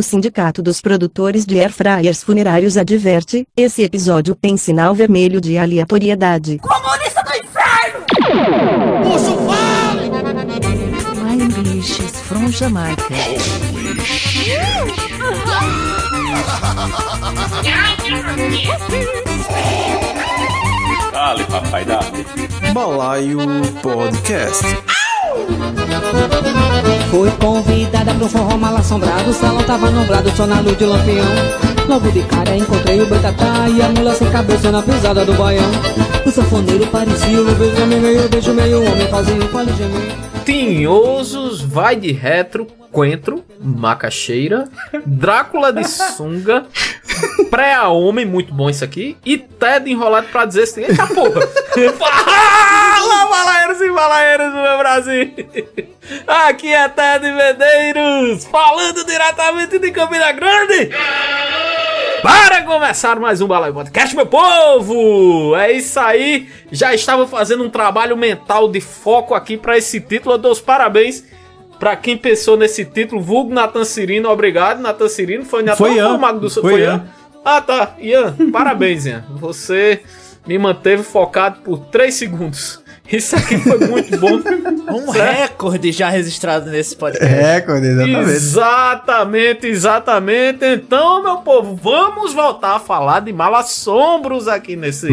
O 0.00 0.02
Sindicato 0.02 0.62
dos 0.62 0.80
Produtores 0.80 1.44
de 1.44 1.60
Airfryers 1.60 2.24
Funerários 2.24 2.78
adverte: 2.78 3.46
esse 3.54 3.82
episódio 3.82 4.34
tem 4.34 4.56
sinal 4.56 4.94
vermelho 4.94 5.42
de 5.42 5.58
aleatoriedade. 5.58 6.56
Comunista 6.56 7.22
do 7.22 7.32
inferno! 7.36 8.06
Puxa 9.04 9.36
vale! 9.44 10.08
My 11.20 11.44
English 11.44 12.02
is 12.02 12.18
from 12.22 12.50
Jamaica. 12.50 13.04
Dale, 21.12 21.44
papai, 21.44 21.84
dale. 21.84 22.26
Balaio 22.72 23.38
Podcast. 23.82 24.64
Fui 27.10 27.30
convidada 27.32 28.14
pro 28.14 28.28
forró 28.28 28.56
mal 28.56 28.76
assombrado 28.76 29.30
O 29.30 29.34
salão 29.34 29.62
tava 29.64 29.90
nublado, 29.90 30.30
só 30.36 30.46
na 30.46 30.60
luz 30.60 30.78
de 30.78 30.84
lampião. 30.84 31.26
Logo 31.88 32.10
de 32.10 32.22
cara 32.22 32.56
encontrei 32.56 33.00
o 33.00 33.06
Boitatá 33.06 33.68
E 33.68 33.82
a 33.82 33.88
mula 33.88 34.14
sem 34.14 34.30
cabeça 34.30 34.70
na 34.70 34.80
pisada 34.80 35.24
do 35.24 35.34
baião. 35.34 35.70
O 36.24 36.30
sanfoneiro 36.30 36.86
parecia 36.86 37.40
um 37.40 37.54
Benjamin 37.54 38.00
meio 38.00 38.28
beijo, 38.28 38.52
meio 38.52 38.84
homem 38.84 39.08
fazendo 39.08 39.48
fale 39.48 39.72
gemer 39.72 40.30
Tinhosos, 40.44 41.60
vai 41.60 41.96
de 41.96 42.12
retro, 42.12 42.66
coentro, 42.90 43.44
macaxeira, 43.60 44.68
Drácula 45.04 45.72
de 45.72 45.84
sunga, 45.84 46.66
pré-homem, 47.50 48.24
muito 48.24 48.52
bom 48.52 48.70
isso 48.70 48.84
aqui, 48.84 49.16
e 49.24 49.38
Ted 49.38 49.90
enrolado 49.90 50.28
pra 50.28 50.44
dizer 50.44 50.62
assim, 50.62 50.82
eita 50.82 51.06
porra! 51.06 51.40
E 53.80 53.90
balaeiras 53.90 54.52
do 54.52 54.60
meu 54.60 54.78
Brasil! 54.78 55.32
Aqui 56.26 56.72
é 56.72 56.86
Ted 56.88 57.32
Medeiros, 57.32 58.44
falando 58.44 59.04
diretamente 59.06 59.78
de 59.78 59.90
Campina 59.90 60.30
Grande! 60.32 60.90
Para 62.22 62.62
começar 62.62 63.18
mais 63.18 63.40
um 63.40 63.46
Balaio 63.46 63.72
Podcast, 63.72 64.14
meu 64.14 64.26
povo! 64.26 65.56
É 65.56 65.72
isso 65.72 65.98
aí, 65.98 66.50
já 66.70 66.92
estava 66.92 67.26
fazendo 67.26 67.64
um 67.64 67.70
trabalho 67.70 68.16
mental 68.16 68.68
de 68.68 68.82
foco 68.82 69.34
aqui 69.34 69.56
para 69.56 69.78
esse 69.78 69.98
título. 69.98 70.34
Eu 70.34 70.38
dou 70.38 70.52
os 70.52 70.60
parabéns 70.60 71.24
para 71.78 71.96
quem 71.96 72.18
pensou 72.18 72.58
nesse 72.58 72.84
título, 72.84 73.22
vulgo 73.22 73.54
Natan 73.54 73.84
Cirino, 73.84 74.28
obrigado, 74.28 74.80
Natan 74.80 75.08
Cirino. 75.08 75.46
Foi 75.46 75.62
Natan 75.62 75.78
Foi 75.78 75.94
Ian. 75.94 76.08
o 76.10 76.18
Mago 76.18 76.40
do? 76.40 76.50
Foi 76.50 76.62
Foi 76.62 76.80
Ian. 76.80 76.86
Ian. 76.86 77.08
Ah, 77.42 77.60
tá, 77.62 77.94
Ian, 77.98 78.36
parabéns, 78.52 79.06
Ian. 79.06 79.24
Você 79.36 80.02
me 80.46 80.58
manteve 80.58 81.02
focado 81.02 81.60
por 81.62 81.78
3 81.86 82.12
segundos. 82.12 82.82
Isso 83.12 83.34
aqui 83.36 83.58
foi 83.58 83.78
muito 83.78 84.16
bom. 84.18 84.40
Um 84.90 85.08
recorde 85.10 85.92
já 85.92 86.10
registrado 86.10 86.68
nesse 86.68 86.96
podcast. 86.96 87.32
Recorde, 87.32 87.86
exatamente. 87.86 88.30
Exatamente, 88.30 89.66
exatamente. 89.66 90.64
Então, 90.64 91.22
meu 91.22 91.36
povo, 91.38 91.76
vamos 91.76 92.32
voltar 92.32 92.74
a 92.74 92.80
falar 92.80 93.20
de 93.20 93.32
malassombros 93.32 94.48
aqui 94.48 94.74
nesse 94.74 95.08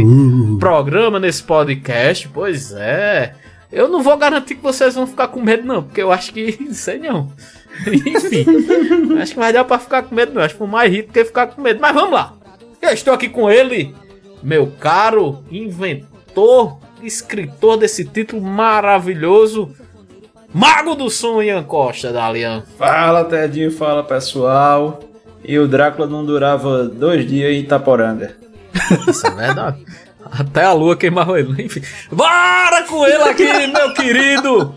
programa, 0.60 1.20
nesse 1.20 1.44
podcast. 1.44 2.28
Pois 2.34 2.72
é. 2.72 3.36
Eu 3.72 3.88
não 3.88 4.02
vou 4.02 4.18
garantir 4.18 4.56
que 4.56 4.64
vocês 4.64 4.96
vão 4.96 5.06
ficar 5.06 5.28
com 5.28 5.42
medo, 5.42 5.64
não, 5.68 5.84
porque 5.84 6.02
eu 6.02 6.12
acho 6.12 6.34
que. 6.34 6.58
Não 6.64 6.74
sei 6.74 7.00
não. 7.00 7.32
Enfim, 7.86 8.46
acho 9.22 9.34
que 9.34 9.40
vai 9.40 9.54
dar 9.54 9.64
pra 9.64 9.78
ficar 9.78 10.02
com 10.04 10.16
medo, 10.16 10.34
não. 10.34 10.42
Acho 10.42 10.56
que 10.56 10.58
foi 10.58 10.68
mais 10.68 10.92
rico 10.92 11.14
que 11.14 11.24
ficar 11.26 11.48
com 11.48 11.62
medo. 11.62 11.80
Mas 11.80 11.94
vamos 11.94 12.14
lá. 12.14 12.34
Eu 12.82 12.90
estou 12.90 13.14
aqui 13.14 13.30
com 13.30 13.52
ele, 13.52 13.94
meu 14.42 14.72
caro 14.80 15.44
inventor, 15.52 16.80
escritor 17.02 17.78
desse 17.78 18.06
título 18.06 18.42
maravilhoso. 18.42 19.76
Mago 20.54 20.96
do 20.96 21.10
som, 21.10 21.42
Ian 21.42 21.64
Costa, 21.64 22.12
da 22.12 22.26
Alian. 22.26 22.64
Fala, 22.78 23.26
Tedinho, 23.26 23.72
fala 23.72 24.04
pessoal. 24.04 25.00
E 25.44 25.58
o 25.60 25.68
Drácula 25.68 26.08
não 26.08 26.26
durava 26.26 26.86
dois 26.86 27.28
dias 27.28 27.52
em 27.52 27.60
Itaporanga. 27.60 28.36
Isso 29.08 29.28
é 29.28 29.32
verdade. 29.32 29.86
Até 30.32 30.64
a 30.64 30.74
lua 30.74 30.98
queimava 30.98 31.40
ele. 31.40 31.64
Enfim, 31.64 31.82
bora 32.12 32.84
com 32.84 33.06
ele 33.06 33.24
aqui, 33.24 33.68
meu 33.68 33.94
querido. 33.94 34.76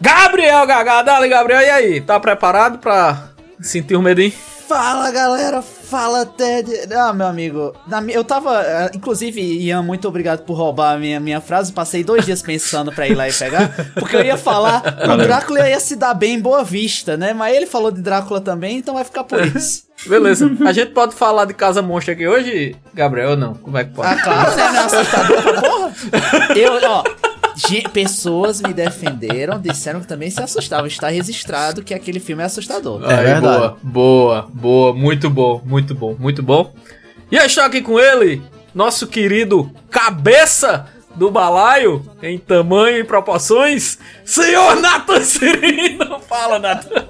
Gabriel 0.00 0.66
Gagá, 0.66 1.02
dale, 1.02 1.28
Gabriel. 1.28 1.62
E 1.62 1.70
aí, 1.70 2.00
tá 2.00 2.20
preparado 2.20 2.78
pra 2.78 3.30
sentir 3.60 3.96
o 3.96 4.02
medinho? 4.02 4.32
Fala 4.68 5.10
galera, 5.12 5.62
fala 5.62 6.26
Ted. 6.26 6.92
Ah, 6.92 7.12
meu 7.12 7.26
amigo, 7.28 7.72
na 7.86 8.02
eu 8.02 8.24
tava. 8.24 8.50
ah, 8.58 8.90
Inclusive, 8.92 9.40
Ian, 9.40 9.82
muito 9.82 10.08
obrigado 10.08 10.40
por 10.44 10.54
roubar 10.54 10.94
a 10.94 10.98
minha, 10.98 11.20
minha 11.20 11.40
frase. 11.40 11.72
Passei 11.72 12.02
dois 12.02 12.24
dias 12.24 12.42
pensando 12.42 12.90
pra 12.92 13.06
ir 13.06 13.14
lá 13.14 13.28
e 13.28 13.32
pegar. 13.32 13.72
Porque 13.94 14.16
eu 14.16 14.24
ia 14.24 14.36
falar, 14.36 14.82
o 15.12 15.16
Drácula 15.18 15.68
ia 15.68 15.78
se 15.78 15.94
dar 15.94 16.14
bem 16.14 16.34
em 16.34 16.40
Boa 16.40 16.64
Vista, 16.64 17.16
né? 17.16 17.32
Mas 17.32 17.54
ele 17.56 17.66
falou 17.66 17.92
de 17.92 18.00
Drácula 18.02 18.40
também, 18.40 18.78
então 18.78 18.94
vai 18.94 19.04
ficar 19.04 19.22
por 19.22 19.44
isso. 19.46 19.84
Beleza. 20.06 20.50
A 20.66 20.72
gente 20.72 20.90
pode 20.90 21.14
falar 21.14 21.44
de 21.44 21.54
Casa 21.54 21.80
Monstro 21.80 22.12
aqui 22.12 22.26
hoje, 22.26 22.74
Gabriel, 22.92 23.30
ou 23.30 23.36
não? 23.36 23.54
Como 23.54 23.78
é 23.78 23.84
que 23.84 23.94
pode? 23.94 24.08
Ah, 24.08 24.20
claro, 24.22 24.56
né? 24.56 24.68
Não 24.72 24.76
é 24.80 24.84
assustador 24.84 25.42
porra? 25.60 25.92
Eu, 26.56 26.72
ó. 26.90 27.04
Ge- 27.56 27.88
Pessoas 27.92 28.60
me 28.60 28.72
defenderam, 28.72 29.58
disseram 29.60 30.00
que 30.00 30.06
também 30.06 30.30
se 30.30 30.42
assustavam. 30.42 30.86
Está 30.86 31.08
registrado 31.08 31.82
que 31.82 31.94
aquele 31.94 32.20
filme 32.20 32.42
é 32.42 32.46
assustador. 32.46 33.02
É 33.10 33.16
verdade. 33.22 33.40
Boa, 33.40 33.76
boa, 33.82 34.48
boa. 34.52 34.94
Muito 34.94 35.28
bom, 35.30 35.60
muito 35.64 35.94
bom, 35.94 36.14
muito 36.18 36.42
bom. 36.42 36.72
E 37.30 37.36
eu 37.36 37.44
estou 37.44 37.64
aqui 37.64 37.80
com 37.82 37.98
ele, 37.98 38.42
nosso 38.74 39.06
querido 39.06 39.70
cabeça 39.90 40.86
do 41.14 41.30
balaio, 41.30 42.04
em 42.22 42.38
tamanho 42.38 42.98
e 42.98 43.04
proporções, 43.04 43.98
senhor 44.24 44.76
Nathan 44.80 45.22
Cirino. 45.22 46.20
Fala, 46.28 46.58
Nathan. 46.58 47.06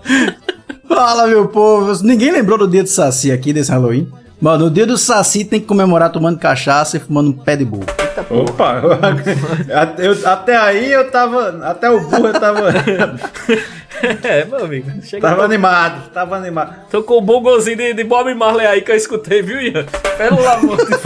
Fala, 0.88 1.26
meu 1.26 1.48
povo. 1.48 1.92
Ninguém 2.04 2.30
lembrou 2.30 2.56
do 2.56 2.68
dia 2.68 2.82
do 2.84 2.88
Saci 2.88 3.32
aqui, 3.32 3.52
desse 3.52 3.70
Halloween? 3.72 4.08
Mano, 4.40 4.66
o 4.66 4.70
dia 4.70 4.86
do 4.86 4.96
Saci 4.96 5.44
tem 5.44 5.60
que 5.60 5.66
comemorar 5.66 6.12
tomando 6.12 6.38
cachaça 6.38 6.96
e 6.96 7.00
fumando 7.00 7.30
um 7.30 7.32
pé 7.32 7.56
de 7.56 7.64
burro. 7.64 7.86
Opa! 8.30 8.82
eu- 9.98 10.12
eu- 10.12 10.28
até 10.28 10.56
aí 10.56 10.92
eu 10.92 11.10
tava. 11.10 11.60
Até 11.64 11.90
o 11.90 12.00
burro 12.00 12.28
eu 12.28 12.32
tava. 12.40 12.60
É, 14.22 14.44
meu 14.44 14.62
amigo. 14.62 14.90
Chega 15.02 15.26
tava 15.26 15.42
animado, 15.44 16.10
tava 16.10 16.36
animado. 16.36 16.74
tô 16.90 17.02
com 17.02 17.14
o 17.14 17.20
bongozinho 17.22 17.78
de, 17.78 17.94
de 17.94 18.04
Bob 18.04 18.32
Marley 18.34 18.66
aí 18.66 18.82
que 18.82 18.92
eu 18.92 18.96
escutei, 18.96 19.40
viu, 19.40 19.58
Ian? 19.58 19.86
Pelo 20.18 20.46
amor 20.46 20.76
de. 20.76 20.84
Deus. 20.84 21.02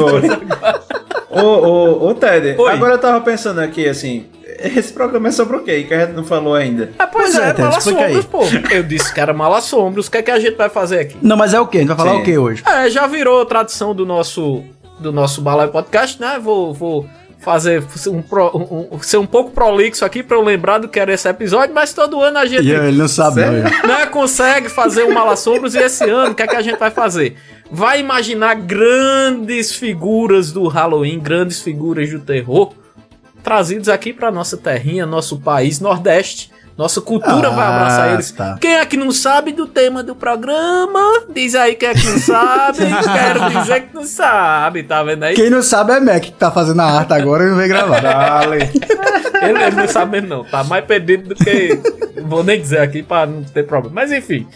Ô, 1.31 1.41
ô, 1.41 2.09
ô, 2.09 2.15
Ted, 2.15 2.57
Oi. 2.59 2.73
agora 2.73 2.95
eu 2.95 2.99
tava 2.99 3.21
pensando 3.21 3.61
aqui 3.61 3.89
assim. 3.89 4.27
Esse 4.59 4.93
programa 4.93 5.29
é 5.29 5.31
sobre 5.31 5.57
o 5.57 5.61
quê? 5.63 5.85
Que 5.85 5.95
a 5.95 6.01
gente 6.05 6.17
não 6.17 6.25
falou 6.25 6.55
ainda. 6.55 6.91
Ah, 6.99 7.07
pois, 7.07 7.33
Pois 7.33 7.39
é, 7.39 7.51
é, 7.51 7.53
Ted, 7.55 7.69
explica 7.79 8.01
aí. 8.07 8.13
malassombros, 8.15 8.61
pô. 8.61 8.75
Eu 8.75 8.83
disse 8.83 9.15
que 9.15 9.21
era 9.21 9.33
malassombros. 9.33 10.07
O 10.09 10.11
que 10.11 10.19
é 10.19 10.23
que 10.23 10.31
a 10.33 10.41
gente 10.41 10.57
vai 10.57 10.69
fazer 10.69 10.99
aqui? 10.99 11.17
Não, 11.23 11.37
mas 11.37 11.55
é 11.55 11.61
o 11.61 11.69
quê? 11.69 11.79
A 11.79 11.81
gente 11.83 11.89
vai 11.89 11.97
falar 11.97 12.13
Sim. 12.17 12.21
o 12.21 12.25
quê 12.25 12.37
hoje? 12.39 12.65
É, 12.67 12.91
já 12.91 13.07
virou 13.07 13.47
tradição 13.47 13.95
do 13.95 14.05
nosso 14.05 14.65
do 15.01 15.13
nosso 15.13 15.41
Balai 15.41 15.69
Podcast, 15.69 16.21
né? 16.21 16.39
Vou, 16.43 16.73
vou 16.75 17.07
fazer 17.39 17.83
um, 18.09 18.19
um- 18.19 18.89
um- 18.97 19.03
ser 19.03 19.17
um 19.17 19.25
pouco 19.27 19.51
prolixo 19.51 20.05
aqui 20.05 20.23
pra 20.23 20.37
eu 20.37 20.43
lembrar 20.43 20.79
do 20.79 20.89
que 20.89 21.01
era 21.01 21.13
esse 21.13 21.27
episódio, 21.29 21.75
mas 21.75 21.93
todo 21.95 22.21
ano 22.21 22.37
a 22.39 22.45
gente 22.47 22.67
E 22.67 22.71
ele 22.71 22.99
não 22.99 23.09
sabe, 23.09 23.41
não. 23.45 23.55
Ian. 23.59 23.63
né, 23.87 24.07
consegue 24.07 24.69
fazer 24.69 25.05
um 25.05 25.13
Malassombros 25.15 25.75
e 25.75 25.79
esse 25.79 26.05
ano 26.05 26.33
o 26.33 26.35
que 26.35 26.43
é 26.43 26.47
que 26.47 26.57
a 26.57 26.61
gente 26.63 26.79
vai 26.79 26.91
fazer? 26.91 27.37
Vai 27.71 27.99
imaginar 28.01 28.55
grandes 28.57 29.73
figuras 29.75 30.53
do 30.53 30.67
Halloween, 30.69 31.19
grandes 31.19 31.61
figuras 31.63 32.11
do 32.11 32.21
terror 32.21 32.75
trazidos 33.43 33.89
aqui 33.89 34.13
pra 34.13 34.31
nossa 34.31 34.57
terrinha, 34.59 35.07
nosso 35.07 35.39
país 35.41 35.81
Nordeste. 35.81 36.51
Nossa 36.81 36.99
cultura 37.03 37.49
Ah, 37.49 37.51
vai 37.51 37.67
abraçar 37.67 38.13
eles. 38.15 38.33
tá. 38.33 38.57
Quem 38.59 38.77
é 38.77 38.87
que 38.87 38.97
não 38.97 39.13
sabe 39.13 39.53
do 39.53 39.67
tema 39.67 40.03
do 40.03 40.15
programa? 40.17 40.99
Diz 41.29 41.55
aí 41.55 41.75
quem 41.75 41.91
é 41.91 41.93
que 41.95 42.07
não 42.09 42.19
sabe. 42.19 42.79
Quero 43.05 43.61
dizer 43.61 43.81
que 43.83 43.95
não 43.95 44.05
sabe, 44.05 44.83
tá 44.85 45.03
vendo 45.03 45.25
aí? 45.25 45.35
Quem 45.35 45.51
não 45.51 45.63
sabe 45.63 45.93
é 45.93 46.01
Mac, 46.01 46.23
que 46.23 46.33
tá 46.33 46.51
fazendo 46.51 46.81
a 46.81 46.87
arte 46.87 47.13
agora 47.13 47.45
e 47.45 47.51
não 47.51 47.57
veio 47.57 47.69
gravar. 47.69 48.01
Dale. 48.01 48.71
Ele, 49.43 49.71
não 49.77 49.89
sabe 49.89 50.13
mesmo, 50.13 50.29
não. 50.29 50.45
Tá 50.45 50.65
mais 50.65 50.83
perdido 50.87 51.29
do 51.29 51.35
que. 51.35 51.79
Não 52.17 52.29
vou 52.29 52.43
nem 52.43 52.59
dizer 52.59 52.79
aqui 52.81 53.03
pra 53.03 53.27
não 53.27 53.43
ter 53.43 53.67
problema. 53.67 53.95
Mas 53.97 54.11
enfim. 54.11 54.49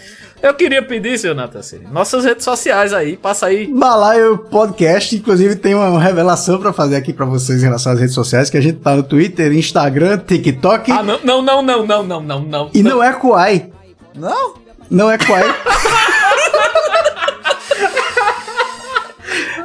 Eu 0.44 0.52
queria 0.52 0.82
pedir, 0.82 1.18
senhor 1.18 1.34
Natacini, 1.34 1.86
nossas 1.90 2.22
redes 2.22 2.44
sociais 2.44 2.92
aí, 2.92 3.16
passa 3.16 3.46
aí. 3.46 3.66
Balaio 3.66 4.36
Podcast, 4.36 5.16
inclusive 5.16 5.56
tem 5.56 5.74
uma 5.74 5.98
revelação 5.98 6.58
pra 6.58 6.70
fazer 6.70 6.96
aqui 6.96 7.14
pra 7.14 7.24
vocês 7.24 7.62
em 7.62 7.64
relação 7.64 7.92
às 7.92 7.98
redes 7.98 8.14
sociais, 8.14 8.50
que 8.50 8.58
a 8.58 8.60
gente 8.60 8.76
tá 8.76 8.94
no 8.94 9.02
Twitter, 9.02 9.50
Instagram, 9.54 10.18
TikTok 10.18 10.92
Ah, 10.92 11.02
não, 11.02 11.18
não, 11.24 11.40
não, 11.40 11.62
não, 11.62 11.86
não, 11.86 12.02
não, 12.02 12.20
não, 12.20 12.40
não. 12.40 12.70
e 12.74 12.82
não 12.82 13.02
é 13.02 13.14
Kuai. 13.14 13.70
Não? 14.14 14.52
Não 14.90 15.10
é 15.10 15.16
Kuai. 15.16 15.44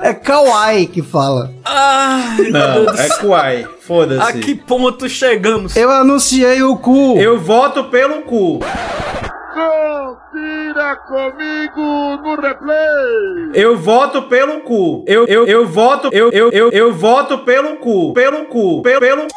é 0.02 0.14
Kawaii 0.14 0.88
que 0.88 1.02
fala. 1.02 1.52
Meu 2.38 2.52
Não, 2.52 2.90
é 2.94 3.08
céu. 3.10 3.18
Kuai. 3.20 3.64
A 3.64 3.68
Foda-se. 3.82 4.40
que 4.40 4.56
ponto 4.56 5.10
chegamos? 5.10 5.76
Eu 5.76 5.92
anunciei 5.92 6.64
o 6.64 6.78
cu. 6.78 7.18
Eu 7.18 7.38
voto 7.38 7.84
pelo 7.86 8.22
cu. 8.22 8.60
Confira 10.32 10.96
comigo 11.08 12.18
no 12.22 12.36
replay! 12.40 13.52
Eu 13.54 13.76
voto 13.76 14.22
pelo 14.24 14.62
cu. 14.62 15.04
Eu, 15.08 15.26
eu, 15.26 15.48
eu 15.48 15.68
voto. 15.68 16.10
Eu, 16.12 16.30
eu, 16.32 16.52
eu, 16.52 16.70
eu 16.70 16.94
voto 16.94 17.40
pelo 17.40 17.78
cu. 17.78 18.14
Pelo 18.14 18.46
cu. 18.46 18.84
Pelo, 18.84 19.00
pelo. 19.00 19.28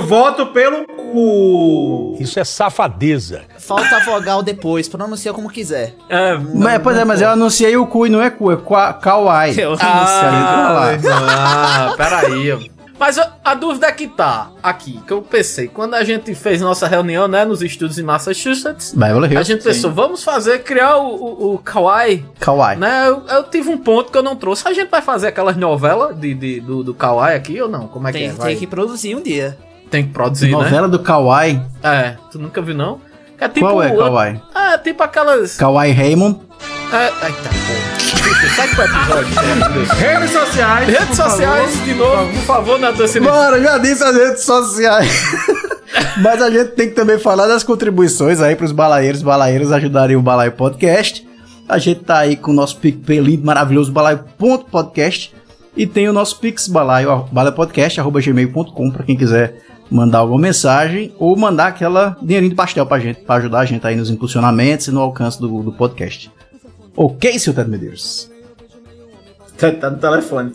Voto 0.00 0.46
pelo 0.46 0.86
cu. 0.86 2.16
Isso 2.18 2.40
é 2.40 2.44
safadeza. 2.44 3.42
Falta 3.58 3.96
a 3.96 4.00
vogal 4.00 4.42
depois, 4.42 4.88
pronuncia 4.88 5.32
como 5.34 5.50
quiser. 5.50 5.94
É, 6.08 6.38
Mas, 6.54 6.82
pois 6.82 6.96
é, 6.96 7.04
mas 7.04 7.20
eu 7.20 7.28
anunciei 7.28 7.76
o 7.76 7.86
cu 7.86 8.06
e 8.06 8.08
não 8.08 8.22
é 8.22 8.30
cu, 8.30 8.50
é 8.50 8.56
kawaii. 9.02 9.60
Eu 9.60 9.76
Ah, 9.78 10.92
ah, 11.12 11.94
peraí. 11.98 12.70
Mas 13.00 13.18
a, 13.18 13.32
a 13.42 13.54
dúvida 13.54 13.86
é 13.86 13.92
que 13.92 14.06
tá 14.06 14.50
aqui, 14.62 15.00
que 15.06 15.12
eu 15.12 15.22
pensei, 15.22 15.66
quando 15.68 15.94
a 15.94 16.04
gente 16.04 16.34
fez 16.34 16.60
nossa 16.60 16.86
reunião, 16.86 17.26
né, 17.26 17.46
nos 17.46 17.62
estúdios 17.62 17.98
em 17.98 18.02
Massachusetts, 18.02 18.92
Beverly 18.94 19.24
a 19.24 19.30
Hills. 19.30 19.44
gente 19.52 19.64
pensou, 19.64 19.90
vamos 19.90 20.22
fazer, 20.22 20.62
criar 20.62 20.98
o, 20.98 21.06
o, 21.14 21.54
o 21.54 21.58
Kawaii, 21.58 22.26
Kawaii. 22.38 22.78
né? 22.78 23.08
Eu, 23.08 23.22
eu 23.26 23.42
tive 23.44 23.70
um 23.70 23.78
ponto 23.78 24.12
que 24.12 24.18
eu 24.18 24.22
não 24.22 24.36
trouxe. 24.36 24.68
A 24.68 24.74
gente 24.74 24.90
vai 24.90 25.00
fazer 25.00 25.28
aquelas 25.28 25.56
novelas 25.56 26.14
de, 26.14 26.34
de- 26.34 26.60
do, 26.60 26.84
do 26.84 26.92
Kawaii 26.92 27.34
aqui 27.36 27.60
ou 27.62 27.68
não? 27.70 27.88
Como 27.88 28.06
é 28.06 28.12
que 28.12 28.18
Tem, 28.18 28.26
é? 28.28 28.30
tem 28.32 28.38
Vai. 28.38 28.54
que 28.56 28.66
produzir 28.66 29.16
um 29.16 29.22
dia. 29.22 29.56
Tem 29.90 30.04
que 30.06 30.12
produzir, 30.12 30.46
né? 30.46 30.52
Novela 30.52 30.86
do 30.86 30.98
kawaii. 30.98 31.60
É, 31.82 32.16
tu 32.30 32.38
nunca 32.38 32.60
viu 32.60 32.74
não? 32.74 33.00
É 33.40 33.48
tipo, 33.48 33.66
Qual 33.66 33.82
é 33.82 33.90
kawaii? 33.90 34.40
É, 34.54 34.76
tipo 34.78 35.02
aquelas... 35.02 35.56
Kawaii 35.56 35.92
Raymond. 35.92 36.38
É, 36.92 37.06
eita, 37.06 37.48
porra. 37.48 37.99
Sai 38.56 38.68
pro 38.68 38.84
episódio. 38.84 39.94
Redes 39.96 40.30
sociais. 40.30 40.88
Redes 40.88 41.16
sociais, 41.16 41.84
de 41.84 41.94
novo, 41.94 42.32
por 42.32 42.42
favor, 42.42 42.78
Natan 42.78 43.06
Silva. 43.06 43.30
Bora, 43.30 43.62
já 43.62 43.78
disse 43.78 44.04
as 44.04 44.16
redes 44.16 44.44
sociais. 44.44 45.10
Mas 46.22 46.40
a 46.40 46.50
gente 46.50 46.70
tem 46.72 46.88
que 46.88 46.94
também 46.94 47.18
falar 47.18 47.46
das 47.46 47.62
contribuições 47.62 48.40
aí 48.40 48.54
pros 48.54 48.72
balaeiros, 48.72 49.22
balaeiros 49.22 49.72
ajudarem 49.72 50.16
o 50.16 50.22
Balaio 50.22 50.52
Podcast. 50.52 51.26
A 51.68 51.78
gente 51.78 52.00
tá 52.00 52.18
aí 52.18 52.36
com 52.36 52.50
o 52.50 52.54
nosso 52.54 52.76
PicPay 52.78 53.20
lindo, 53.20 53.44
maravilhoso, 53.44 53.92
balaio.podcast. 53.92 55.34
E 55.76 55.86
tem 55.86 56.08
o 56.08 56.12
nosso 56.12 56.38
Pix 56.40 56.66
Balaio, 56.66 57.26
balaiopodcast.gmail.com 57.30 58.90
pra 58.90 59.04
quem 59.04 59.16
quiser 59.16 59.62
mandar 59.90 60.18
alguma 60.18 60.40
mensagem 60.40 61.12
ou 61.18 61.36
mandar 61.36 61.68
aquela 61.68 62.16
dinheirinho 62.20 62.50
de 62.50 62.56
pastel 62.56 62.84
pra 62.86 62.98
gente, 62.98 63.20
pra 63.20 63.36
ajudar 63.36 63.60
a 63.60 63.64
gente 63.64 63.86
aí 63.86 63.96
nos 63.96 64.10
impulsionamentos 64.10 64.88
e 64.88 64.90
no 64.90 65.00
alcance 65.00 65.40
do, 65.40 65.62
do 65.62 65.72
podcast. 65.72 66.30
Ok, 66.96 67.38
seu 67.38 67.54
Ted 67.54 67.70
Medeiros? 67.70 68.30
Tá, 69.56 69.70
tá 69.72 69.90
no 69.90 69.98
telefone. 69.98 70.54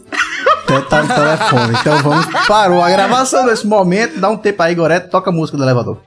Até 0.63 0.81
tá 0.81 1.03
no 1.03 1.13
telefone. 1.13 1.77
Então 1.79 2.01
vamos. 2.01 2.25
Parou 2.47 2.81
a 2.81 2.89
gravação 2.89 3.45
nesse 3.45 3.67
momento. 3.67 4.19
Dá 4.19 4.29
um 4.29 4.37
tempo 4.37 4.61
aí, 4.63 4.73
Goreto. 4.73 5.09
Toca 5.09 5.29
a 5.29 5.33
música 5.33 5.57
do 5.57 5.63
elevador. 5.63 5.99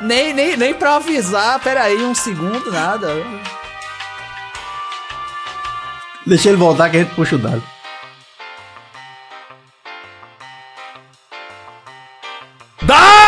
Nem, 0.00 0.34
nem, 0.34 0.56
nem 0.56 0.74
pra 0.74 0.96
avisar, 0.96 1.60
peraí, 1.60 2.02
um 2.02 2.14
segundo, 2.14 2.72
nada. 2.72 3.08
Deixa 6.26 6.48
ele 6.48 6.56
voltar 6.56 6.90
que 6.90 6.96
a 6.96 7.00
gente 7.00 7.14
puxa 7.14 7.36
o 7.36 7.38
dado. 7.38 7.62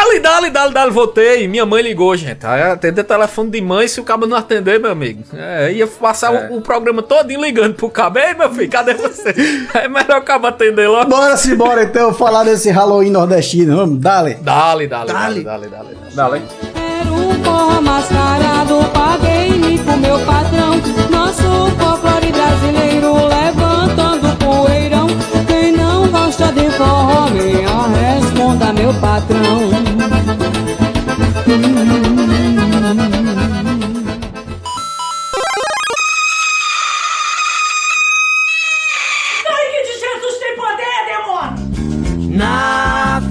Dale, 0.04 0.20
dale, 0.20 0.50
dale, 0.50 0.74
dale, 0.74 0.90
voltei. 0.90 1.48
Minha 1.48 1.64
mãe 1.64 1.82
ligou, 1.82 2.14
gente. 2.14 2.44
Aí 2.44 2.60
atender 2.62 3.04
telefone 3.04 3.50
de 3.50 3.60
mãe, 3.62 3.88
se 3.88 3.98
o 4.00 4.04
cabo 4.04 4.26
não 4.26 4.36
atender, 4.36 4.78
meu 4.78 4.90
amigo. 4.90 5.24
É, 5.34 5.72
ia 5.72 5.86
passar 5.86 6.34
É. 6.34 6.48
o, 6.50 6.58
o 6.58 6.60
programa 6.60 7.02
todinho 7.02 7.40
ligando 7.40 7.74
pro 7.74 7.88
cabo. 7.88 8.18
Ei, 8.18 8.34
meu 8.34 8.50
filho, 8.52 8.68
cadê 8.70 8.92
você? 8.94 9.34
É 9.74 9.88
melhor 9.88 10.18
o 10.20 10.22
cabo 10.22 10.46
atender 10.46 10.88
logo. 10.88 11.08
Bora 11.08 11.36
se 11.38 11.54
bora 11.56 11.84
então 11.84 12.12
falar 12.12 12.44
desse 12.44 12.70
Halloween 12.70 13.10
nordestino. 13.10 13.76
Vamos, 13.76 13.98
dale. 13.98 14.34
Dale, 14.34 14.86
dale, 14.86 15.10
dale, 15.12 15.42
dale, 15.42 15.68
dale. 15.68 15.96
Dale. 16.14 16.42
Era 16.74 17.10
um 17.10 17.42
forró 17.42 17.80
mascarado, 17.80 18.84
paguei 18.92 19.78
com 19.84 19.96
meu 19.96 20.18
patrão. 20.20 20.74
Nosso 21.10 21.70
folclore 21.78 22.30
brasileiro 22.30 23.14
levantando 23.26 24.36
poeirão. 24.36 25.06
Quem 25.46 25.72
não 25.72 26.06
gosta 26.08 26.52
de 26.52 26.70
forró, 26.70 27.26
responda, 27.26 28.72
meu 28.72 28.92
patrão. 28.94 29.73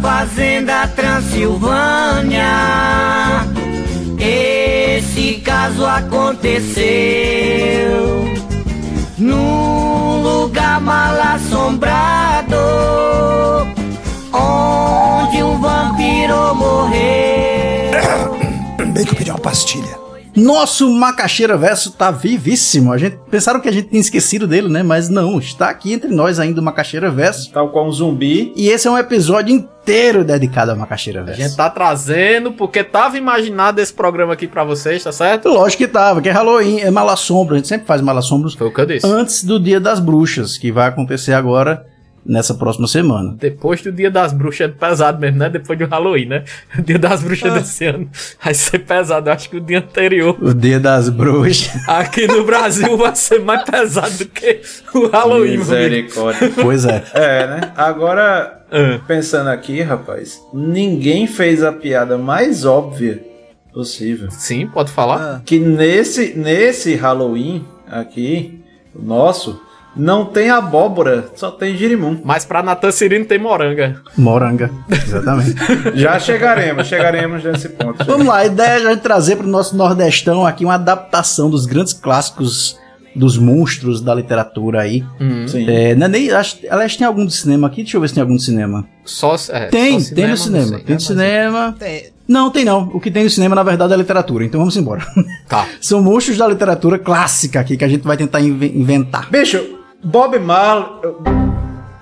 Fazenda 0.03 0.85
Transilvânia, 0.89 2.43
esse 4.19 5.35
caso 5.35 5.85
aconteceu. 5.85 6.83
Num 9.17 10.21
lugar 10.21 10.81
mal 10.81 11.15
assombrado, 11.35 12.57
onde 14.33 15.41
um 15.41 15.57
vampiro 15.61 16.53
morreu. 16.53 17.93
Bem 18.93 19.05
que 19.05 19.11
eu 19.11 19.15
pedi 19.15 19.29
uma 19.31 19.39
pastilha. 19.39 20.02
Nosso 20.35 20.89
Macaxeira 20.91 21.55
Verso 21.57 21.91
tá 21.91 22.09
vivíssimo. 22.11 22.91
A 22.91 22.97
gente 22.97 23.17
pensaram 23.29 23.59
que 23.59 23.69
a 23.69 23.71
gente 23.71 23.89
tinha 23.89 24.01
esquecido 24.01 24.47
dele, 24.47 24.67
né? 24.67 24.81
Mas 24.81 25.09
não, 25.09 25.37
está 25.39 25.69
aqui 25.69 25.93
entre 25.93 26.09
nós 26.09 26.39
ainda 26.39 26.59
o 26.59 26.63
Macaxeira 26.63 27.11
Verso. 27.11 27.51
Tal 27.51 27.69
qual 27.69 27.87
um 27.87 27.91
zumbi. 27.91 28.51
E 28.55 28.67
esse 28.69 28.87
é 28.87 28.91
um 28.91 28.97
episódio 28.97 29.53
inteiro 29.53 30.23
dedicado 30.23 30.71
ao 30.71 30.77
Macaxeira 30.77 31.21
A 31.21 31.23
Verso. 31.23 31.41
gente 31.41 31.55
tá 31.55 31.69
trazendo, 31.69 32.51
porque 32.53 32.83
tava 32.83 33.17
imaginado 33.17 33.79
esse 33.79 33.93
programa 33.93 34.33
aqui 34.33 34.47
pra 34.47 34.63
vocês, 34.63 35.03
tá 35.03 35.11
certo? 35.11 35.49
Lógico 35.49 35.83
que 35.83 35.87
tava, 35.87 36.21
que 36.21 36.29
é 36.29 36.31
Halloween, 36.31 36.79
é 36.79 36.89
Malassombro. 36.89 37.53
A 37.53 37.57
gente 37.57 37.67
sempre 37.67 37.85
faz 37.85 38.01
Malassombros 38.01 38.55
Foi 38.55 38.67
o 38.67 38.73
que 38.73 38.81
eu 38.81 38.85
disse. 38.85 39.05
antes 39.05 39.43
do 39.43 39.59
Dia 39.59 39.79
das 39.79 39.99
Bruxas, 39.99 40.57
que 40.57 40.71
vai 40.71 40.87
acontecer 40.87 41.33
agora 41.33 41.85
nessa 42.25 42.53
próxima 42.53 42.87
semana. 42.87 43.35
Depois 43.39 43.81
do 43.81 43.91
Dia 43.91 44.09
das 44.09 44.31
Bruxas 44.33 44.61
é 44.61 44.67
pesado 44.67 45.19
mesmo, 45.19 45.39
né? 45.39 45.49
Depois 45.49 45.77
do 45.77 45.85
Halloween, 45.85 46.25
né? 46.25 46.43
O 46.77 46.81
Dia 46.83 46.97
das 46.99 47.21
Bruxas 47.21 47.53
desse 47.53 47.85
ano 47.85 48.09
vai 48.43 48.53
ser 48.53 48.79
pesado. 48.79 49.29
Eu 49.29 49.33
acho 49.33 49.49
que 49.49 49.57
o 49.57 49.61
dia 49.61 49.79
anterior 49.79 50.37
O 50.41 50.53
Dia 50.53 50.79
das 50.79 51.09
Bruxas. 51.09 51.69
aqui 51.87 52.25
no 52.27 52.43
Brasil 52.45 52.95
vai 52.97 53.15
ser 53.15 53.39
mais 53.39 53.63
pesado 53.63 54.17
do 54.17 54.25
que 54.27 54.61
o 54.93 55.07
Halloween. 55.07 55.57
Misericórdia. 55.57 56.51
pois 56.61 56.85
é. 56.85 57.03
É, 57.13 57.47
né? 57.47 57.71
Agora, 57.75 58.61
Ah. 58.71 58.99
pensando 59.07 59.49
aqui, 59.49 59.81
rapaz, 59.81 60.41
ninguém 60.53 61.27
fez 61.27 61.61
a 61.63 61.71
piada 61.71 62.17
mais 62.17 62.65
óbvia 62.65 63.21
possível. 63.73 64.29
Sim, 64.31 64.67
pode 64.67 64.91
falar. 64.91 65.41
Que 65.45 65.59
nesse, 65.59 66.33
nesse 66.35 66.95
Halloween 66.95 67.65
aqui, 67.89 68.63
o 68.95 69.01
nosso, 69.01 69.59
não 69.95 70.25
tem 70.25 70.49
abóbora, 70.49 71.29
só 71.35 71.51
tem 71.51 71.77
girimum. 71.77 72.19
Mas 72.23 72.45
pra 72.45 72.63
Natan 72.63 72.91
Cirino 72.91 73.25
tem 73.25 73.37
moranga. 73.39 74.01
Moranga. 74.17 74.71
Exatamente. 74.89 75.55
Já 75.95 76.19
chegaremos, 76.19 76.87
chegaremos 76.87 77.43
nesse 77.43 77.69
ponto. 77.69 78.03
Vamos 78.05 78.25
lá, 78.27 78.37
a 78.37 78.45
ideia 78.45 78.89
é 78.91 78.95
trazer 78.95 79.35
para 79.35 79.45
o 79.45 79.49
nosso 79.49 79.75
Nordestão 79.77 80.45
aqui 80.45 80.65
uma 80.65 80.75
adaptação 80.75 81.49
dos 81.49 81.65
grandes 81.65 81.93
clássicos 81.93 82.77
dos 83.15 83.37
monstros 83.37 84.01
da 84.01 84.15
literatura 84.15 84.81
aí. 84.81 85.03
Sim. 85.47 85.69
É, 85.69 85.93
não 85.93 86.05
é 86.07 86.09
nem, 86.09 86.31
acho, 86.31 86.57
aliás, 86.67 86.95
tem 86.97 87.05
algum 87.05 87.25
de 87.25 87.33
cinema 87.33 87.67
aqui? 87.67 87.83
Deixa 87.83 87.95
eu 87.97 88.01
ver 88.01 88.07
se 88.07 88.15
tem 88.15 88.21
algum 88.21 88.35
de 88.35 88.41
cinema. 88.43 88.85
Só, 89.05 89.35
é, 89.49 89.67
Tem, 89.67 89.99
só 89.99 90.15
tem 90.15 90.27
no 90.27 90.37
cinema. 90.37 90.65
sei, 90.65 90.77
tem 90.79 90.85
no 90.87 90.93
Mas- 90.95 91.03
cinema. 91.03 91.75
Tem- 91.77 92.05
Não, 92.27 92.49
tem 92.49 92.65
não. 92.65 92.89
O 92.93 92.99
que 92.99 93.11
tem 93.11 93.23
no 93.25 93.29
cinema, 93.29 93.53
na 93.53 93.61
verdade, 93.61 93.91
é 93.91 93.95
a 93.95 93.99
literatura. 93.99 94.43
Então 94.45 94.59
vamos 94.59 94.75
embora. 94.77 95.05
Tá. 95.47 95.67
São 95.79 96.01
monstros 96.01 96.37
da 96.39 96.47
literatura 96.47 96.97
clássica 96.97 97.59
aqui 97.59 97.77
que 97.77 97.83
a 97.85 97.87
gente 97.87 98.01
vai 98.03 98.17
tentar 98.17 98.41
inve- 98.41 98.71
inventar. 98.75 99.29
Bicho, 99.29 99.61
Bob 100.03 100.37
Marley. 100.41 101.52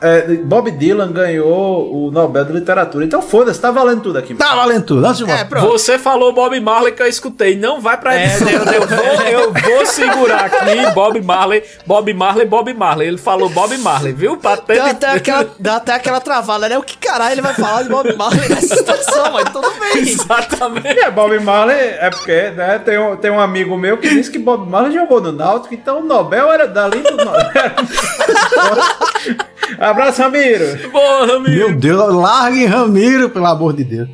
É, 0.01 0.21
Bob 0.43 0.71
Dylan 0.71 1.11
ganhou 1.11 2.07
o 2.07 2.11
Nobel 2.11 2.45
de 2.45 2.53
Literatura. 2.53 3.05
Então 3.05 3.21
foda-se, 3.21 3.59
tá 3.59 3.71
valendo 3.71 4.01
tudo 4.01 4.17
aqui. 4.17 4.33
Tá 4.35 4.55
valendo 4.55 4.85
tudo. 4.85 5.05
Embora. 5.07 5.39
É, 5.39 5.43
pronto. 5.43 5.67
Você 5.71 5.97
falou 5.99 6.33
Bob 6.33 6.59
Marley 6.59 6.93
que 6.93 7.01
eu 7.01 7.07
escutei. 7.07 7.57
Não 7.57 7.79
vai 7.79 7.97
pra 7.97 8.15
É, 8.15 8.25
edição. 8.25 8.47
deu- 8.47 8.73
eu, 8.73 8.87
vou, 8.87 9.21
eu 9.27 9.53
vou 9.53 9.85
segurar 9.85 10.45
aqui 10.45 10.91
Bob 10.93 11.21
Marley, 11.21 11.63
Bob 11.85 12.13
Marley, 12.13 12.45
Bob 12.47 12.73
Marley. 12.73 13.07
Ele 13.07 13.17
falou 13.17 13.49
Bob 13.49 13.77
Marley, 13.77 14.13
viu? 14.13 14.35
Dá 14.37 14.53
até, 14.53 14.79
aquela, 15.11 15.47
dá 15.59 15.75
até 15.77 15.93
aquela 15.93 16.19
travada, 16.19 16.67
né? 16.67 16.77
O 16.77 16.83
que 16.83 16.97
caralho 16.97 17.33
ele 17.33 17.41
vai 17.41 17.53
falar 17.53 17.83
de 17.83 17.89
Bob 17.89 18.13
Marley 18.15 18.49
nessa 18.49 18.75
situação, 18.75 19.31
mas 19.33 19.49
tudo 19.49 19.69
bem. 19.79 20.01
Exatamente. 20.03 20.99
É, 20.99 21.11
Bob 21.11 21.37
Marley 21.39 21.77
é 21.77 22.09
porque, 22.09 22.49
né, 22.51 22.79
tem 22.83 22.97
um, 22.99 23.15
tem 23.15 23.31
um 23.31 23.39
amigo 23.39 23.77
meu 23.77 23.97
que 23.97 24.09
disse 24.09 24.31
que 24.31 24.39
Bob 24.39 24.69
Marley 24.69 24.93
jogou 24.93 25.21
no 25.21 25.31
Náutico, 25.31 25.73
então 25.73 25.99
o 25.99 26.03
Nobel 26.03 26.51
era 26.51 26.67
dali 26.67 27.01
do 27.01 27.17
Nobel. 27.17 27.51
Abraço, 29.79 30.21
Ramiro. 30.21 30.89
Porra, 30.91 31.35
amigo. 31.35 31.49
Meu 31.49 31.75
Deus, 31.75 32.13
largue 32.13 32.65
Ramiro, 32.65 33.29
pelo 33.29 33.45
amor 33.45 33.73
de 33.73 33.83
Deus. 33.83 34.09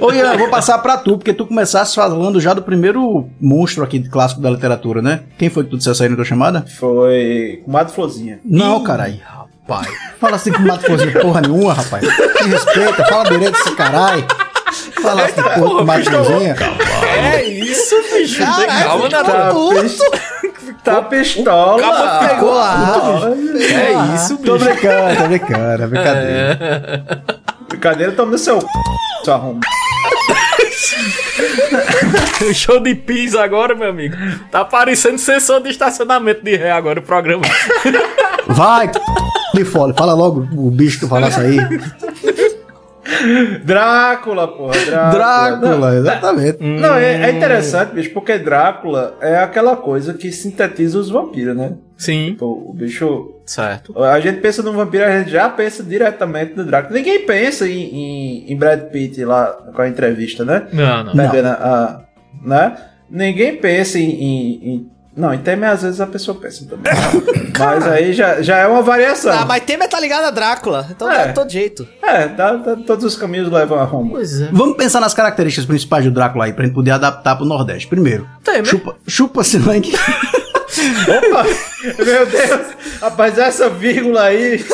Ô 0.00 0.12
Ian, 0.12 0.32
eu 0.32 0.38
vou 0.38 0.48
passar 0.48 0.78
pra 0.78 0.96
tu, 0.96 1.16
porque 1.16 1.32
tu 1.32 1.46
começaste 1.46 1.94
falando 1.94 2.40
já 2.40 2.52
do 2.52 2.62
primeiro 2.62 3.28
monstro 3.40 3.84
aqui 3.84 3.98
de 3.98 4.08
clássico 4.08 4.40
da 4.40 4.50
literatura, 4.50 5.00
né? 5.00 5.20
Quem 5.38 5.48
foi 5.48 5.64
que 5.64 5.70
tu 5.70 5.76
dissesse 5.76 6.02
aí 6.02 6.08
na 6.08 6.16
tua 6.16 6.24
chamada? 6.24 6.64
Foi 6.78 7.62
com 7.64 7.70
Mato 7.70 7.92
Florzinha. 7.92 8.40
Não, 8.44 8.82
caralho. 8.82 9.20
Pai. 9.68 9.86
Fala 10.18 10.36
assim 10.36 10.50
com 10.50 10.62
mato 10.62 10.82
florzinha 10.86 11.20
porra 11.20 11.42
nenhuma, 11.42 11.74
rapaz. 11.74 12.02
Me 12.02 12.48
respeita, 12.48 13.04
fala 13.04 13.24
direito 13.24 13.52
desse 13.52 13.70
caralho. 13.72 14.24
Fala 15.02 15.26
assim, 15.26 15.42
porra, 15.42 15.78
com 15.78 15.84
mato 15.84 16.04
florzinha. 16.10 16.56
É 17.22 17.44
isso, 17.44 17.94
bicho. 18.10 18.38
Caralho, 18.38 18.84
calma, 18.84 19.04
fica 19.04 19.22
Natan. 19.22 19.86
Tá 20.84 21.02
pistola. 21.02 21.80
cabo 21.80 22.28
Pegou 22.28 22.54
lá. 22.54 23.22
É 23.56 24.14
isso, 24.14 24.36
Tô 24.38 24.54
bicho. 24.54 24.64
brincando, 24.64 25.16
tô 25.16 25.28
brincando, 25.28 25.82
é 25.82 25.86
brincadeira. 25.86 27.24
Brincadeira, 27.68 28.12
toma 28.12 28.32
no 28.32 28.38
seu 28.38 28.60
c... 28.60 28.66
Sua 29.24 29.34
arromba. 29.34 29.60
O 32.48 32.54
show 32.54 32.80
de 32.80 32.94
pizza 32.94 33.42
agora, 33.42 33.74
meu 33.74 33.90
amigo. 33.90 34.16
Tá 34.50 34.64
parecendo 34.64 35.18
sessão 35.18 35.60
de 35.60 35.68
estacionamento 35.70 36.42
de 36.44 36.56
ré 36.56 36.70
agora 36.70 37.00
o 37.00 37.02
programa. 37.02 37.42
Vai, 38.46 38.90
de 39.54 39.64
fora, 39.64 39.92
fala 39.94 40.14
logo 40.14 40.48
o 40.56 40.70
bicho 40.70 40.94
que 41.00 41.06
tu 41.06 41.08
falasse 41.08 41.40
aí. 41.40 41.58
Drácula, 43.64 44.48
porra. 44.48 44.74
Drácula. 44.84 45.10
Drácula, 45.58 45.94
exatamente. 45.96 46.58
Não, 46.62 46.94
é, 46.96 47.28
é 47.28 47.30
interessante, 47.30 47.92
bicho, 47.94 48.10
porque 48.12 48.38
Drácula 48.38 49.16
é 49.20 49.38
aquela 49.38 49.76
coisa 49.76 50.14
que 50.14 50.30
sintetiza 50.30 50.98
os 50.98 51.10
vampiros, 51.10 51.56
né? 51.56 51.72
Sim. 51.96 52.36
O, 52.40 52.70
o 52.70 52.72
bicho. 52.74 53.34
Certo. 53.46 53.98
A 54.02 54.20
gente 54.20 54.40
pensa 54.40 54.62
no 54.62 54.72
vampiro, 54.72 55.04
a 55.04 55.18
gente 55.18 55.30
já 55.30 55.48
pensa 55.48 55.82
diretamente 55.82 56.54
no 56.54 56.64
Drácula. 56.64 56.96
Ninguém 56.96 57.24
pensa 57.24 57.66
em, 57.66 57.80
em, 57.82 58.52
em 58.52 58.56
Brad 58.56 58.80
Pitt 58.90 59.24
lá 59.24 59.46
com 59.74 59.82
a 59.82 59.88
entrevista, 59.88 60.44
né? 60.44 60.66
Não, 60.72 61.04
não. 61.04 61.14
Bebendo 61.14 61.48
a- 61.48 61.52
a- 61.52 62.00
né? 62.44 62.76
Ninguém 63.10 63.56
pensa 63.56 63.98
em, 63.98 64.10
em- 64.10 64.68
em- 64.74 64.90
Não, 65.18 65.34
em 65.34 65.38
Temer 65.38 65.70
às 65.70 65.82
vezes 65.82 66.00
a 66.00 66.06
pessoa 66.06 66.38
pensa 66.40 66.64
também. 66.64 66.92
Mas 67.58 67.86
aí 67.88 68.12
já, 68.12 68.40
já 68.40 68.58
é 68.58 68.66
uma 68.68 68.82
variação. 68.82 69.32
Ah, 69.32 69.44
mas 69.44 69.64
Temer 69.64 69.88
tá 69.88 69.98
ligado 69.98 70.24
a 70.26 70.30
Drácula. 70.30 70.86
Então 70.90 71.10
É. 71.10 71.16
dá 71.18 71.26
de 71.26 71.34
todo 71.34 71.50
jeito. 71.50 71.88
É, 72.00 72.28
dá- 72.28 72.54
dá- 72.54 72.76
todos 72.76 73.04
os 73.04 73.16
caminhos 73.16 73.50
levam 73.50 73.80
a 73.80 73.84
Roma. 73.84 74.10
Pois 74.12 74.40
é. 74.40 74.48
Vamos 74.52 74.76
pensar 74.76 75.00
nas 75.00 75.12
características 75.12 75.66
principais 75.66 76.04
do 76.04 76.12
Drácula 76.12 76.44
aí, 76.44 76.52
pra 76.52 76.64
gente 76.64 76.74
poder 76.74 76.92
adaptar 76.92 77.34
pro 77.34 77.44
Nordeste. 77.44 77.88
Primeiro, 77.88 78.28
Tem, 78.44 78.58
né? 78.58 78.64
chupa, 78.64 78.94
chupa 79.08 79.42
sangue. 79.42 79.92
Opa! 81.08 81.44
Meu 81.82 82.26
Deus! 82.26 82.66
Rapaz, 83.00 83.38
essa 83.38 83.68
vírgula 83.68 84.22
aí. 84.24 84.64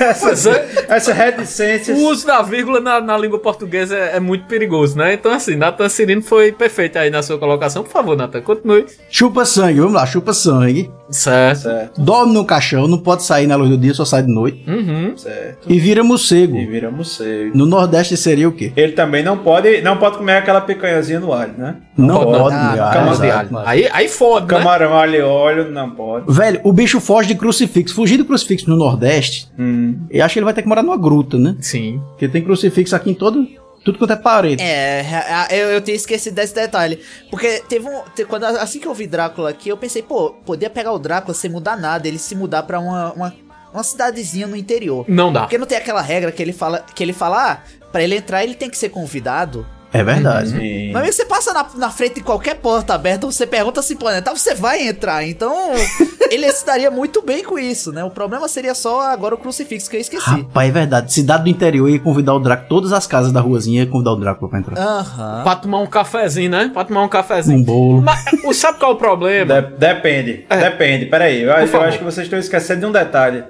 Essa, 0.00 0.50
é. 0.50 0.84
essa 0.88 1.12
reticência. 1.12 1.94
O 1.94 2.08
uso 2.08 2.26
da 2.26 2.42
vírgula 2.42 2.80
na, 2.80 3.00
na 3.00 3.16
língua 3.16 3.38
portuguesa 3.38 3.96
é, 3.96 4.16
é 4.16 4.20
muito 4.20 4.44
perigoso, 4.46 4.96
né? 4.96 5.14
Então, 5.14 5.32
assim, 5.32 5.56
Nathan 5.56 5.88
Cirino 5.88 6.22
foi 6.22 6.52
perfeito 6.52 6.98
aí 6.98 7.08
na 7.10 7.22
sua 7.22 7.38
colocação. 7.38 7.82
Por 7.82 7.90
favor, 7.90 8.16
Nathan, 8.16 8.40
continue. 8.42 8.84
chupa 9.08 9.44
sangue, 9.44 9.78
vamos 9.80 9.94
lá, 9.94 10.04
chupa 10.06 10.32
sangue. 10.34 10.90
Certo. 11.10 11.60
Certo, 11.62 12.00
Dorme 12.00 12.32
no 12.34 12.44
caixão, 12.44 12.86
não 12.86 12.98
pode 12.98 13.22
sair 13.22 13.46
na 13.46 13.56
luz 13.56 13.70
do 13.70 13.78
dia, 13.78 13.92
só 13.94 14.04
sai 14.04 14.22
de 14.22 14.32
noite. 14.32 14.62
Uhum. 14.68 15.16
certo. 15.16 15.70
E 15.70 15.78
vira 15.80 16.04
morcego. 16.04 16.56
E 16.56 16.66
vira 16.66 16.90
morcego. 16.90 17.56
No 17.56 17.66
Nordeste 17.66 18.16
seria 18.16 18.48
o 18.48 18.52
quê? 18.52 18.72
Ele 18.76 18.92
também 18.92 19.22
não 19.22 19.38
pode, 19.38 19.80
não 19.82 19.96
pode 19.96 20.18
comer 20.18 20.36
aquela 20.38 20.60
picanhazinha 20.60 21.20
no 21.20 21.32
alho, 21.32 21.54
né? 21.56 21.76
Não, 21.96 22.22
pode, 22.24 22.38
pode, 22.38 22.54
não. 22.54 22.84
ah, 22.84 22.90
Cama 22.92 23.16
de 23.16 23.26
exato. 23.26 23.56
alho. 23.56 23.68
Aí, 23.68 23.88
aí 23.92 24.08
fode, 24.08 24.46
né? 24.46 24.58
Camarão, 24.58 24.94
alho 24.94 25.16
e 25.16 25.20
óleo, 25.22 25.70
não 25.70 25.90
pode. 25.90 26.26
Velho, 26.40 26.60
o 26.64 26.72
bicho 26.72 27.00
foge 27.00 27.28
de 27.28 27.34
crucifixo. 27.34 27.94
Fugir 27.94 28.16
do 28.16 28.24
crucifixo 28.24 28.68
no 28.70 28.76
Nordeste, 28.76 29.48
Hum. 29.58 29.98
eu 30.10 30.24
acho 30.24 30.32
que 30.34 30.38
ele 30.38 30.44
vai 30.44 30.54
ter 30.54 30.62
que 30.62 30.68
morar 30.68 30.82
numa 30.82 30.96
gruta, 30.96 31.36
né? 31.38 31.56
Sim. 31.60 32.00
Porque 32.10 32.28
tem 32.28 32.42
crucifixo 32.42 32.94
aqui 32.96 33.10
em 33.10 33.14
todo. 33.14 33.46
Tudo 33.84 33.98
quanto 33.98 34.12
é 34.12 34.16
parede. 34.16 34.62
É, 34.62 35.00
a- 35.30 35.48
eu, 35.54 35.68
eu 35.70 35.80
tinha 35.80 35.96
esquecido 35.96 36.34
desse 36.34 36.54
detalhe. 36.54 36.98
Porque 37.30 37.62
teve 37.68 37.88
um. 37.88 38.02
te- 38.14 38.26
quando, 38.26 38.44
assim 38.44 38.78
que 38.78 38.86
eu 38.86 38.92
vi 38.92 39.06
Drácula 39.06 39.48
aqui, 39.50 39.70
eu 39.70 39.76
pensei, 39.76 40.02
pô, 40.02 40.32
podia 40.44 40.68
pegar 40.68 40.92
o 40.92 40.98
Drácula 40.98 41.32
sem 41.34 41.50
mudar 41.50 41.78
nada, 41.78 42.06
ele 42.06 42.18
se 42.18 42.34
mudar 42.34 42.62
pra 42.64 42.78
uma, 42.78 43.12
uma, 43.14 43.34
uma 43.72 43.82
cidadezinha 43.82 44.46
no 44.46 44.54
interior. 44.54 45.06
Não 45.08 45.32
dá. 45.32 45.40
Porque 45.42 45.56
não 45.56 45.66
tem 45.66 45.78
aquela 45.78 46.02
regra 46.02 46.30
que 46.30 46.42
ele 46.42 46.52
fala, 46.52 46.84
que 46.94 47.02
ele 47.02 47.14
fala, 47.14 47.52
ah, 47.52 47.58
pra 47.90 48.02
ele 48.02 48.16
entrar 48.16 48.44
ele 48.44 48.54
tem 48.54 48.68
que 48.68 48.76
ser 48.76 48.90
convidado. 48.90 49.66
É 49.92 50.04
verdade. 50.04 50.50
Sim. 50.50 50.92
Mas 50.92 51.14
você 51.16 51.24
passa 51.24 51.52
na, 51.52 51.66
na 51.76 51.90
frente 51.90 52.16
de 52.16 52.20
qualquer 52.22 52.54
porta 52.56 52.94
aberta, 52.94 53.26
você 53.26 53.46
pergunta 53.46 53.82
se 53.82 53.96
planetar, 53.96 54.36
você 54.36 54.54
vai 54.54 54.86
entrar. 54.86 55.24
Então, 55.26 55.52
ele 56.30 56.46
estaria 56.46 56.90
muito 56.90 57.22
bem 57.22 57.42
com 57.42 57.58
isso, 57.58 57.90
né? 57.92 58.04
O 58.04 58.10
problema 58.10 58.46
seria 58.48 58.74
só 58.74 59.00
agora 59.02 59.34
o 59.34 59.38
crucifixo 59.38 59.90
que 59.90 59.96
eu 59.96 60.00
esqueci. 60.00 60.28
Rapaz, 60.30 60.68
é 60.68 60.72
verdade. 60.72 61.12
Cidade 61.12 61.42
do 61.44 61.48
interior 61.48 61.88
ia 61.88 61.98
convidar 61.98 62.34
o 62.34 62.38
Drácula. 62.38 62.68
Todas 62.68 62.92
as 62.92 63.06
casas 63.06 63.32
da 63.32 63.40
ruazinha 63.40 63.82
ia 63.82 63.86
convidar 63.90 64.12
o 64.12 64.16
Drácula 64.16 64.48
pra 64.50 64.58
entrar. 64.60 64.78
Aham. 64.78 65.42
Pra 65.42 65.56
tomar 65.56 65.78
um 65.78 65.86
cafezinho, 65.86 66.50
né? 66.50 66.70
Pra 66.72 66.84
tomar 66.84 67.02
um 67.02 67.08
cafezinho. 67.08 67.58
Um 67.58 67.62
bolo. 67.64 68.02
Mas 68.02 68.24
o- 68.44 68.54
sabe 68.54 68.78
qual 68.78 68.92
é 68.92 68.94
o 68.94 68.98
problema? 68.98 69.60
De- 69.62 69.76
depende, 69.76 70.46
É. 70.48 70.56
depende. 70.70 71.06
Peraí, 71.06 71.42
eu, 71.42 71.50
eu 71.50 71.82
acho 71.82 71.98
que 71.98 72.04
vocês 72.04 72.26
estão 72.26 72.38
esquecendo 72.38 72.80
de 72.80 72.86
um 72.86 72.92
detalhe. 72.92 73.42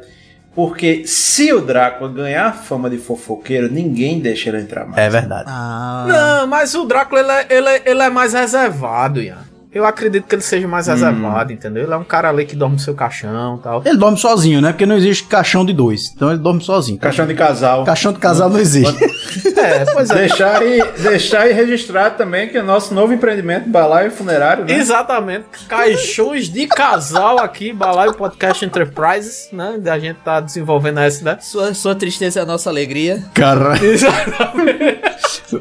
Porque 0.54 1.06
se 1.06 1.52
o 1.52 1.60
Drácula 1.60 2.10
ganhar 2.10 2.46
a 2.46 2.52
fama 2.52 2.90
de 2.90 2.98
fofoqueiro, 2.98 3.70
ninguém 3.70 4.18
deixa 4.20 4.48
ele 4.48 4.60
entrar 4.60 4.84
mais. 4.84 4.98
É 4.98 5.08
verdade. 5.08 5.44
Ah. 5.46 6.04
Não, 6.08 6.46
mas 6.48 6.74
o 6.74 6.84
Drácula, 6.84 7.20
ele 7.20 7.30
é, 7.32 7.46
ele 7.50 7.68
é- 7.68 7.82
ele 7.86 8.02
é 8.02 8.10
mais 8.10 8.32
reservado, 8.34 9.22
Ian. 9.22 9.38
Eu 9.72 9.84
acredito 9.84 10.26
que 10.26 10.34
ele 10.34 10.42
seja 10.42 10.66
mais 10.66 10.88
reservado, 10.88 11.52
entendeu? 11.52 11.84
Ele 11.84 11.92
é 11.92 11.96
um 11.96 12.02
cara 12.04 12.28
ali 12.28 12.44
que 12.44 12.56
dorme 12.56 12.74
no 12.74 12.80
seu 12.80 12.92
caixão 12.94 13.56
e 13.56 13.62
tal. 13.62 13.82
Ele 13.84 13.96
dorme 13.96 14.18
sozinho, 14.18 14.60
né? 14.60 14.72
Porque 14.72 14.84
não 14.84 14.96
existe 14.96 15.24
caixão 15.24 15.64
de 15.64 15.72
dois. 15.72 16.10
Então 16.14 16.28
ele 16.30 16.40
dorme 16.40 16.60
sozinho. 16.60 16.98
Caixão 16.98 17.24
de 17.26 17.34
casal. 17.34 17.84
Caixão 17.84 18.12
de 18.12 18.18
casal 18.18 18.50
não 18.50 18.58
existe. 18.58 18.98
É, 19.60 19.84
pois 19.92 20.08
é. 20.10 20.14
Deixar 20.14 20.56
aí, 20.62 20.82
deixar 20.98 21.40
aí 21.42 21.52
registrado 21.52 22.16
também 22.16 22.48
que 22.48 22.56
é 22.56 22.62
o 22.62 22.64
nosso 22.64 22.94
novo 22.94 23.12
empreendimento, 23.12 23.68
balaio 23.68 24.10
funerário, 24.10 24.64
né? 24.64 24.72
Exatamente. 24.72 25.44
Caixões 25.68 26.48
de 26.48 26.66
casal 26.66 27.38
aqui, 27.38 27.70
Balaio 27.70 28.14
Podcast 28.14 28.64
Enterprises, 28.64 29.48
né? 29.52 29.78
A 29.84 29.98
gente 29.98 30.16
tá 30.24 30.40
desenvolvendo 30.40 30.98
essa, 30.98 31.22
né? 31.22 31.36
Sua, 31.40 31.74
sua 31.74 31.94
tristeza 31.94 32.40
é 32.40 32.42
a 32.42 32.46
nossa 32.46 32.70
alegria. 32.70 33.22
Cara, 33.34 33.74
Exatamente. 33.84 35.00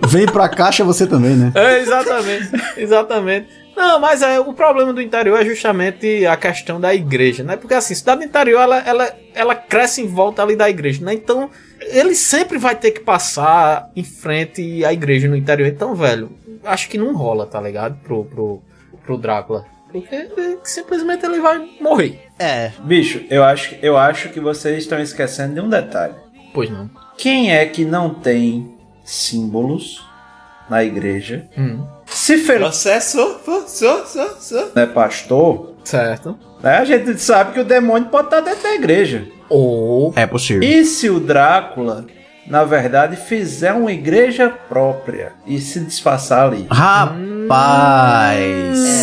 vem 0.08 0.26
pra 0.26 0.48
caixa 0.48 0.84
você 0.84 1.06
também, 1.06 1.36
né? 1.36 1.52
É, 1.54 1.80
exatamente. 1.82 2.50
Exatamente. 2.78 3.48
Não, 3.80 3.98
mas 3.98 4.22
é, 4.22 4.38
o 4.42 4.52
problema 4.52 4.92
do 4.92 5.02
interior 5.02 5.40
é 5.40 5.46
justamente 5.46 6.26
a 6.26 6.36
questão 6.36 6.82
da 6.82 6.94
igreja, 6.94 7.46
né? 7.46 7.56
Porque 7.56 7.74
assim, 7.74 7.96
cidade 7.96 8.20
do 8.20 8.26
interior, 8.26 8.60
ela, 8.60 8.78
ela, 8.80 9.18
ela 9.34 9.56
cresce 9.56 10.02
em 10.02 10.06
volta 10.06 10.44
ali 10.44 10.54
da 10.54 10.70
igreja, 10.70 11.02
né? 11.06 11.14
Então, 11.14 11.50
ele 11.80 12.14
sempre 12.14 12.58
vai 12.58 12.76
ter 12.76 12.92
que 12.92 13.00
passar 13.00 13.90
em 13.96 14.04
frente 14.04 14.84
à 14.84 14.92
igreja 14.92 15.30
no 15.30 15.36
interior. 15.36 15.66
Então, 15.66 15.96
velho, 15.96 16.30
acho 16.66 16.90
que 16.90 16.98
não 16.98 17.16
rola, 17.16 17.46
tá 17.46 17.62
ligado? 17.62 17.98
Pro, 18.04 18.26
pro, 18.26 18.62
pro 19.06 19.18
Drácula. 19.18 19.66
Porque 19.90 20.28
simplesmente 20.62 21.26
ele 21.26 21.40
vai 21.40 21.66
morrer. 21.80 22.28
É. 22.38 22.74
Bicho, 22.80 23.24
eu 23.30 23.46
acho, 23.46 23.78
eu 23.82 23.96
acho 23.96 24.28
que 24.28 24.42
vocês 24.42 24.80
estão 24.80 25.00
esquecendo 25.00 25.54
de 25.54 25.62
um 25.62 25.70
detalhe. 25.70 26.16
Pois 26.54 26.70
não. 26.70 26.90
Quem 27.18 27.56
é 27.56 27.66
que 27.66 27.86
não 27.86 28.14
tem 28.14 28.78
símbolos 29.06 30.06
na 30.70 30.84
igreja? 30.84 31.46
Hum, 31.58 31.84
Se 32.06 32.38
Felipe 32.38 32.64
Processo, 32.66 33.40
processo, 33.44 34.72
é 34.76 34.86
pastor, 34.86 35.74
certo. 35.84 36.38
né, 36.62 36.78
a 36.78 36.86
gente 36.86 37.20
sabe 37.20 37.54
que 37.54 37.60
o 37.60 37.66
demônio 37.66 38.10
pode 38.10 38.28
estar 38.28 38.42
dentro 38.42 38.64
da 38.64 38.76
igreja. 38.76 39.26
Ou. 39.50 40.14
É 40.16 40.26
possível. 40.28 40.62
E 40.64 40.86
se 40.86 41.10
o 41.10 41.20
Drácula, 41.20 42.06
na 42.46 42.64
verdade, 42.64 43.16
fizer 43.16 43.74
uma 43.74 43.92
igreja 43.92 44.50
própria 44.50 45.34
e 45.46 45.60
se 45.60 45.80
disfarçar 45.80 46.48
ali? 46.48 46.68
Rapaz. 46.70 47.50
É, 47.50 48.92
uma 48.92 48.99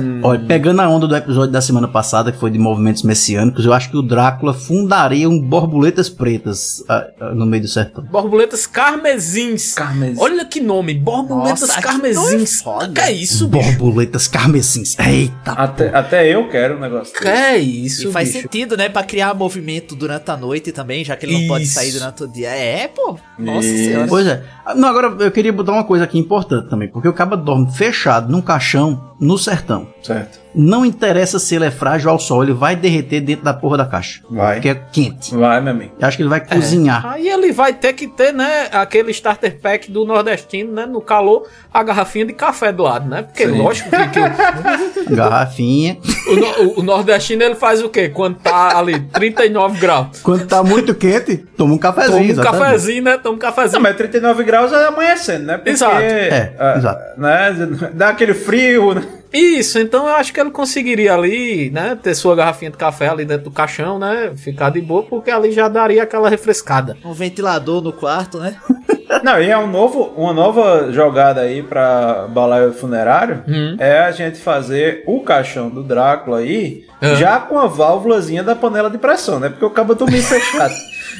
boa. 0.00 0.32
Olha, 0.34 0.46
pegando 0.46 0.80
a 0.80 0.88
onda 0.88 1.06
do 1.06 1.16
episódio 1.16 1.52
da 1.52 1.60
semana 1.60 1.88
passada, 1.88 2.32
que 2.32 2.38
foi 2.38 2.50
de 2.50 2.58
movimentos 2.58 3.02
messiânicos, 3.02 3.64
eu 3.64 3.72
acho 3.72 3.90
que 3.90 3.96
o 3.96 4.02
Drácula 4.02 4.52
fundaria 4.54 5.28
um 5.28 5.40
borboletas 5.40 6.08
pretas 6.08 6.82
ah, 6.88 7.06
ah, 7.20 7.34
no 7.34 7.46
meio 7.46 7.62
do 7.62 7.68
sertão. 7.68 8.04
Borboletas 8.04 8.66
carmesins. 8.66 9.74
Olha 10.18 10.44
que 10.44 10.60
nome, 10.60 10.94
borboletas 10.94 11.60
Nossa, 11.62 11.74
que 11.76 11.82
carmesins. 11.82 12.60
foda. 12.62 12.92
Que 12.92 13.00
é 13.00 13.12
isso, 13.12 13.48
bicho? 13.48 13.78
Borboletas 13.78 14.28
carmesins. 14.28 14.96
Eita. 14.98 15.52
Até, 15.52 15.94
até 15.94 16.28
eu 16.34 16.48
quero 16.48 16.76
um 16.76 16.80
negócio 16.80 17.12
Que 17.14 17.24
desse. 17.24 17.36
é 17.42 17.58
isso, 17.58 18.08
E 18.08 18.12
faz 18.12 18.28
bicho? 18.28 18.42
sentido, 18.42 18.76
né? 18.76 18.88
Pra 18.88 19.02
criar 19.02 19.34
movimento 19.34 19.94
durante 19.94 20.30
a 20.30 20.36
noite 20.36 20.72
também, 20.72 21.04
já 21.04 21.16
que 21.16 21.26
ele 21.26 21.40
não 21.40 21.48
pode 21.48 21.64
Isso. 21.64 21.74
sair 21.74 21.92
durante 21.92 22.22
o 22.24 22.28
dia. 22.28 22.48
É, 22.50 22.88
pô. 22.88 23.16
Nossa 23.38 23.66
Isso. 23.68 23.84
senhora. 23.84 24.06
Pois 24.08 24.26
é. 24.26 24.42
Não, 24.76 24.88
agora 24.88 25.14
eu 25.24 25.30
queria 25.30 25.52
botar 25.52 25.72
uma 25.72 25.84
coisa 25.84 26.04
aqui 26.04 26.18
importante 26.18 26.68
também, 26.68 26.88
porque 26.88 27.08
o 27.08 27.12
cabo 27.12 27.36
dorme 27.36 27.70
fechado 27.72 28.30
num 28.30 28.40
caixão 28.40 29.12
no 29.20 29.36
sertão. 29.38 29.83
Certo. 30.02 30.38
Não 30.54 30.84
interessa 30.86 31.38
se 31.40 31.54
ele 31.56 31.64
é 31.64 31.70
frágil 31.70 32.10
ao 32.10 32.18
sol, 32.18 32.42
ele 32.44 32.52
vai 32.52 32.76
derreter 32.76 33.20
dentro 33.20 33.44
da 33.44 33.52
porra 33.52 33.78
da 33.78 33.84
caixa. 33.86 34.20
Vai. 34.30 34.54
Porque 34.54 34.68
é 34.68 34.74
quente. 34.74 35.34
Vai, 35.34 35.60
meu 35.60 35.72
amigo. 35.72 35.92
Eu 35.98 36.06
acho 36.06 36.16
que 36.16 36.22
ele 36.22 36.30
vai 36.30 36.40
cozinhar. 36.46 37.04
Aí 37.06 37.28
ele 37.28 37.50
vai 37.52 37.72
ter 37.72 37.92
que 37.92 38.06
ter, 38.06 38.32
né, 38.32 38.68
aquele 38.70 39.10
starter 39.10 39.58
pack 39.60 39.90
do 39.90 40.04
nordestino, 40.04 40.72
né, 40.72 40.86
no 40.86 41.00
calor, 41.00 41.48
a 41.72 41.82
garrafinha 41.82 42.24
de 42.26 42.32
café 42.32 42.70
do 42.72 42.84
lado, 42.84 43.08
né? 43.08 43.22
Porque 43.22 43.46
lógico 43.46 43.90
que, 43.90 43.96
que 45.04 45.14
Garrafinha. 45.14 45.98
o 46.28 46.36
no- 46.36 46.78
o- 46.78 46.82
nordestino 46.82 47.42
ele 47.42 47.54
faz 47.56 47.82
o 47.82 47.88
quê? 47.88 48.08
Quando 48.08 48.36
tá 48.38 48.78
ali 48.78 49.00
39 49.00 49.78
graus. 49.80 50.20
Quando 50.22 50.46
tá 50.46 50.62
muito 50.62 50.94
quente, 50.94 51.36
toma 51.56 51.74
um 51.74 51.78
cafezinho. 51.78 52.12
Toma 52.12 52.22
um 52.26 52.30
exatamente. 52.30 52.62
cafezinho, 52.62 53.02
né? 53.02 53.16
Toma 53.18 53.30
um 53.30 53.32
Não, 53.32 53.38
cafezinho. 53.38 53.82
mas 53.82 53.96
39 53.96 54.44
graus 54.44 54.72
é 54.72 54.86
amanhecendo, 54.86 55.46
né? 55.46 55.56
Porque, 55.56 55.70
Exato. 55.70 55.96
É, 56.00 56.52
ah, 56.58 56.74
exato. 56.76 57.20
Né, 57.20 57.90
dá 57.94 58.08
aquele 58.10 58.34
frio, 58.34 58.94
né? 58.94 59.02
Isso, 59.34 59.80
então 59.80 60.06
eu 60.06 60.14
acho 60.14 60.32
que 60.32 60.38
ele 60.38 60.52
conseguiria 60.52 61.12
ali, 61.12 61.68
né, 61.68 61.98
ter 62.00 62.14
sua 62.14 62.36
garrafinha 62.36 62.70
de 62.70 62.76
café 62.76 63.08
ali 63.08 63.24
dentro 63.24 63.44
do 63.44 63.50
caixão, 63.50 63.98
né, 63.98 64.32
ficar 64.36 64.70
de 64.70 64.80
boa, 64.80 65.02
porque 65.02 65.28
ali 65.28 65.50
já 65.50 65.66
daria 65.66 66.04
aquela 66.04 66.28
refrescada. 66.28 66.96
Um 67.04 67.12
ventilador 67.12 67.82
no 67.82 67.92
quarto, 67.92 68.38
né? 68.38 68.56
Não, 69.22 69.40
e 69.40 69.50
é 69.50 69.56
um 69.58 69.66
novo, 69.66 70.12
uma 70.16 70.32
nova 70.32 70.90
jogada 70.92 71.40
aí 71.42 71.62
pra 71.62 72.26
balaio 72.28 72.72
funerário. 72.72 73.42
Hum. 73.46 73.76
É 73.78 74.00
a 74.00 74.10
gente 74.12 74.38
fazer 74.38 75.02
o 75.06 75.20
caixão 75.20 75.68
do 75.68 75.82
Drácula 75.82 76.38
aí, 76.38 76.84
Ah. 77.00 77.14
já 77.14 77.38
com 77.38 77.58
a 77.58 77.66
válvulazinha 77.66 78.42
da 78.42 78.54
panela 78.56 78.88
de 78.88 78.98
pressão, 78.98 79.38
né? 79.38 79.48
Porque 79.50 79.64
o 79.64 79.70
cabo 79.70 79.94
dormir 79.94 80.22
fechado. 80.22 80.72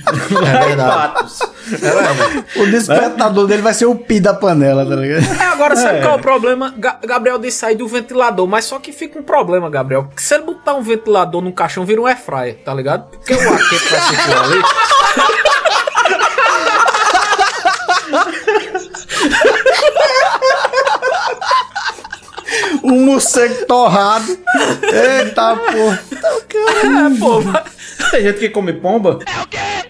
Lá 0.05 0.13
em 0.65 0.67
verdade. 0.69 1.13
Patos. 1.15 1.39
O 2.57 2.67
despertador 2.67 3.47
dele 3.47 3.63
vai 3.63 3.73
ser 3.75 3.87
o 3.87 3.95
pi 3.95 4.19
da 4.21 4.35
panela, 4.35 4.85
tá 4.87 4.97
ligado? 4.97 5.25
É, 5.41 5.45
agora 5.47 5.77
sabe 5.77 5.99
É. 5.99 6.01
qual 6.03 6.15
é 6.15 6.17
o 6.17 6.21
problema? 6.21 6.75
Ga- 6.77 6.99
Gabriel 7.07 7.39
disse 7.39 7.59
sair 7.59 7.75
do 7.77 7.87
ventilador, 7.87 8.47
mas 8.47 8.65
só 8.65 8.79
que 8.79 8.93
fica 8.93 9.19
um 9.19 9.23
problema, 9.23 9.69
Gabriel. 9.71 10.05
Porque 10.05 10.23
se 10.23 10.35
ele 10.35 10.45
botar 10.45 10.75
um 10.75 10.83
ventilador 10.83 11.41
no 11.43 11.53
caixão, 11.53 11.85
vira 11.85 12.01
um 12.01 12.07
airfryer, 12.07 12.57
tá 12.65 12.73
ligado? 12.75 13.09
Porque 13.11 13.35
o 13.35 13.41
ar 13.41 13.59
vai 13.59 14.01
circular 14.01 14.45
ali. 14.45 14.63
Um 22.83 23.07
morcego 23.07 23.67
torrado. 23.67 24.39
Eita, 24.83 25.57
porra. 25.57 26.03
É, 26.15 27.19
pô, 27.19 27.41
Tem 28.11 28.23
gente 28.23 28.39
que 28.39 28.49
come 28.51 28.73
pomba? 28.75 29.19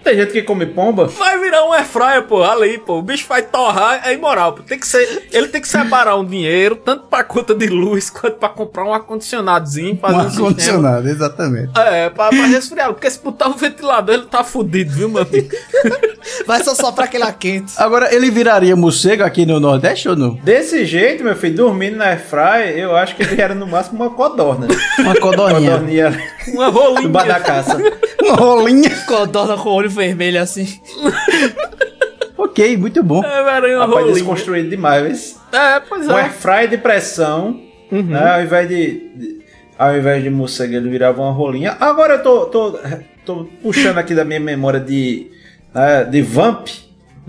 Tem 0.05 0.17
gente 0.17 0.33
que 0.33 0.43
come 0.43 0.67
pomba? 0.67 1.07
vai 1.07 1.39
virar 1.41 1.65
um 1.67 1.73
airfryer, 1.73 2.23
pô, 2.25 2.43
ali, 2.45 2.77
pô. 2.79 2.99
O 2.99 3.03
bicho 3.03 3.27
vai 3.27 3.43
torrar, 3.43 4.07
é 4.07 4.13
imoral. 4.13 4.53
Pô. 4.53 4.63
Tem 4.63 4.79
que 4.79 4.87
ser, 4.87 5.29
ele 5.33 5.49
tem 5.49 5.61
que 5.61 5.69
separar 5.69 6.17
um 6.17 6.25
dinheiro, 6.25 6.77
tanto 6.77 7.05
pra 7.07 7.25
conta 7.25 7.55
de 7.55 7.67
luz, 7.69 8.11
quanto 8.11 8.37
pra 8.37 8.51
comprar 8.51 8.85
um 8.85 8.93
ar-condicionadozinho. 8.93 9.97
fazer 9.99 10.15
Um 10.15 10.21
ar-condicionado, 10.21 11.09
exatamente. 11.09 11.71
É, 11.79 12.11
pra, 12.11 12.29
pra 12.29 12.47
resfriar. 12.47 12.93
Porque 12.93 13.11
se 13.11 13.19
botar 13.19 13.49
um 13.49 13.55
ventilador, 13.57 14.15
ele 14.15 14.27
tá 14.27 14.45
fudido, 14.45 14.93
viu, 14.93 15.09
meu 15.09 15.23
amigo? 15.23 15.49
Vai 16.47 16.63
só 16.63 16.75
só 16.75 16.93
pra 16.93 17.05
aquele 17.05 17.25
ar 17.25 17.33
quente. 17.33 17.73
Agora, 17.77 18.15
ele 18.15 18.31
viraria 18.31 18.77
morcego 18.77 19.23
aqui 19.23 19.47
no 19.47 19.59
Nordeste 19.59 20.09
ou 20.09 20.17
não? 20.17 20.35
Desse 20.37 20.85
jeito, 20.85 21.25
meu 21.25 21.35
filho, 21.37 21.57
dormindo 21.57 21.97
na 21.97 22.07
airfryer, 22.07 22.77
eu 22.77 22.97
acho 22.97 23.17
que 23.17 23.23
ele 23.23 23.41
era 23.41 23.55
no 23.55 23.67
máximo 23.67 24.03
uma 24.03 24.11
codorna. 24.11 24.67
Uma 24.99 25.15
codorninha. 25.17 25.71
Codorninha 25.73 26.19
Uma 26.49 26.69
rolinha. 26.69 27.09
da 27.09 27.41
caça. 27.41 27.79
Uma 28.23 28.35
rolinha. 28.37 28.91
Codorna 29.07 29.57
com 29.57 29.69
o 29.69 29.73
olho 29.73 29.91
vermelho 29.95 30.41
assim. 30.43 30.67
Ok, 32.37 32.77
muito 32.77 33.03
bom. 33.03 33.23
É, 33.25 33.77
uma 33.77 33.87
Rapaz, 33.87 34.13
desconstruído 34.13 34.69
demais. 34.69 35.37
mas 35.53 35.61
É, 35.61 35.81
pois 35.81 36.07
Um 36.09 36.13
é. 36.19 36.23
airfryer 36.23 36.69
de 36.69 36.79
pressão, 36.79 37.61
né, 37.91 38.35
ao 38.37 38.43
invés 38.43 38.69
de, 38.69 39.09
de- 39.17 39.39
Ao 39.79 39.97
invés 39.97 40.23
de 40.23 40.31
morcego, 40.31 40.75
ele 40.75 40.89
virava 40.91 41.23
uma 41.23 41.33
rolinha. 41.33 41.77
Agora 41.81 42.15
eu 42.15 42.23
tô, 42.23 42.47
tô, 42.47 42.79
tô 43.25 43.45
puxando 43.63 43.99
aqui 43.99 44.15
da 44.15 44.25
minha 44.25 44.41
memória 44.41 44.81
de, 44.81 45.31
né, 45.73 46.05
de 46.05 46.23
Vamp, 46.23 46.67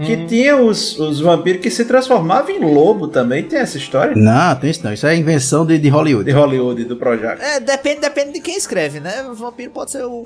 que 0.04 0.26
tinha 0.26 0.58
os, 0.58 1.00
os 1.00 1.20
vampiros 1.22 1.62
que 1.62 1.70
se 1.72 1.86
transformavam 1.86 2.50
em 2.52 2.60
lobo 2.60 3.08
também. 3.08 3.44
Tem 3.44 3.60
essa 3.60 3.78
história? 3.78 4.14
Não, 4.16 4.56
tem 4.56 4.70
isso 4.72 4.84
não. 4.84 4.92
Isso 4.92 5.08
é 5.08 5.16
invenção 5.16 5.66
de, 5.66 5.78
de 5.78 5.88
Hollywood. 5.90 6.26
De 6.26 6.32
Hollywood, 6.38 6.84
do 6.84 6.98
Projac. 6.98 7.42
É, 7.42 7.60
depende, 7.60 8.02
depende 8.02 8.34
de 8.34 8.42
quem 8.42 8.58
escreve, 8.58 9.00
né? 9.00 9.24
O 9.30 9.34
vampiro 9.34 9.72
pode 9.72 9.92
ser 9.92 10.04
o 10.04 10.26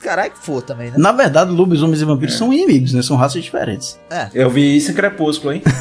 caralho 0.00 0.30
que 0.32 0.38
for 0.38 0.62
também, 0.62 0.90
né? 0.90 0.94
Na 0.98 1.12
verdade, 1.12 1.50
lobisomens 1.50 2.00
e 2.00 2.04
vampiros 2.04 2.36
são 2.36 2.52
inimigos, 2.52 2.92
né? 2.92 3.02
São 3.02 3.16
raças 3.16 3.42
diferentes. 3.42 3.98
É. 4.10 4.28
Eu 4.34 4.50
vi 4.50 4.76
isso 4.76 4.90
em 4.90 4.94
Crepúsculo, 4.94 5.52
hein? 5.52 5.62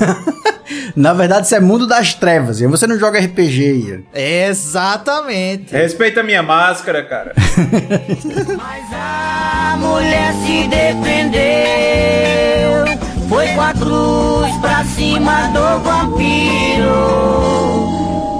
Na 0.95 1.13
verdade, 1.13 1.45
isso 1.45 1.55
é 1.55 1.60
mundo 1.60 1.86
das 1.86 2.13
trevas. 2.13 2.60
E 2.60 2.67
você 2.67 2.88
não 2.88 2.98
joga 2.98 3.19
RPG, 3.19 3.86
Ian. 3.88 4.01
Exatamente. 4.13 5.74
Respeita 5.74 6.22
a 6.22 6.24
minha 6.24 6.41
máscara, 6.41 7.03
cara. 7.03 7.34
Mas 8.57 8.86
a 8.93 9.77
mulher 9.77 10.34
se 10.45 10.67
defendeu. 10.67 11.45
Foi 13.29 13.48
com 13.50 13.62
a 13.62 13.74
cruz 13.74 14.55
pra 14.62 14.84
cima 14.86 15.48
do 15.50 15.79
vampiro. 15.84 16.86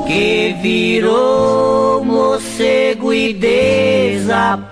Que 0.08 0.56
virou 0.62 2.04
morcego 2.04 3.12
e 3.12 3.34
desapareceu. 3.34 4.66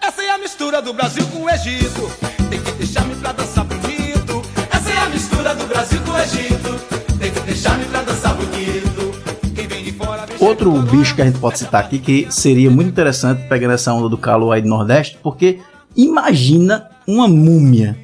Essa 0.00 0.22
é 0.22 0.30
a 0.30 0.38
mistura 0.38 0.80
do 0.80 0.94
Brasil 0.94 1.26
com 1.32 1.42
o 1.42 1.50
Egito. 1.50 2.10
Tem 2.48 2.62
que 2.62 2.72
deixar-me 2.72 3.16
pra 3.16 3.32
dançar 3.32 3.64
bonito. 3.64 4.42
Essa 4.70 4.90
é 4.90 4.98
a 4.98 5.08
mistura 5.08 5.54
do 5.54 5.66
Brasil 5.66 6.00
com 6.02 6.12
o 6.12 6.18
Egito. 6.18 6.74
Tem 7.18 7.32
que 7.32 7.40
deixar-me 7.40 7.84
pra 7.86 8.02
dançar 8.02 8.34
bonito. 8.34 9.20
Quem 9.54 9.66
vem 9.66 9.82
de 9.82 9.92
fora 9.92 10.26
vem 10.26 10.36
Outro 10.46 10.70
bicho 10.82 11.16
que 11.16 11.22
a 11.22 11.24
gente 11.26 11.40
pode 11.40 11.58
citar 11.58 11.82
aqui 11.82 11.98
que 11.98 12.28
seria 12.30 12.70
muito 12.70 12.88
interessante 12.90 13.48
pegando 13.48 13.74
essa 13.74 13.92
onda 13.92 14.08
do 14.08 14.16
calor 14.16 14.52
aí 14.52 14.62
do 14.62 14.68
Nordeste, 14.68 15.18
porque 15.22 15.58
imagina 15.96 16.93
uma 17.06 17.28
múmia 17.28 17.96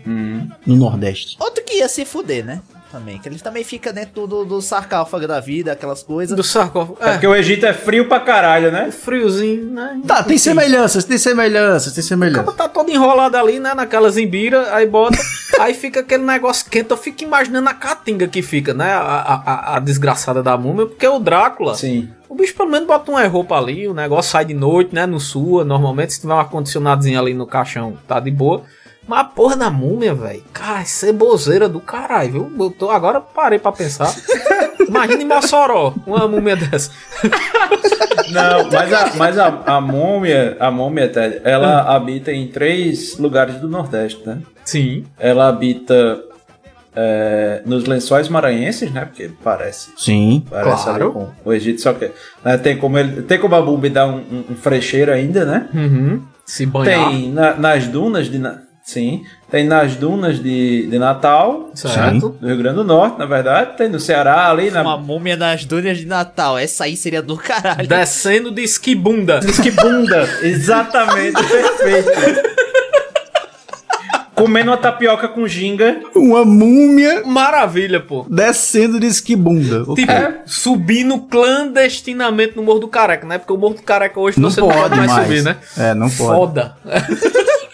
no 0.66 0.76
Nordeste. 0.76 1.36
Outro 1.40 1.64
que 1.64 1.78
ia 1.78 1.88
se 1.88 2.04
fuder, 2.04 2.44
né? 2.44 2.60
Também. 2.90 3.20
Que 3.20 3.28
ele 3.28 3.38
também 3.38 3.62
fica 3.62 3.92
dentro 3.92 4.26
do, 4.26 4.44
do 4.44 4.60
sarcófago 4.60 5.24
da 5.28 5.38
vida, 5.38 5.70
aquelas 5.70 6.02
coisas. 6.02 6.36
Do 6.36 6.42
sarcófago. 6.42 6.98
É 7.00 7.12
porque 7.12 7.26
o 7.26 7.36
Egito 7.36 7.64
é 7.64 7.72
frio 7.72 8.08
pra 8.08 8.18
caralho, 8.18 8.72
né? 8.72 8.90
friozinho, 8.90 9.70
né? 9.70 10.00
Tá, 10.04 10.24
tem 10.24 10.36
semelhanças, 10.36 11.04
tem 11.04 11.16
semelhanças, 11.16 11.92
tem 11.92 12.02
semelhanças. 12.02 12.52
Tá 12.56 12.68
todo 12.68 12.90
enrolado 12.90 13.36
ali, 13.36 13.60
né? 13.60 13.74
Naquelas 13.74 14.14
zimbira, 14.14 14.74
aí 14.74 14.88
bota, 14.88 15.16
aí 15.60 15.72
fica 15.72 16.00
aquele 16.00 16.24
negócio 16.24 16.68
quente. 16.68 16.90
Eu 16.90 16.96
fico 16.96 17.22
imaginando 17.22 17.68
a 17.68 17.74
caatinga 17.74 18.26
que 18.26 18.42
fica, 18.42 18.74
né? 18.74 18.90
A, 18.92 18.98
a, 18.98 19.34
a- 19.34 19.76
a 19.76 19.78
desgraçada 19.78 20.42
da 20.42 20.56
múmia, 20.58 20.86
porque 20.86 21.06
o 21.06 21.20
Drácula. 21.20 21.76
Sim. 21.76 22.10
O 22.28 22.34
bicho 22.34 22.54
pelo 22.56 22.70
menos 22.70 22.88
bota 22.88 23.08
uma 23.10 23.24
roupa 23.28 23.56
ali, 23.56 23.86
o 23.86 23.94
negócio 23.94 24.32
sai 24.32 24.44
de 24.44 24.54
noite, 24.54 24.92
né? 24.92 25.06
No 25.06 25.20
sua, 25.20 25.64
normalmente, 25.64 26.12
se 26.14 26.20
tiver 26.20 26.34
um 26.34 26.38
ar-condicionadozinho 26.38 27.20
ali 27.20 27.34
no 27.34 27.46
caixão, 27.46 27.96
tá 28.08 28.18
de 28.18 28.32
boa. 28.32 28.64
Mas 29.10 29.20
a 29.20 29.24
porra 29.24 29.56
da 29.56 29.68
múmia, 29.70 30.14
velho. 30.14 30.40
Cara, 30.52 30.84
ceboseira 30.84 31.68
do 31.68 31.80
caralho, 31.80 32.30
viu? 32.32 32.52
Eu 32.66 32.70
tô, 32.70 32.90
agora 32.92 33.20
parei 33.20 33.58
pra 33.58 33.72
pensar. 33.72 34.14
Imagina 34.86 35.20
em 35.22 35.26
Mossoró, 35.26 35.92
uma 36.06 36.28
múmia 36.28 36.54
dessa. 36.54 36.92
Não, 38.30 38.70
mas 38.70 38.92
a, 38.92 39.12
mas 39.16 39.38
a, 39.38 39.46
a 39.66 39.80
múmia, 39.80 40.56
a 40.60 40.70
múmia, 40.70 41.08
Ted, 41.08 41.40
ela 41.42 41.80
habita 41.92 42.30
em 42.30 42.46
três 42.46 43.18
lugares 43.18 43.56
do 43.56 43.68
Nordeste, 43.68 44.22
né? 44.24 44.38
Sim. 44.64 45.04
Ela 45.18 45.48
habita 45.48 46.20
é, 46.94 47.62
nos 47.66 47.86
lençóis 47.86 48.28
maranhenses, 48.28 48.92
né? 48.92 49.04
Porque 49.06 49.28
parece. 49.42 49.90
Sim. 49.96 50.44
Parece 50.48 50.84
Claro. 50.84 51.04
ali 51.04 51.12
com 51.12 51.28
o 51.44 51.52
Egito, 51.52 51.80
só 51.80 51.92
que 51.92 52.10
né, 52.44 52.56
tem 52.58 52.76
como 52.76 52.96
ele, 52.96 53.22
tem 53.22 53.40
como 53.40 53.56
a 53.56 53.62
múmia 53.62 53.90
dar 53.90 54.06
um, 54.06 54.18
um, 54.18 54.44
um 54.50 54.54
frecheiro 54.56 55.12
ainda, 55.12 55.44
né? 55.44 55.68
Uhum. 55.74 56.22
Se 56.46 56.64
banhar. 56.64 57.08
Tem 57.10 57.32
na- 57.32 57.54
nas 57.54 57.86
dunas 57.88 58.28
de 58.30 58.38
Na- 58.38 58.69
sim, 58.82 59.24
tem 59.50 59.64
nas 59.64 59.94
dunas 59.96 60.42
de, 60.42 60.86
de 60.88 60.98
Natal, 60.98 61.70
Certo. 61.74 62.30
do 62.40 62.46
Rio 62.46 62.56
Grande 62.58 62.76
do 62.76 62.84
Norte, 62.84 63.18
na 63.18 63.26
verdade, 63.26 63.76
tem 63.76 63.88
no 63.88 64.00
Ceará 64.00 64.48
ali 64.50 64.70
na 64.70 64.82
Uma 64.82 64.96
múmia 64.96 65.36
nas 65.36 65.64
dunas 65.64 65.98
de 65.98 66.06
Natal. 66.06 66.58
Essa 66.58 66.84
aí 66.84 66.96
seria 66.96 67.22
do 67.22 67.36
caralho. 67.36 67.86
Descendo 67.88 68.50
de 68.50 68.62
esquibunda. 68.62 69.40
que 69.40 69.70
bunda, 69.70 70.28
exatamente, 70.42 71.40
perfeito. 71.42 72.50
Comendo 74.34 74.70
uma 74.70 74.76
tapioca 74.78 75.28
com 75.28 75.46
ginga. 75.46 76.00
Uma 76.14 76.46
múmia 76.46 77.22
Maravilha, 77.26 78.00
pô. 78.00 78.24
descendo 78.30 78.98
de 78.98 79.06
esquibunda. 79.06 79.84
Tipo, 79.94 80.12
subindo 80.46 81.18
clandestinamente 81.18 82.56
no 82.56 82.62
Morro 82.62 82.78
do 82.78 82.88
Careca, 82.88 83.26
né? 83.26 83.36
Porque 83.36 83.52
o 83.52 83.58
Morro 83.58 83.74
do 83.74 83.82
Careca 83.82 84.18
hoje 84.18 84.40
Não 84.40 84.48
você 84.50 84.62
não 84.62 84.68
pode 84.68 84.80
pode 84.80 84.96
mais 84.96 85.10
mais. 85.12 85.26
subir, 85.26 85.42
né? 85.42 85.56
É, 85.76 85.92
não 85.92 86.08
pode. 86.08 86.16
Foda. 86.38 86.74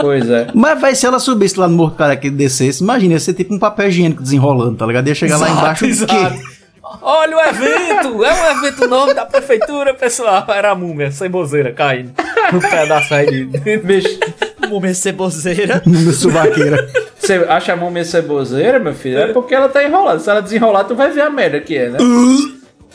Pois 0.00 0.28
é. 0.28 0.48
Mas, 0.54 0.80
vai 0.80 0.94
se 0.94 1.06
ela 1.06 1.18
subisse 1.18 1.58
lá 1.58 1.68
no 1.68 1.76
Morro 1.76 1.90
do 1.90 1.96
Careca 1.96 2.26
e 2.26 2.30
descesse, 2.30 2.82
imagina, 2.82 3.14
ia 3.14 3.20
ser 3.20 3.34
tipo 3.34 3.54
um 3.54 3.58
papel 3.58 3.88
higiênico 3.88 4.22
desenrolando, 4.22 4.76
tá 4.76 4.86
ligado? 4.86 5.08
Ia 5.08 5.14
chegar 5.14 5.36
lá 5.36 5.50
embaixo 5.50 5.84
o 5.84 6.06
quê? 6.06 6.50
Olha 7.02 7.36
o 7.36 7.40
evento! 7.40 8.24
É 8.24 8.34
um 8.34 8.58
evento 8.58 8.88
novo 8.88 9.14
da 9.14 9.24
prefeitura, 9.24 9.94
pessoal. 9.94 10.44
Era 10.48 10.72
a 10.72 10.74
múmia, 10.74 11.10
ceboseira, 11.10 11.72
caindo. 11.72 12.12
Um 12.52 12.58
pedaço 12.58 13.14
aí 13.14 13.26
de... 13.26 13.76
Bicho, 13.76 14.18
Múmia 14.68 14.92
ceboseira. 14.92 15.80
Múmia 15.86 16.12
subaqueira. 16.12 16.88
você 17.16 17.34
acha 17.48 17.74
a 17.74 17.76
múmia 17.76 18.04
ceboseira, 18.04 18.80
meu 18.80 18.92
filho? 18.92 19.18
É 19.18 19.32
porque 19.32 19.54
ela 19.54 19.68
tá 19.68 19.84
enrolada. 19.84 20.18
Se 20.18 20.28
ela 20.28 20.40
desenrolar, 20.40 20.82
tu 20.82 20.96
vai 20.96 21.12
ver 21.12 21.20
a 21.20 21.30
merda 21.30 21.60
que 21.60 21.76
é, 21.76 21.90
né? 21.90 21.98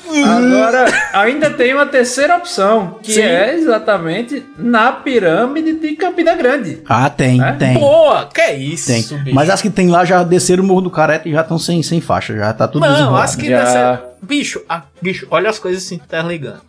Agora, 0.07 0.85
ainda 1.13 1.49
tem 1.49 1.73
uma 1.73 1.85
terceira 1.85 2.35
opção, 2.37 2.99
que 3.01 3.13
Sim. 3.13 3.21
é 3.21 3.55
exatamente 3.55 4.45
na 4.57 4.91
pirâmide 4.91 5.73
de 5.73 5.95
Campina 5.95 6.35
Grande. 6.35 6.81
Ah, 6.87 7.09
tem, 7.09 7.41
É? 7.43 7.51
tem. 7.53 7.73
Boa! 7.79 8.29
Que 8.33 8.41
é 8.41 8.55
isso, 8.57 8.87
Tem. 8.87 9.01
bicho? 9.01 9.35
Mas 9.35 9.49
as 9.49 9.61
que 9.61 9.69
tem 9.69 9.89
lá 9.89 10.05
já 10.05 10.23
desceram 10.23 10.63
o 10.63 10.67
Morro 10.67 10.81
do 10.81 10.89
Careca 10.91 11.27
e 11.27 11.31
já 11.31 11.41
estão 11.41 11.57
sem, 11.57 11.81
sem 11.83 11.99
faixa, 12.01 12.35
já 12.35 12.53
tá 12.53 12.67
tudo 12.67 12.85
Não, 12.87 13.15
as 13.15 13.35
que 13.35 13.47
Já. 13.49 14.01
Bicho, 14.21 14.61
a- 14.67 14.83
bicho, 15.01 15.27
olha 15.29 15.49
as 15.49 15.59
coisas 15.59 15.83
se 15.83 15.95
interligando. 15.95 16.61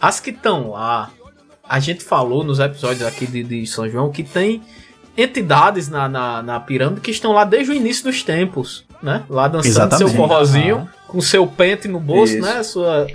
As 0.00 0.20
que 0.20 0.30
estão 0.30 0.70
lá, 0.72 1.10
a 1.66 1.80
gente 1.80 2.04
falou 2.04 2.44
nos 2.44 2.58
episódios 2.60 3.06
aqui 3.06 3.26
de, 3.26 3.42
de 3.42 3.66
São 3.66 3.88
João 3.88 4.10
que 4.10 4.22
tem 4.22 4.62
entidades 5.16 5.88
na, 5.88 6.08
na, 6.08 6.42
na 6.42 6.60
pirâmide 6.60 7.00
que 7.00 7.10
estão 7.10 7.32
lá 7.32 7.44
desde 7.44 7.72
o 7.72 7.74
início 7.74 8.04
dos 8.04 8.22
tempos, 8.22 8.84
né? 9.04 9.22
Lá 9.28 9.46
dançando 9.46 9.70
Exatamente. 9.70 10.10
seu 10.10 10.16
forrozinho, 10.16 10.88
com 11.06 11.20
seu 11.20 11.46
pente 11.46 11.86
no 11.86 12.00
bolso, 12.00 12.34
Isso. 12.34 12.42
né? 12.42 12.62
Sua 12.62 13.06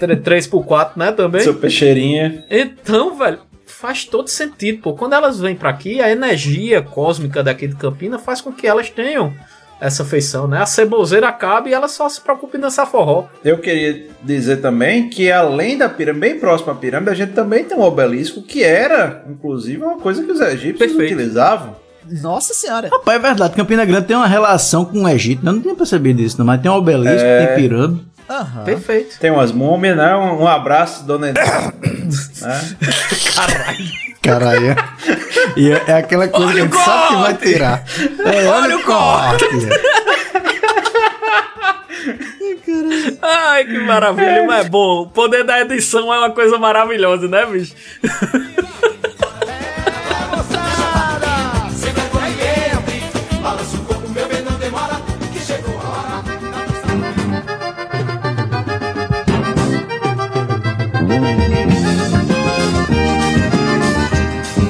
3x4, 0.00 0.92
né? 0.96 1.12
Também. 1.12 1.42
Seu 1.42 1.54
peixeirinha. 1.54 2.44
Então, 2.50 3.16
velho, 3.16 3.38
faz 3.66 4.04
todo 4.04 4.28
sentido, 4.28 4.80
pô. 4.80 4.94
Quando 4.94 5.12
elas 5.12 5.38
vêm 5.38 5.54
pra 5.54 5.70
aqui, 5.70 6.00
a 6.00 6.10
energia 6.10 6.80
cósmica 6.80 7.42
daqui 7.42 7.68
de 7.68 7.76
Campina 7.76 8.18
faz 8.18 8.40
com 8.40 8.50
que 8.50 8.66
elas 8.66 8.88
tenham 8.88 9.32
essa 9.80 10.04
feição, 10.04 10.48
né? 10.48 10.58
A 10.62 10.66
ceboseira 10.66 11.28
acaba 11.28 11.68
e 11.68 11.74
ela 11.74 11.88
só 11.88 12.08
se 12.08 12.20
preocupa 12.20 12.56
em 12.56 12.60
dançar 12.60 12.86
forró. 12.86 13.26
Eu 13.44 13.58
queria 13.58 14.06
dizer 14.22 14.58
também 14.62 15.10
que 15.10 15.30
além 15.30 15.76
da 15.76 15.88
pirâmide, 15.88 16.20
bem 16.20 16.40
próxima 16.40 16.72
à 16.72 16.74
pirâmide, 16.74 17.10
a 17.10 17.14
gente 17.14 17.32
também 17.32 17.64
tem 17.64 17.76
um 17.76 17.82
obelisco 17.82 18.40
que 18.40 18.62
era, 18.64 19.22
inclusive, 19.28 19.82
uma 19.82 19.98
coisa 19.98 20.22
que 20.24 20.32
os 20.32 20.40
egípcios 20.40 20.78
Perfeito. 20.78 21.12
utilizavam. 21.14 21.76
Nossa 22.22 22.52
senhora. 22.54 22.88
Rapaz, 22.90 23.16
é 23.18 23.20
verdade, 23.20 23.54
Campina 23.54 23.84
Grande 23.84 24.06
tem 24.06 24.16
uma 24.16 24.26
relação 24.26 24.84
com 24.84 25.02
o 25.04 25.08
Egito. 25.08 25.44
Eu 25.46 25.52
não 25.52 25.60
tinha 25.62 25.74
percebido 25.74 26.20
isso, 26.20 26.38
não, 26.38 26.44
mas 26.46 26.60
tem 26.60 26.70
um 26.70 26.74
obelisco, 26.74 27.18
É. 27.26 27.46
tem 27.46 27.56
pirâmide. 27.56 28.04
Aham. 28.28 28.64
Perfeito. 28.64 29.18
Tem 29.18 29.30
umas 29.30 29.52
múmias, 29.52 29.96
né? 29.96 30.14
Um, 30.16 30.42
um 30.42 30.48
abraço, 30.48 31.04
dona 31.04 31.28
Edith. 31.30 31.40
né? 32.40 32.60
Caralho. 34.22 34.74
E 35.56 35.70
é, 35.70 35.82
é 35.88 35.92
aquela 35.94 36.26
coisa 36.28 36.46
Olha 36.46 36.54
que 36.54 36.60
a 36.60 36.64
gente 36.64 36.84
sabe 36.84 37.08
que 37.08 37.14
vai 37.14 37.34
corte! 37.34 37.52
tirar. 37.52 37.84
É, 38.24 38.46
Olha 38.48 38.76
o 38.78 38.82
corte! 38.82 39.44
Ai, 43.22 43.64
que 43.64 43.78
maravilha, 43.80 44.44
mas 44.46 44.66
é 44.66 44.68
bom. 44.68 45.02
O 45.02 45.06
poder 45.06 45.44
da 45.44 45.60
edição 45.60 46.12
é 46.12 46.18
uma 46.18 46.30
coisa 46.30 46.58
maravilhosa, 46.58 47.28
né, 47.28 47.44
bicho? 47.46 47.74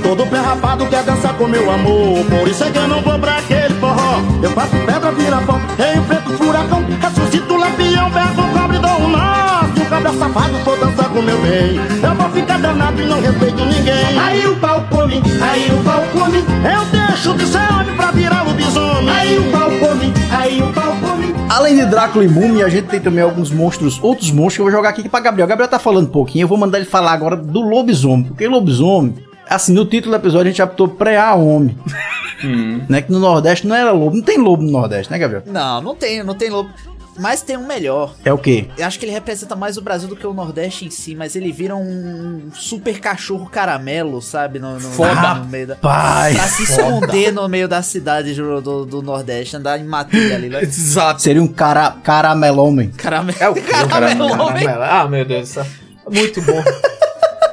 Todo 0.03 0.27
pé 0.27 0.39
rapado 0.39 0.87
quer 0.87 1.03
dançar 1.03 1.35
com 1.35 1.47
meu 1.47 1.71
amor. 1.71 2.25
Por 2.27 2.49
isso 2.49 2.65
é 2.65 2.71
que 2.71 2.79
eu 2.79 2.89
não 2.89 3.03
vou 3.03 3.19
pra 3.19 3.39
aquele 3.39 3.75
forró. 3.75 4.21
Eu 4.43 4.51
faço 4.51 4.77
pedra, 4.87 5.13
vira 5.13 5.39
pão 5.39 5.61
enfrento 5.93 6.33
o 6.33 6.37
furacão 6.37 6.85
Ressuscito 7.01 7.57
lampião 7.57 8.11
Pego 8.11 8.43
cobre 8.59 8.79
dou 8.79 9.01
um 9.01 9.09
nó 9.09 9.54
Cabra 9.95 10.13
safado 10.15 10.59
for 10.65 10.77
dançar 10.77 11.09
com 11.09 11.23
meu 11.23 11.41
bem 11.41 11.77
Eu 12.03 12.15
vou 12.17 12.29
ficar 12.31 12.59
danado 12.59 13.01
e 13.01 13.07
não 13.07 13.21
respeito 13.21 13.65
ninguém 13.65 14.19
Aí 14.19 14.45
o 14.45 14.57
pau 14.57 14.85
come, 14.91 15.23
aí 15.41 15.71
o 15.71 15.85
pau 15.85 16.03
come 16.13 16.39
Eu 16.39 16.85
deixo 16.91 17.33
de 17.35 17.47
ser 17.47 17.73
homem 17.73 17.95
pra 17.95 18.11
virar 18.11 18.43
lobisomem 18.43 19.09
Aí 19.09 19.39
o 19.39 19.53
pau 19.53 19.71
come, 19.71 20.13
aí 20.33 20.61
o 20.61 20.73
pau 20.73 20.97
come 21.01 21.33
Além 21.49 21.77
de 21.77 21.87
Drácula 21.87 22.25
e 22.25 22.29
Múmia, 22.29 22.67
a 22.67 22.69
gente 22.69 22.89
tem 22.89 22.99
também 22.99 23.23
alguns 23.23 23.53
monstros, 23.53 24.03
outros 24.03 24.33
monstros 24.33 24.57
que 24.57 24.61
eu 24.63 24.65
vou 24.65 24.73
jogar 24.73 24.89
aqui 24.89 25.09
pra 25.09 25.21
Gabriel. 25.21 25.47
Gabriel 25.47 25.71
tá 25.71 25.79
falando 25.79 26.09
um 26.09 26.11
pouquinho, 26.11 26.43
eu 26.43 26.49
vou 26.49 26.59
mandar 26.59 26.79
ele 26.79 26.87
falar 26.87 27.13
agora 27.13 27.37
do 27.37 27.61
lobisomem. 27.61 28.25
Porque 28.25 28.49
lobisomem, 28.49 29.15
assim, 29.49 29.73
no 29.73 29.85
título 29.85 30.17
do 30.17 30.21
episódio 30.21 30.49
a 30.49 30.51
gente 30.51 30.63
optou 30.63 30.89
pré-homem. 30.89 31.79
Né, 32.89 33.01
que 33.01 33.13
no 33.13 33.21
Nordeste 33.21 33.67
não 33.67 33.77
era 33.77 33.93
lobo. 33.93 34.17
Não 34.17 34.23
tem 34.23 34.37
lobo 34.39 34.63
no 34.63 34.71
Nordeste, 34.71 35.11
né, 35.13 35.19
Gabriel? 35.19 35.45
Não, 35.47 35.81
não 35.81 35.95
tem, 35.95 36.25
não 36.25 36.35
tem 36.35 36.51
lobo. 36.51 36.69
Mas 37.19 37.43
tem 37.43 37.57
um 37.57 37.67
melhor. 37.67 38.15
É 38.25 38.33
o 38.33 38.39
quê? 38.39 38.67
Eu 38.77 38.87
acho 38.87 38.99
que 38.99 39.05
ele 39.05 39.13
representa 39.13 39.55
mais 39.55 39.77
o 39.77 39.83
Brasil 39.83 40.09
do 40.09 40.17
que 40.17 40.27
o 40.27 40.35
Nordeste 40.35 40.85
em 40.85 40.91
si, 40.91 41.15
mas 41.15 41.37
ele 41.37 41.53
vira 41.53 41.77
um 41.77 42.51
super 42.55 42.99
cachorro 42.99 43.49
caramelo, 43.49 44.21
sabe? 44.21 44.59
No, 44.59 44.75
no, 44.75 44.81
Foda. 44.81 45.35
no 45.35 45.45
meio 45.47 45.69
da. 45.69 45.77
Pai, 45.77 46.35
Pra 46.35 46.49
se 46.49 46.67
foda. 46.67 46.83
esconder 46.83 47.33
no 47.33 47.49
meio 47.49 47.69
da 47.69 47.83
cidade 47.83 48.35
do, 48.35 48.61
do, 48.61 48.85
do 48.85 49.03
Nordeste, 49.03 49.57
andar 49.57 49.79
em 49.79 49.85
matilha 49.85 50.35
ali. 50.35 50.49
Né? 50.49 50.63
Exato. 50.65 51.23
Seria 51.23 51.43
um 51.43 51.47
cara, 51.47 51.93
caramelomem. 52.03 52.91
Caramelo. 52.91 53.39
É 53.41 53.49
o 53.49 53.55
quê? 53.55 53.61
Caramelo. 53.63 54.37
Caramelo. 54.37 54.83
Ah, 54.83 55.09
meu 55.09 55.25
Deus 55.25 55.49
do 55.49 55.53
céu. 55.55 55.67
Muito 56.11 56.43
bom. 56.43 56.63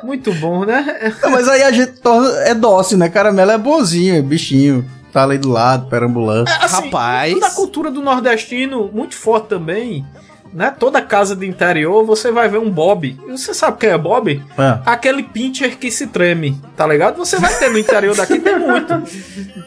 Muito 0.03 0.33
bom, 0.33 0.65
né? 0.65 1.13
Não, 1.21 1.29
mas 1.29 1.47
aí 1.47 1.61
a 1.61 1.71
gente 1.71 1.91
torna, 1.99 2.27
é 2.41 2.55
dócil, 2.55 2.97
né? 2.97 3.07
Caramelo 3.09 3.51
é 3.51 3.57
bonzinho, 3.57 4.15
é 4.15 4.21
bichinho. 4.21 4.83
Tá 5.11 5.23
ali 5.23 5.37
do 5.37 5.49
lado, 5.49 5.87
perambulando. 5.87 6.49
Assim, 6.49 6.85
Rapaz. 6.85 7.39
Da 7.39 7.51
cultura 7.51 7.91
do 7.91 8.01
nordestino, 8.01 8.89
muito 8.93 9.15
forte 9.15 9.47
também. 9.47 10.05
Né? 10.53 10.73
Toda 10.77 11.01
casa 11.01 11.35
de 11.35 11.47
interior 11.47 12.05
você 12.05 12.31
vai 12.31 12.49
ver 12.49 12.57
um 12.57 12.69
Bob. 12.69 13.17
E 13.25 13.31
Você 13.31 13.53
sabe 13.53 13.77
quem 13.77 13.89
é 13.89 13.97
Bob? 13.97 14.43
É. 14.57 14.79
Aquele 14.85 15.23
pincher 15.23 15.77
que 15.77 15.89
se 15.89 16.07
treme, 16.07 16.61
tá 16.75 16.85
ligado? 16.85 17.17
Você 17.17 17.39
vai 17.39 17.53
ter 17.57 17.69
no 17.69 17.77
interior 17.77 18.15
daqui, 18.15 18.39
tem 18.39 18.59
muito. 18.59 19.01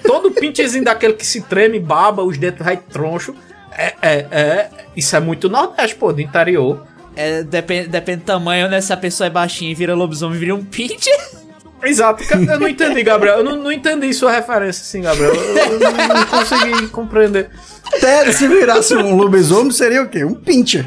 Todo 0.06 0.30
pincherzinho 0.30 0.84
daquele 0.84 1.14
que 1.14 1.26
se 1.26 1.40
treme, 1.42 1.80
baba, 1.80 2.22
os 2.22 2.36
dedos 2.36 2.64
vai 2.64 2.76
troncho. 2.76 3.34
É, 3.72 3.94
é, 4.02 4.26
é. 4.30 4.70
Isso 4.94 5.16
é 5.16 5.20
muito 5.20 5.48
nordeste, 5.48 5.96
pô, 5.96 6.12
do 6.12 6.20
interior. 6.20 6.86
É, 7.16 7.42
depende, 7.42 7.88
depende 7.88 8.18
do 8.18 8.24
tamanho, 8.24 8.68
né? 8.68 8.80
Se 8.80 8.92
a 8.92 8.96
pessoa 8.96 9.26
é 9.26 9.30
baixinha 9.30 9.70
e 9.70 9.74
vira 9.74 9.94
lobisomem, 9.94 10.38
vira 10.38 10.54
um 10.54 10.64
pincher. 10.64 11.43
Exato, 11.84 12.22
eu 12.32 12.58
não 12.60 12.68
entendi, 12.68 13.02
Gabriel. 13.02 13.38
Eu 13.38 13.44
não, 13.44 13.56
não 13.56 13.72
entendi 13.72 14.12
sua 14.12 14.32
referência, 14.32 14.82
assim, 14.82 15.02
Gabriel. 15.02 15.34
Eu, 15.34 15.56
eu 15.56 15.80
não, 15.80 16.08
não 16.08 16.26
consegui 16.26 16.88
compreender. 16.88 17.50
Até 17.96 18.30
se 18.32 18.48
virasse 18.48 18.94
um 18.96 19.14
lobisomem, 19.16 19.70
seria 19.70 20.02
o 20.02 20.08
quê? 20.08 20.24
Um 20.24 20.34
pincher. 20.34 20.86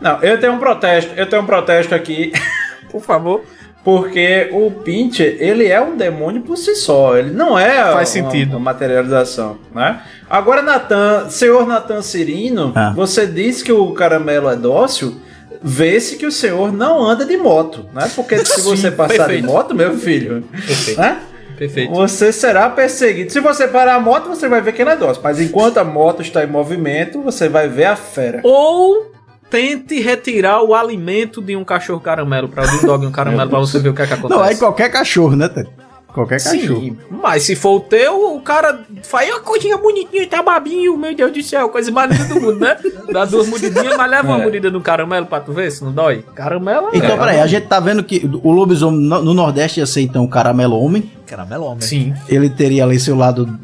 Não, 0.00 0.22
eu 0.22 0.38
tenho 0.38 0.52
um 0.52 0.58
protesto. 0.58 1.12
Eu 1.16 1.28
tenho 1.28 1.42
um 1.42 1.46
protesto 1.46 1.94
aqui. 1.94 2.32
Por 2.90 3.02
favor. 3.02 3.42
Porque 3.84 4.48
o 4.52 4.68
Pincher, 4.82 5.36
ele 5.38 5.68
é 5.68 5.80
um 5.80 5.96
demônio 5.96 6.42
por 6.42 6.56
si 6.56 6.74
só. 6.74 7.16
Ele 7.16 7.30
não 7.30 7.56
é 7.56 7.76
Faz 7.84 7.94
uma, 7.94 8.06
sentido. 8.06 8.50
uma 8.54 8.58
materialização, 8.58 9.58
né? 9.72 10.02
Agora, 10.28 10.60
Natan, 10.60 11.28
senhor 11.30 11.64
Natan 11.68 12.02
Cirino, 12.02 12.72
Ah. 12.74 12.92
você 12.96 13.28
disse 13.28 13.62
que 13.62 13.70
o 13.70 13.92
caramelo 13.92 14.50
é 14.50 14.56
dócil. 14.56 15.20
Vê-se 15.62 16.16
que 16.16 16.26
o 16.26 16.32
senhor 16.32 16.72
não 16.72 17.02
anda 17.02 17.24
de 17.24 17.36
moto, 17.36 17.86
né? 17.92 18.10
Porque 18.14 18.44
se 18.44 18.60
você 18.60 18.90
passar 18.90 19.26
perfeito. 19.26 19.40
de 19.42 19.46
moto, 19.46 19.74
meu 19.74 19.96
filho, 19.96 20.42
Perfeito. 20.52 21.00
né? 21.00 21.20
Perfeito. 21.56 21.92
Você 21.94 22.32
será 22.32 22.68
perseguido. 22.68 23.32
Se 23.32 23.40
você 23.40 23.66
parar 23.66 23.94
a 23.94 24.00
moto, 24.00 24.28
você 24.28 24.48
vai 24.48 24.60
ver 24.60 24.72
que 24.72 24.82
ele 24.82 24.90
é 24.90 24.96
dócil. 24.96 25.22
Mas 25.22 25.40
enquanto 25.40 25.78
a 25.78 25.84
moto 25.84 26.20
está 26.20 26.44
em 26.44 26.46
movimento, 26.46 27.22
você 27.22 27.48
vai 27.48 27.68
ver 27.68 27.86
a 27.86 27.96
fera. 27.96 28.40
Ou 28.44 29.10
tente 29.48 30.00
retirar 30.00 30.62
o 30.62 30.74
alimento 30.74 31.40
de 31.40 31.56
um 31.56 31.64
cachorro 31.64 32.00
caramelo 32.00 32.48
para 32.48 32.64
o 32.64 32.86
dog 32.86 33.06
um 33.06 33.12
caramelo 33.12 33.48
para 33.48 33.58
você 33.58 33.78
ver 33.78 33.88
o 33.88 33.94
que 33.94 34.02
é 34.02 34.06
que 34.06 34.12
acontece. 34.12 34.38
Não, 34.38 34.46
aí 34.46 34.56
qualquer 34.56 34.90
cachorro, 34.90 35.34
né, 35.36 35.48
Ted? 35.48 35.68
Qualquer 36.16 36.42
cachorro. 36.42 36.80
Sim, 36.80 36.96
mas 37.22 37.42
se 37.42 37.54
for 37.54 37.76
o 37.76 37.80
teu, 37.80 38.34
o 38.36 38.40
cara 38.40 38.80
faz 39.02 39.28
uma 39.28 39.40
coisinha 39.40 39.76
bonitinha, 39.76 40.26
tá 40.26 40.42
babinho, 40.42 40.96
meu 40.96 41.14
Deus 41.14 41.30
do 41.30 41.42
céu, 41.42 41.68
coisa 41.68 41.92
mais 41.92 42.10
linda 42.10 42.32
do 42.34 42.40
mundo, 42.40 42.58
né? 42.58 42.74
Dá 43.12 43.26
duas 43.26 43.46
mordidinhas, 43.46 43.94
mas 43.98 44.10
leva 44.10 44.28
uma 44.28 44.38
É. 44.38 44.42
mordida 44.42 44.70
no 44.70 44.80
caramelo 44.80 45.26
pra 45.26 45.40
tu 45.40 45.52
ver 45.52 45.70
se 45.70 45.84
não 45.84 45.92
dói. 45.92 46.24
Caramelo 46.34 46.88
é. 46.90 46.96
Então, 46.96 47.18
peraí, 47.18 47.38
a 47.38 47.46
gente 47.46 47.66
tá 47.66 47.78
vendo 47.78 48.02
que 48.02 48.28
o 48.42 48.50
lobisomem 48.50 48.98
no 48.98 49.22
no 49.22 49.34
Nordeste 49.34 49.80
ia 49.80 49.86
ser 49.86 50.00
então 50.00 50.24
o 50.24 50.28
caramelo 50.28 50.80
homem. 50.80 51.10
Caramelo 51.26 51.64
homem. 51.66 51.82
Sim. 51.82 52.14
Ele 52.28 52.48
teria 52.48 52.84
ali 52.84 52.98
seu 52.98 53.14
lado. 53.14 53.58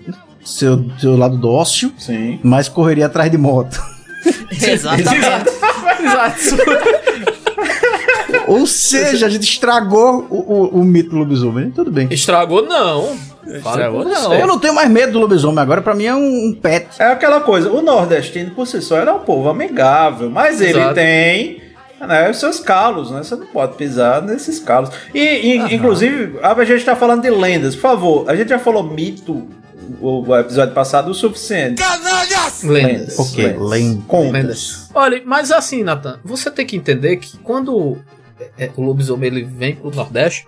Seu, 0.45 0.85
seu 0.99 1.17
lado 1.17 1.39
dócil, 1.39 1.93
Sim. 1.97 2.39
mas 2.43 2.69
correria 2.69 3.07
atrás 3.07 3.31
de 3.31 3.39
moto. 3.39 3.81
Exatamente. 4.51 5.09
Exato. 6.03 7.02
Ou 8.53 8.67
seja, 8.67 9.27
a 9.27 9.29
gente 9.29 9.45
estragou 9.45 10.27
o, 10.31 10.37
o, 10.37 10.81
o 10.81 10.85
mito 10.85 11.11
do 11.11 11.19
lobisomem. 11.19 11.71
Tudo 11.71 11.91
bem. 11.91 12.09
Estragou 12.11 12.63
não. 12.63 13.17
Estragou, 13.47 14.05
não. 14.05 14.35
Eu 14.35 14.47
não 14.47 14.59
tenho 14.59 14.75
mais 14.75 14.89
medo 14.89 15.13
do 15.13 15.19
lobisomem 15.19 15.59
agora, 15.59 15.83
pra 15.83 15.95
mim 15.95 16.05
é 16.05 16.15
um, 16.15 16.49
um 16.49 16.55
pet. 16.55 16.89
É 16.99 17.07
aquela 17.07 17.41
coisa, 17.41 17.71
o 17.71 17.83
nordestino 17.83 18.53
por 18.53 18.67
si 18.67 18.81
só 18.81 18.99
ele 19.01 19.11
é 19.11 19.13
um 19.13 19.21
povo 19.21 19.49
amigável, 19.49 20.31
mas 20.31 20.61
ele 20.61 20.79
Exato. 20.79 20.95
tem 20.95 21.63
né, 22.01 22.31
os 22.31 22.39
seus 22.39 22.61
calos, 22.61 23.11
né? 23.11 23.23
Você 23.23 23.35
não 23.35 23.47
pode 23.47 23.77
pisar 23.77 24.23
nesses 24.23 24.59
calos. 24.59 24.91
E, 25.15 25.19
e, 25.19 25.75
inclusive, 25.75 26.39
a 26.43 26.65
gente 26.65 26.85
tá 26.85 26.97
falando 26.97 27.23
de 27.23 27.31
lendas, 27.31 27.75
por 27.75 27.83
favor, 27.83 28.31
a 28.31 28.37
gente 28.37 28.49
já 28.49 28.59
falou 28.59 28.83
mito 28.83 29.47
o, 30.01 30.29
o 30.29 30.39
episódio 30.39 30.75
passado 30.75 31.11
o 31.11 31.15
suficiente. 31.15 31.83
Lendas. 32.65 33.19
Ok, 33.19 33.57
lenda. 33.59 34.03
Contas. 34.07 34.33
Lendas. 34.33 34.91
Olha, 34.95 35.23
mas 35.25 35.51
assim, 35.51 35.83
Nathan, 35.83 36.19
você 36.25 36.51
tem 36.51 36.67
que 36.67 36.77
entender 36.77 37.17
que 37.17 37.37
quando 37.39 37.99
é, 38.59 38.71
o 38.77 38.83
lobisomem 38.83 39.29
ele 39.29 39.43
vem 39.43 39.75
pro 39.75 39.95
Nordeste, 39.95 40.47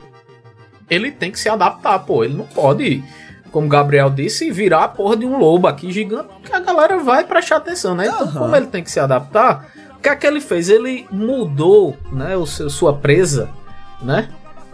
ele 0.88 1.10
tem 1.10 1.30
que 1.30 1.38
se 1.38 1.48
adaptar, 1.48 1.98
pô. 2.00 2.24
Ele 2.24 2.34
não 2.34 2.46
pode, 2.46 3.02
como 3.50 3.66
o 3.66 3.70
Gabriel 3.70 4.10
disse, 4.10 4.50
virar 4.50 4.84
a 4.84 4.88
porra 4.88 5.16
de 5.16 5.26
um 5.26 5.38
lobo 5.38 5.66
aqui 5.66 5.90
gigante, 5.90 6.28
que 6.44 6.54
a 6.54 6.60
galera 6.60 6.98
vai 6.98 7.24
prestar 7.24 7.56
atenção, 7.56 7.94
né? 7.94 8.06
Então, 8.06 8.20
Aham. 8.20 8.40
como 8.40 8.56
ele 8.56 8.66
tem 8.66 8.82
que 8.82 8.90
se 8.90 9.00
adaptar, 9.00 9.68
o 9.96 10.00
que 10.00 10.08
é 10.08 10.16
que 10.16 10.26
ele 10.26 10.40
fez? 10.40 10.68
Ele 10.68 11.06
mudou, 11.10 11.96
né, 12.12 12.36
o 12.36 12.46
seu, 12.46 12.68
sua 12.68 12.92
presa, 12.92 13.48
né? 14.02 14.28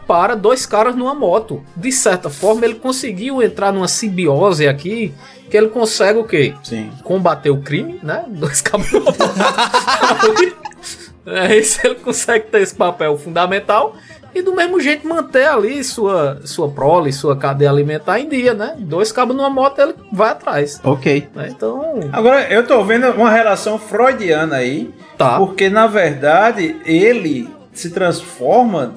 Para 0.07 0.35
dois 0.35 0.67
caras 0.67 0.97
numa 0.97 1.15
moto. 1.15 1.63
De 1.77 1.93
certa 1.93 2.29
forma, 2.29 2.65
ele 2.65 2.75
conseguiu 2.75 3.41
entrar 3.41 3.73
numa 3.73 3.87
simbiose 3.87 4.67
aqui, 4.67 5.15
que 5.49 5.57
ele 5.57 5.69
consegue 5.69 6.19
o 6.19 6.25
quê? 6.25 6.53
Sim. 6.65 6.91
combater 7.05 7.51
o 7.51 7.63
crime, 7.63 8.01
né? 8.03 8.25
Dois 8.29 8.61
cabos 8.61 8.89
moto. 11.25 11.37
é 11.37 11.57
isso, 11.57 11.81
ele 11.85 11.97
consegue 11.97 12.47
ter 12.47 12.63
esse 12.63 12.75
papel 12.75 13.17
fundamental 13.17 13.95
e 14.35 14.43
do 14.43 14.55
mesmo 14.55 14.81
jeito 14.81 15.07
manter 15.07 15.47
ali 15.47 15.83
sua, 15.83 16.41
sua 16.45 16.69
prole, 16.71 17.13
sua 17.13 17.37
cadeia 17.37 17.71
alimentar 17.71 18.21
em 18.21 18.29
dia, 18.29 18.55
né? 18.55 18.75
Dois 18.79 19.11
cabos 19.11 19.35
numa 19.35 19.51
moto, 19.51 19.79
ele 19.81 19.95
vai 20.13 20.31
atrás. 20.31 20.81
Ok. 20.85 21.29
né? 21.35 21.49
Então, 21.51 22.01
Agora, 22.13 22.49
eu 22.53 22.67
tô 22.67 22.83
vendo 22.85 23.11
uma 23.11 23.31
relação 23.31 23.79
freudiana 23.79 24.57
aí, 24.57 24.93
tá. 25.19 25.37
porque 25.37 25.69
na 25.69 25.87
verdade 25.87 26.81
ele 26.85 27.49
se 27.73 27.91
transforma 27.91 28.95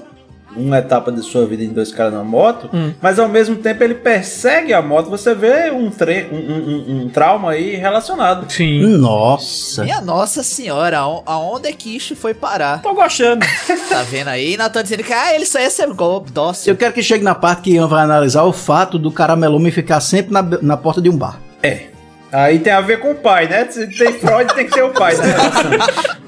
uma 0.56 0.78
etapa 0.78 1.12
de 1.12 1.22
sua 1.24 1.46
vida 1.46 1.64
em 1.64 1.70
dois 1.70 1.92
caras 1.92 2.14
na 2.14 2.24
moto, 2.24 2.70
mas 3.02 3.18
ao 3.20 3.28
mesmo 3.28 3.56
tempo 3.56 3.84
ele 3.84 3.96
persegue 3.96 4.74
a 4.74 4.82
moto. 4.82 5.10
Você 5.10 5.34
vê 5.34 5.72
um, 5.72 5.90
tre 5.90 6.28
um, 6.32 6.36
um- 6.36 6.68
um- 7.00 7.02
um 7.06 7.10
trauma 7.10 7.52
aí 7.52 7.76
relacionado. 7.76 8.50
Sim. 8.52 8.82
Nossa. 8.98 9.84
Minha 9.84 10.02
nossa 10.02 10.44
senhora, 10.44 11.00
aon- 11.00 11.24
aonde 11.26 11.68
é 11.70 11.74
que 11.74 11.96
isso 11.96 12.16
foi 12.16 12.34
parar? 12.34 12.82
Tô 12.82 12.94
gostando. 12.94 13.46
Tá 13.90 14.02
vendo 14.04 14.28
aí? 14.30 14.58
Natan 14.58 14.82
dizendo 14.84 15.04
que 15.04 15.14
ah, 15.14 15.36
ele 15.36 15.46
só 15.46 15.60
ia 15.60 15.70
ser 15.70 15.88
golpe, 15.94 16.32
dócil. 16.32 16.74
Eu 16.74 16.78
quero 16.78 16.94
que 16.94 17.04
chegue 17.04 17.24
na 17.24 17.36
parte 17.36 17.62
que 17.64 17.72
Ian 17.74 17.88
vai 17.88 18.04
analisar 18.04 18.44
o 18.44 18.52
fato 18.54 18.98
do 18.98 19.12
caramelome 19.12 19.70
ficar 19.72 20.00
sempre 20.02 20.34
na, 20.34 20.42
na 20.62 20.78
porta 20.78 21.02
de 21.02 21.10
um 21.10 21.18
bar. 21.18 21.38
É. 21.62 21.88
Aí 22.32 22.58
tem 22.60 22.74
a 22.74 22.82
ver 22.82 23.00
com 23.00 23.12
o 23.12 23.16
pai, 23.16 23.48
né? 23.48 23.68
Se 23.70 23.86
tem 23.96 24.14
Freud, 24.14 24.52
tem 24.56 24.66
que 24.66 24.72
ter 24.74 24.82
o 24.84 24.90
pai 24.90 25.16
na 25.16 25.24
relação. 25.24 25.72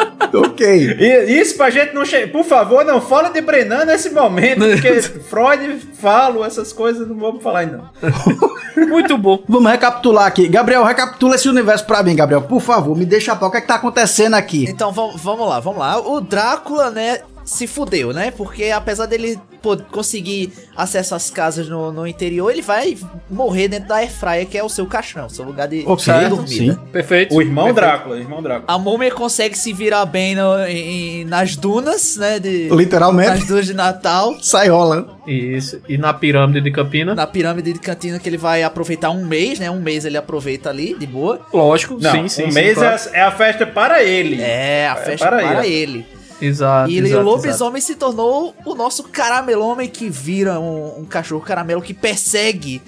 ok. 0.34 0.98
E 1.00 1.40
isso 1.40 1.58
pra 1.58 1.70
gente 1.70 1.94
não 1.94 2.06
chegar. 2.06 2.32
Por 2.32 2.44
favor, 2.44 2.84
não 2.86 3.02
fala 3.02 3.30
de 3.30 3.42
Brenan 3.42 3.86
nesse 3.86 4.10
momento, 4.10 4.60
porque 4.60 5.02
Freud, 5.02 5.80
falo, 6.00 6.44
essas 6.44 6.72
coisas 6.74 7.08
não 7.08 7.18
vamos 7.18 7.44
falar 7.44 7.60
ainda. 7.60 7.78
não. 7.78 8.56
Muito 8.88 9.18
bom. 9.18 9.42
Vamos 9.48 9.72
recapitular 9.72 10.26
aqui. 10.26 10.48
Gabriel, 10.48 10.84
recapitula 10.84 11.36
esse 11.36 11.48
universo 11.48 11.86
pra 11.86 12.04
mim, 12.04 12.16
Gabriel. 12.16 12.42
Por 12.42 12.62
favor, 12.62 12.96
me 12.96 13.06
deixa 13.06 13.36
pau. 13.36 13.48
O 13.48 13.52
que 13.52 13.58
é 13.58 13.62
que 13.62 13.68
tá 13.68 13.76
acontecendo 13.76 14.34
aqui? 14.34 14.66
Então 14.68 14.92
vamos, 14.92 15.22
vamos 15.22 15.48
lá, 15.48 15.60
vamos 15.60 15.80
lá. 15.80 15.98
O 16.00 16.20
Drácula, 16.20 16.90
né, 16.92 17.20
se 17.46 17.68
fudeu, 17.68 18.12
né? 18.12 18.32
Porque 18.32 18.72
apesar 18.72 19.06
dele 19.06 19.40
pô, 19.62 19.78
conseguir 19.78 20.52
acesso 20.76 21.14
às 21.14 21.30
casas 21.30 21.70
no, 21.70 21.92
no 21.92 22.08
interior, 22.08 22.50
ele 22.52 22.62
vai 22.64 22.98
morrer 23.30 23.68
dentro 23.68 23.88
da 23.90 23.98
Airfryer, 23.98 24.48
que 24.48 24.58
é 24.58 24.64
o 24.64 24.68
seu 24.70 24.86
caixão, 24.88 25.30
seu 25.30 25.46
lugar 25.46 25.68
de, 25.68 25.84
Ok, 25.86 26.12
de 26.14 26.28
dormida. 26.30 26.48
sim. 26.74 26.76
Perfeito. 26.92 27.36
O 27.36 27.42
irmão 27.42 27.66
Perfeito. 27.66 27.86
Drácula, 27.88 28.16
o 28.16 28.20
irmão 28.20 28.42
Drácula. 28.42 28.66
A 28.68 28.80
múmia 28.80 29.12
consegue 29.12 29.56
se 29.58 29.72
virar 29.74 30.06
bem 30.06 30.34
no- 30.36 30.66
em- 30.68 31.24
nas 31.26 31.56
dunas, 31.56 32.18
né? 32.18 32.40
De, 32.40 32.68
Literalmente. 32.70 33.30
Nas 33.30 33.46
dunas 33.46 33.66
de 33.68 33.74
Natal. 33.76 34.36
Sai 34.42 34.68
rolando. 34.70 35.16
Isso. 35.28 35.80
E 35.88 35.98
na 35.98 36.14
pirâmide 36.14 36.62
de 36.62 36.72
Campina? 36.72 37.14
Na 37.14 37.28
pirâmide 37.28 37.74
de 37.74 37.80
cantina 37.80 38.18
que 38.20 38.28
ele 38.28 38.38
vai 38.38 38.64
aproveitar 38.64 39.12
um 39.12 39.24
mês, 39.26 39.60
né? 39.60 39.70
Um 39.70 39.80
mês 39.82 40.04
ele 40.04 40.18
aproveita 40.18 40.70
ali, 40.70 40.96
de 40.98 41.06
boa. 41.06 41.40
Lógico, 41.54 41.98
Não, 42.02 42.12
sim, 42.12 42.28
sim. 42.28 42.44
um 42.46 42.48
sim, 42.48 42.54
mês 42.54 42.74
claro. 42.76 42.96
é, 43.14 43.18
a, 43.18 43.20
é 43.20 43.22
a 43.22 43.32
festa 43.32 43.66
para 43.68 44.04
ele. 44.04 44.42
É, 44.42 44.88
a 44.88 44.96
festa 44.96 45.28
para 45.28 45.38
para, 45.48 45.68
ele. 45.68 45.98
ele. 45.98 46.16
Exato. 46.42 46.90
E 46.92 46.98
ele- 46.98 47.08
exato, 47.08 47.22
o 47.22 47.26
lobisomem 47.26 47.82
se 47.82 47.96
tornou 47.96 48.54
o 48.66 48.76
nosso 48.76 49.04
caramelhomem 49.04 49.88
que 49.90 50.10
vira 50.10 50.60
um, 50.60 51.00
um 51.02 51.06
cachorro 51.06 51.42
caramelo 51.42 51.82
que 51.82 51.94
persegue 51.94 52.82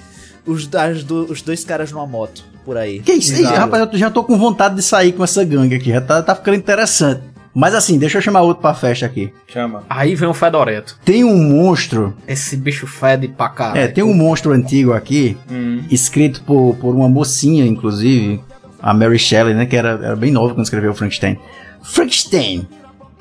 os, 0.46 0.70
as 0.76 1.04
do- 1.04 1.26
os 1.32 1.42
dois 1.42 1.64
caras 1.64 1.92
numa 1.92 2.06
moto 2.08 2.44
por 2.66 2.78
aí. 2.78 3.00
Que 3.00 3.14
isso? 3.14 3.34
Exato. 3.34 3.56
rapaz, 3.58 3.88
eu 3.94 3.98
já 4.00 4.10
tô 4.12 4.24
com 4.24 4.38
vontade 4.38 4.76
de 4.76 4.82
sair 4.82 5.14
com 5.14 5.24
essa 5.24 5.44
gangue 5.44 5.76
aqui. 5.76 5.90
Já 5.92 6.02
tá, 6.02 6.22
tá 6.22 6.36
ficando 6.36 6.56
interessante. 6.58 7.22
Mas 7.60 7.74
assim, 7.74 7.98
deixa 7.98 8.20
eu 8.20 8.22
chamar 8.22 8.42
outro 8.42 8.62
pra 8.62 8.74
festa 8.76 9.06
aqui. 9.06 9.34
Chama. 9.48 9.84
Aí 9.90 10.14
vem 10.14 10.30
o 10.30 10.34
Fedoreto. 10.34 10.96
Tem 11.04 11.24
um 11.24 11.36
monstro. 11.36 12.14
Esse 12.28 12.56
bicho 12.56 12.86
fede 12.86 13.28
pra 13.30 13.50
caralho. 13.50 13.80
É, 13.80 13.88
tem 13.88 14.04
um 14.04 14.14
monstro 14.14 14.52
antigo 14.52 14.94
aqui, 14.94 15.36
Hum. 15.50 15.82
escrito 15.90 16.44
por, 16.44 16.76
por 16.76 16.94
uma 16.94 17.10
mocinha, 17.10 17.66
inclusive, 17.66 18.44
a 18.80 18.94
Mary 18.94 19.18
Shelley, 19.18 19.56
né? 19.56 19.66
Que 19.66 19.76
era, 19.76 19.90
era 20.04 20.16
bem 20.16 20.30
nova 20.32 20.54
quando 20.54 20.66
escreveu 20.66 20.92
o 20.92 20.94
Frankenstein. 20.94 21.40
Frankenstein, 21.82 22.68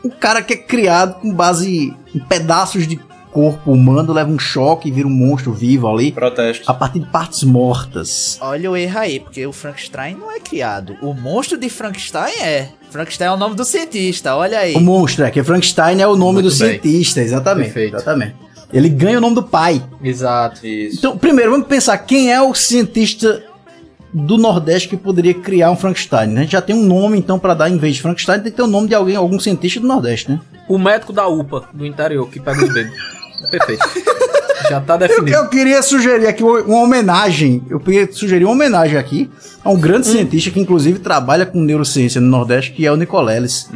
um 0.05 0.11
cara 0.11 0.43
que 0.43 0.55
é 0.55 0.57
criado 0.57 1.21
com 1.21 1.33
base 1.33 1.95
em 2.15 2.19
pedaços 2.21 2.87
de 2.87 2.99
corpo 3.33 3.71
humano, 3.71 4.15
leva 4.15 4.31
um 4.31 4.39
choque 4.39 4.89
e 4.89 4.91
vira 4.91 5.07
um 5.07 5.11
monstro 5.11 5.53
vivo 5.53 5.87
ali, 5.89 6.11
Protesto. 6.11 6.71
a 6.71 6.73
partir 6.73 7.01
de 7.01 7.07
partes 7.07 7.43
mortas. 7.43 8.39
Olha 8.41 8.71
o 8.71 8.77
erro 8.77 8.99
aí, 8.99 9.21
porque 9.21 9.47
o 9.47 9.53
Frankenstein 9.53 10.15
não 10.17 10.31
é 10.33 10.41
criado. 10.41 10.97
O 11.03 11.13
monstro 11.13 11.59
de 11.59 11.69
Frankenstein 11.69 12.33
é. 12.41 12.71
Frankenstein 12.91 13.29
é 13.29 13.33
o 13.33 13.37
nome 13.37 13.55
do 13.55 13.63
cientista, 13.63 14.35
olha 14.35 14.61
aí. 14.61 14.75
O 14.75 14.81
monstro, 14.81 15.25
é 15.25 15.31
que 15.31 15.43
Frankenstein 15.43 16.01
é 16.01 16.07
o 16.07 16.17
nome 16.17 16.41
Muito 16.41 16.55
do 16.55 16.59
bem. 16.59 16.81
cientista, 16.81 17.21
exatamente. 17.21 17.65
Perfeito. 17.67 17.97
Exatamente. 17.97 18.37
Ele 18.73 18.89
ganha 18.89 19.19
o 19.19 19.21
nome 19.21 19.35
do 19.35 19.43
pai. 19.43 19.83
Exato. 20.03 20.67
Isso. 20.67 20.97
Então, 20.99 21.19
primeiro, 21.19 21.51
vamos 21.51 21.67
pensar 21.67 21.99
quem 21.99 22.33
é 22.33 22.41
o 22.41 22.55
cientista 22.55 23.45
do 24.19 24.39
Nordeste 24.39 24.89
que 24.89 24.97
poderia 24.97 25.35
criar 25.35 25.71
um 25.71 25.77
Frankenstein. 25.77 26.29
né? 26.29 26.41
A 26.41 26.43
gente 26.45 26.53
já 26.53 26.63
tem 26.63 26.75
um 26.75 26.85
nome, 26.87 27.19
então, 27.19 27.39
pra 27.39 27.53
dar 27.53 27.69
em 27.69 27.77
vez 27.77 27.97
de 27.97 28.03
Frankenstein, 28.03 28.41
tem 28.41 28.51
que 28.51 28.57
ter 28.57 28.63
o 28.63 28.67
nome 28.67 28.89
de 28.89 28.95
alguém, 28.95 29.15
algum 29.15 29.39
cientista 29.39 29.79
do 29.79 29.87
Nordeste, 29.87 30.31
né? 30.31 30.41
O 30.69 30.79
médico 30.79 31.13
da 31.13 31.29
UPA, 31.29 31.65
do 31.73 31.85
interior, 31.85 32.27
que 32.29 32.41
pega 32.41 32.65
os 32.65 32.73
bebês. 32.73 32.93
Perfeito. 33.51 33.87
Já 34.71 34.81
tá 34.81 34.95
Eu, 34.95 34.99
definido. 34.99 35.37
eu 35.37 35.49
queria 35.49 35.83
sugerir 35.83 36.27
aqui 36.27 36.43
uma 36.43 36.61
uma 36.63 36.81
homenagem. 36.81 37.63
Eu 37.69 37.79
queria 37.79 38.11
sugerir 38.11 38.45
uma 38.45 38.53
homenagem 38.53 38.97
aqui 38.99 39.31
a 39.63 39.71
um 39.71 39.79
grande 39.79 40.07
cientista 40.07 40.51
que, 40.51 40.59
inclusive, 40.59 40.99
trabalha 40.99 41.45
com 41.45 41.61
neurociência 41.61 42.21
no 42.21 42.27
Nordeste, 42.29 42.73
que 42.73 42.85
é 42.87 42.91
o 42.91 42.97
Nicoleles. 42.97 43.69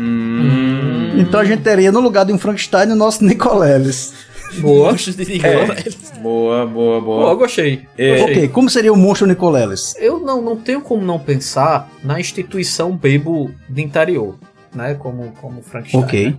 Então 1.16 1.38
a 1.38 1.44
gente 1.44 1.62
teria, 1.62 1.92
no 1.92 2.00
lugar 2.00 2.24
de 2.24 2.33
um 2.33 2.38
Frankenstein, 2.38 2.90
o 2.90 2.96
nosso 2.96 3.22
Nicoleles. 3.24 4.14
Boa. 4.59 4.91
Monstro 4.93 5.13
de 5.15 5.25
Nicoleles. 5.33 6.13
Boa, 6.21 6.67
boa, 6.67 7.01
Boa, 7.01 7.01
boa. 7.01 7.35
gostei. 7.35 7.87
É. 7.97 8.23
Ok, 8.23 8.49
como 8.49 8.69
seria 8.69 8.93
o 8.93 8.97
monstro 8.97 9.27
Nicoleles? 9.27 9.95
Eu 9.99 10.19
não, 10.21 10.43
não 10.43 10.57
tenho 10.57 10.81
como 10.81 11.03
não 11.05 11.19
pensar 11.19 11.89
na 12.03 12.19
instituição 12.21 12.97
Bebo 12.97 13.51
de 13.69 13.83
interior, 13.83 14.35
né? 14.75 14.95
Como, 14.95 15.33
como 15.41 15.63
Frankenstein. 15.63 16.03
Ok. 16.03 16.27
né? 16.27 16.37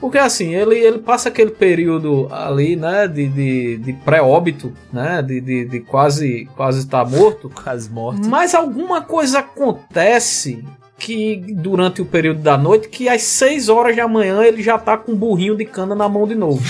Porque 0.00 0.18
assim, 0.18 0.52
ele, 0.52 0.76
ele 0.76 0.98
passa 0.98 1.28
aquele 1.28 1.52
período 1.52 2.26
ali, 2.32 2.74
né? 2.74 3.06
De, 3.06 3.28
de, 3.28 3.76
de 3.78 3.92
pré-óbito, 3.92 4.72
né? 4.92 5.22
De, 5.22 5.40
de, 5.40 5.64
de 5.64 5.80
quase 5.80 6.48
quase 6.56 6.80
estar 6.80 7.04
morto. 7.08 7.48
Quase 7.50 7.88
morto. 7.88 8.28
Mas 8.28 8.52
alguma 8.54 9.00
coisa 9.02 9.38
acontece 9.38 10.64
que 10.98 11.36
durante 11.56 12.02
o 12.02 12.04
período 12.04 12.40
da 12.40 12.56
noite 12.58 12.88
que 12.88 13.08
às 13.08 13.22
6 13.22 13.68
horas 13.68 13.94
da 13.96 14.08
manhã 14.08 14.42
ele 14.42 14.62
já 14.62 14.76
tá 14.78 14.96
com 14.96 15.12
um 15.12 15.16
burrinho 15.16 15.56
de 15.56 15.64
cana 15.64 15.94
na 15.94 16.08
mão 16.08 16.26
de 16.26 16.34
novo. 16.34 16.62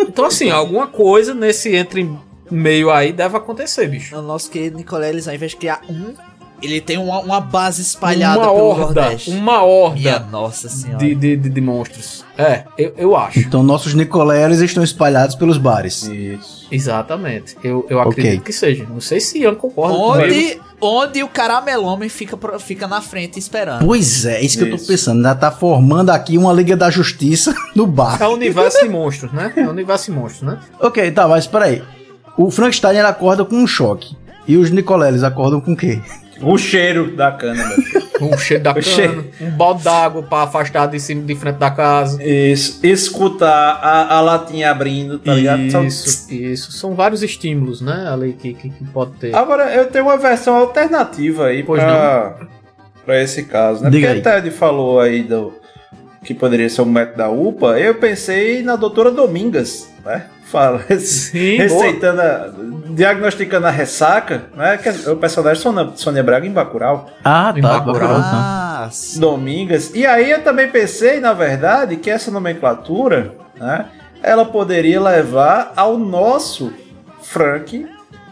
Então 0.00 0.26
assim, 0.26 0.50
alguma 0.50 0.86
coisa 0.86 1.34
nesse 1.34 1.74
entre 1.74 2.08
meio 2.50 2.90
aí 2.90 3.12
deve 3.12 3.36
acontecer, 3.36 3.88
bicho. 3.88 4.16
O 4.16 4.22
nosso 4.22 4.50
querido 4.50 4.76
Nicoleles, 4.76 5.26
ao 5.26 5.34
invés 5.34 5.52
de 5.52 5.56
criar 5.56 5.80
um, 5.88 6.14
ele 6.64 6.80
tem 6.80 6.98
uma, 6.98 7.20
uma 7.20 7.40
base 7.40 7.82
espalhada 7.82 8.38
uma 8.40 8.52
pelo 8.52 8.66
horda, 8.66 9.02
Nordeste. 9.02 9.30
uma 9.30 9.62
horda 9.62 9.94
Minha 10.00 10.18
nossa 10.20 10.68
senhora. 10.68 10.98
de, 10.98 11.14
de, 11.14 11.36
de, 11.36 11.48
de 11.48 11.60
monstros. 11.60 12.24
É, 12.36 12.64
eu, 12.76 12.92
eu 12.96 13.16
acho. 13.16 13.38
Então 13.38 13.62
nossos 13.62 13.94
Nicoleles 13.94 14.60
estão 14.60 14.82
espalhados 14.82 15.34
pelos 15.36 15.56
bares. 15.58 16.02
Isso. 16.04 16.66
Exatamente. 16.70 17.56
Eu, 17.62 17.86
eu 17.88 18.00
acredito 18.00 18.42
que 18.42 18.52
seja. 18.52 18.84
Não 18.88 19.00
sei 19.00 19.20
se 19.20 19.38
Ian 19.38 19.54
concorda 19.54 19.94
comigo. 19.96 20.24
Onde, 20.24 20.60
onde 20.80 21.22
o 21.22 21.28
caramelhomem 21.28 22.08
fica, 22.08 22.36
fica 22.58 22.88
na 22.88 23.00
frente 23.00 23.38
esperando. 23.38 23.84
Pois 23.86 24.24
é, 24.24 24.40
isso 24.40 24.58
que 24.58 24.64
eu 24.64 24.70
tô 24.70 24.76
Isso. 24.76 24.86
pensando. 24.86 25.22
Já 25.22 25.34
tá 25.34 25.50
formando 25.52 26.10
aqui 26.10 26.36
uma 26.36 26.52
Liga 26.52 26.76
da 26.76 26.90
Justiça 26.90 27.54
no 27.74 27.86
bar. 27.86 28.20
É 28.20 28.26
o 28.26 28.32
universo 28.32 28.82
de 28.82 28.88
monstros, 28.88 29.32
né? 29.32 29.52
É 29.56 29.66
o 29.66 29.70
universo 29.70 30.06
de 30.10 30.18
monstros, 30.18 30.42
né? 30.42 30.58
Ok, 30.80 31.10
tá, 31.12 31.28
mas 31.28 31.46
peraí. 31.46 31.82
O 32.36 32.50
Frankenstein 32.50 32.98
acorda 33.00 33.44
com 33.44 33.54
um 33.56 33.66
choque. 33.66 34.16
E 34.46 34.56
os 34.56 34.70
Nicoleles 34.70 35.22
acordam 35.22 35.60
com 35.60 35.72
o 35.72 35.76
quê? 35.76 36.00
O 36.40 36.58
cheiro 36.58 37.14
da 37.16 37.30
cana. 37.32 37.64
Um 38.20 38.36
cheiro 38.38 38.62
da 38.62 38.70
O 38.70 38.74
cana, 38.74 38.86
cheiro. 38.86 39.30
um 39.40 39.50
balde 39.50 39.84
d'água 39.84 40.22
pra 40.22 40.42
afastar 40.42 40.86
de 40.86 40.98
cima 41.00 41.22
de 41.22 41.34
frente 41.34 41.56
da 41.56 41.70
casa. 41.70 42.22
Isso. 42.22 42.80
Escutar 42.82 43.78
a, 43.82 44.16
a 44.16 44.20
latinha 44.20 44.70
abrindo, 44.70 45.18
tá 45.18 45.34
ligado? 45.34 45.60
Isso, 45.86 46.32
isso. 46.32 46.72
São 46.72 46.94
vários 46.94 47.22
estímulos, 47.22 47.80
né? 47.80 48.08
Ali 48.12 48.32
que, 48.32 48.54
que, 48.54 48.70
que 48.70 48.84
pode 48.84 49.12
ter. 49.12 49.34
Agora, 49.34 49.74
eu 49.74 49.86
tenho 49.86 50.04
uma 50.04 50.16
versão 50.16 50.56
alternativa 50.56 51.46
aí 51.46 51.62
Pois 51.62 51.82
pra, 51.82 52.36
pra 53.04 53.22
esse 53.22 53.44
caso, 53.44 53.82
né? 53.82 53.90
Diga 53.90 54.14
Porque 54.14 54.28
a 54.28 54.32
Ted 54.40 54.50
falou 54.50 55.00
aí 55.00 55.22
do 55.22 55.52
que 56.24 56.32
poderia 56.34 56.68
ser 56.70 56.82
um 56.82 56.86
método 56.86 57.18
da 57.18 57.28
UPA, 57.28 57.78
eu 57.78 57.94
pensei 57.96 58.62
na 58.62 58.76
doutora 58.76 59.10
Domingas, 59.10 59.88
né? 60.04 60.26
Fala, 60.46 60.80
Sim, 60.98 61.56
receitando, 61.56 62.20
a- 62.20 62.50
diagnosticando 62.90 63.66
a 63.66 63.70
ressaca, 63.70 64.44
né? 64.56 64.76
Que 64.76 64.88
é 64.88 65.10
o 65.10 65.16
personagem 65.16 65.62
Sônia, 65.62 65.90
Sônia 65.96 66.22
Braga 66.22 66.46
em 66.46 66.52
Bacurau. 66.52 67.08
Ah, 67.24 67.52
Em 67.56 67.62
tá. 67.62 67.68
Bacurau. 67.78 67.94
Bacurau, 68.08 68.20
tá. 68.20 68.86
Ah, 68.86 68.90
Domingas. 69.16 69.90
E 69.94 70.04
aí 70.06 70.30
eu 70.30 70.42
também 70.42 70.68
pensei, 70.68 71.18
na 71.20 71.32
verdade, 71.32 71.96
que 71.96 72.10
essa 72.10 72.30
nomenclatura, 72.30 73.32
né? 73.58 73.86
Ela 74.22 74.44
poderia 74.44 75.00
levar 75.00 75.72
ao 75.76 75.98
nosso 75.98 76.72
Frank 77.22 77.86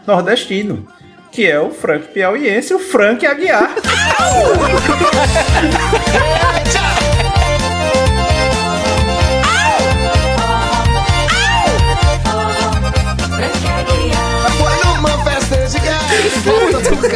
nordestino, 0.07 0.87
que 1.31 1.45
é 1.45 1.59
o 1.59 1.71
Frank 1.71 2.07
piauiense, 2.07 2.73
o 2.73 2.79
Frank 2.79 3.25
Aguiar. 3.25 3.69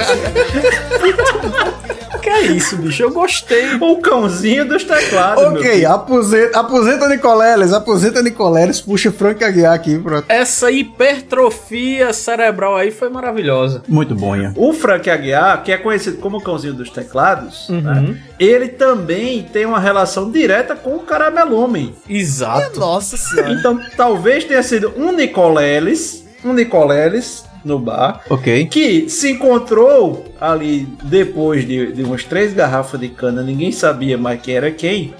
Que 2.21 2.29
é 2.29 2.41
isso, 2.47 2.75
bicho. 2.77 3.03
Eu 3.03 3.11
gostei. 3.11 3.75
O 3.79 3.97
cãozinho 4.01 4.67
dos 4.67 4.83
teclados, 4.83 5.41
Ok, 5.45 5.85
aposenta, 5.85 6.59
aposenta 6.59 7.07
Nicoleles, 7.07 7.71
aposenta 7.71 8.21
Nicoleles, 8.21 8.81
puxa 8.81 9.11
Frank 9.13 9.41
Aguiar 9.43 9.73
aqui, 9.73 9.97
pronto. 9.97 10.25
Essa 10.27 10.69
hipertrofia 10.69 12.11
cerebral 12.11 12.75
aí 12.75 12.91
foi 12.91 13.07
maravilhosa. 13.09 13.81
Muito 13.87 14.13
bom, 14.13 14.35
Ian. 14.35 14.51
O 14.57 14.73
Frank 14.73 15.09
Aguiar, 15.09 15.63
que 15.63 15.71
é 15.71 15.77
conhecido 15.77 16.17
como 16.17 16.37
o 16.37 16.41
cãozinho 16.43 16.73
dos 16.73 16.89
teclados, 16.89 17.69
Uhum. 17.69 17.81
né, 17.81 18.17
ele 18.39 18.67
também 18.69 19.43
tem 19.43 19.65
uma 19.65 19.79
relação 19.79 20.29
direta 20.29 20.75
com 20.75 20.95
o 20.95 20.99
Caramelumen. 20.99 21.95
Exato. 22.09 22.77
Nossa 22.79 23.15
senhora. 23.15 23.53
Então, 23.53 23.79
talvez 23.95 24.43
tenha 24.43 24.63
sido 24.63 24.91
um 24.97 25.11
Nicoleles, 25.13 26.25
um 26.43 26.51
Nicoleles 26.51 27.43
no 27.67 27.77
bar, 27.79 28.21
Ok. 28.29 28.65
que 28.67 29.09
se 29.09 29.31
encontrou 29.31 30.25
ali 30.39 30.87
depois 31.03 31.67
de, 31.67 31.91
de 31.91 32.03
umas 32.03 32.23
três 32.23 32.53
garrafas 32.53 32.99
de 32.99 33.09
cana, 33.09 33.41
ninguém 33.43 33.71
sabia 33.71 34.17
mais 34.17 34.41
quem 34.41 34.55
era 34.55 34.71
quem. 34.71 35.13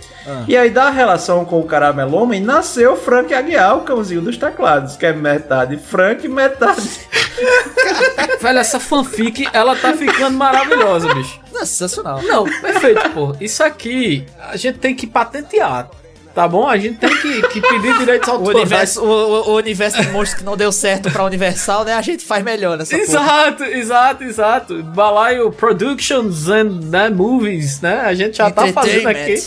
E 0.46 0.58
aí, 0.58 0.70
da 0.70 0.90
relação 0.90 1.46
com 1.46 1.58
o 1.58 1.64
Caramelhomem, 1.64 2.42
nasceu 2.42 2.98
Frank 2.98 3.34
Aguiar, 3.34 3.78
o 3.78 3.82
cãozinho 3.82 4.22
dos 4.22 4.36
teclados, 4.36 4.98
que 4.98 5.06
é 5.06 5.14
metade 5.14 5.78
Frank, 5.78 6.28
metade. 6.28 6.82
Velho, 8.42 8.60
essa 8.60 8.78
fanfic, 8.80 9.48
ela 9.54 9.74
tá 9.76 9.94
ficando 9.94 10.38
maravilhosa, 10.38 11.14
bicho. 11.14 11.40
Sensacional. 11.54 12.22
Não, 12.24 12.44
perfeito, 12.44 13.10
pô. 13.12 13.36
Isso 13.40 13.64
aqui 13.64 14.26
a 14.52 14.58
gente 14.58 14.80
tem 14.80 14.94
que 14.94 15.08
patentear. 15.08 15.90
Tá 16.38 16.48
bom? 16.48 16.68
A 16.70 16.78
gente 16.78 17.00
tem 17.00 17.10
que, 17.20 17.42
que 17.48 17.60
pedir 17.62 17.98
direitos 17.98 18.28
O 18.30 18.32
autorais. 18.34 18.60
universo, 18.60 19.02
o, 19.04 19.08
o- 19.10 19.50
o 19.54 19.56
universo 19.56 20.00
de 20.00 20.08
monstros 20.10 20.38
que 20.38 20.46
não 20.46 20.56
deu 20.56 20.72
certo 20.72 21.10
pra 21.10 21.24
Universal, 21.24 21.84
né? 21.84 21.94
A 21.96 22.02
gente 22.04 22.24
faz 22.24 22.44
melhor 22.44 22.78
nessa 22.78 22.92
porra. 22.96 23.02
Exato, 23.10 23.64
exato, 23.64 24.24
exato. 24.24 24.84
Balaio 24.84 25.52
Productions 25.52 26.48
and 26.48 26.80
né, 26.92 27.10
Movies, 27.10 27.82
né? 27.82 28.02
A 28.02 28.14
gente 28.14 28.38
já 28.38 28.52
tá 28.52 28.68
fazendo 28.68 29.08
aqui. 29.08 29.42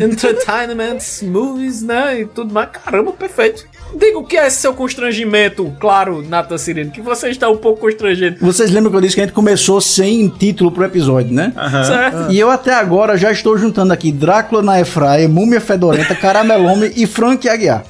Entertainment, 0.00 0.98
movies, 1.22 1.80
né? 1.82 2.20
E 2.22 2.26
tudo 2.26 2.52
mais. 2.52 2.70
Caramba, 2.70 3.12
perfeito. 3.12 3.64
Diga 3.94 4.18
o 4.18 4.24
que 4.24 4.36
é 4.36 4.46
esse 4.46 4.58
seu 4.58 4.72
constrangimento, 4.74 5.72
claro, 5.78 6.22
Nathan 6.26 6.58
Cirino, 6.58 6.90
que 6.90 7.00
você 7.00 7.28
está 7.28 7.48
um 7.48 7.56
pouco 7.56 7.80
constrangido. 7.80 8.36
Vocês 8.40 8.70
lembram 8.70 8.90
que 8.90 8.96
eu 8.96 9.00
disse 9.00 9.14
que 9.14 9.20
a 9.20 9.24
gente 9.24 9.34
começou 9.34 9.80
sem 9.80 10.28
título 10.28 10.70
pro 10.70 10.84
episódio, 10.84 11.32
né? 11.32 11.52
Certo? 11.86 12.32
E 12.32 12.38
eu 12.38 12.50
até 12.50 12.72
agora 12.72 13.16
já 13.16 13.30
estou 13.30 13.56
juntando 13.58 13.92
aqui 13.92 14.10
Drácula 14.10 14.62
na 14.62 14.80
Efraia, 14.80 15.28
Múmia 15.28 15.60
Fedorenta, 15.60 16.14
Caramelome 16.14 16.92
e 16.96 17.06
Frank 17.06 17.48
Aguiar. 17.48 17.84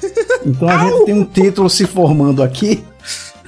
Então 0.45 0.69
a 0.69 0.79
gente 0.79 1.05
tem 1.05 1.15
um 1.15 1.25
título 1.25 1.71
se 1.71 1.87
formando 1.87 2.43
aqui 2.43 2.83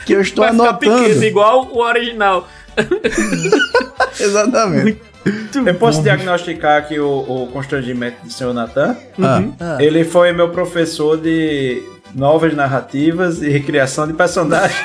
que 0.07 0.13
eu 0.13 0.21
estou 0.21 0.45
Vai 0.45 0.53
anotando. 0.53 0.79
pequeno, 0.79 1.25
igual 1.25 1.69
o 1.73 1.81
original. 1.81 2.47
Exatamente. 4.21 5.01
Eu 5.67 5.75
posso 5.77 6.03
diagnosticar 6.03 6.79
aqui 6.79 6.99
o, 6.99 7.09
o 7.09 7.49
constrangimento 7.53 8.23
do 8.25 8.31
senhor 8.31 8.53
Natan? 8.53 8.97
Ah. 9.19 9.79
Ele 9.81 10.05
foi 10.05 10.33
meu 10.33 10.51
professor 10.51 11.17
de 11.17 11.83
novas 12.15 12.55
narrativas 12.55 13.43
e 13.43 13.49
recriação 13.49 14.07
de 14.07 14.13
personagens. 14.13 14.79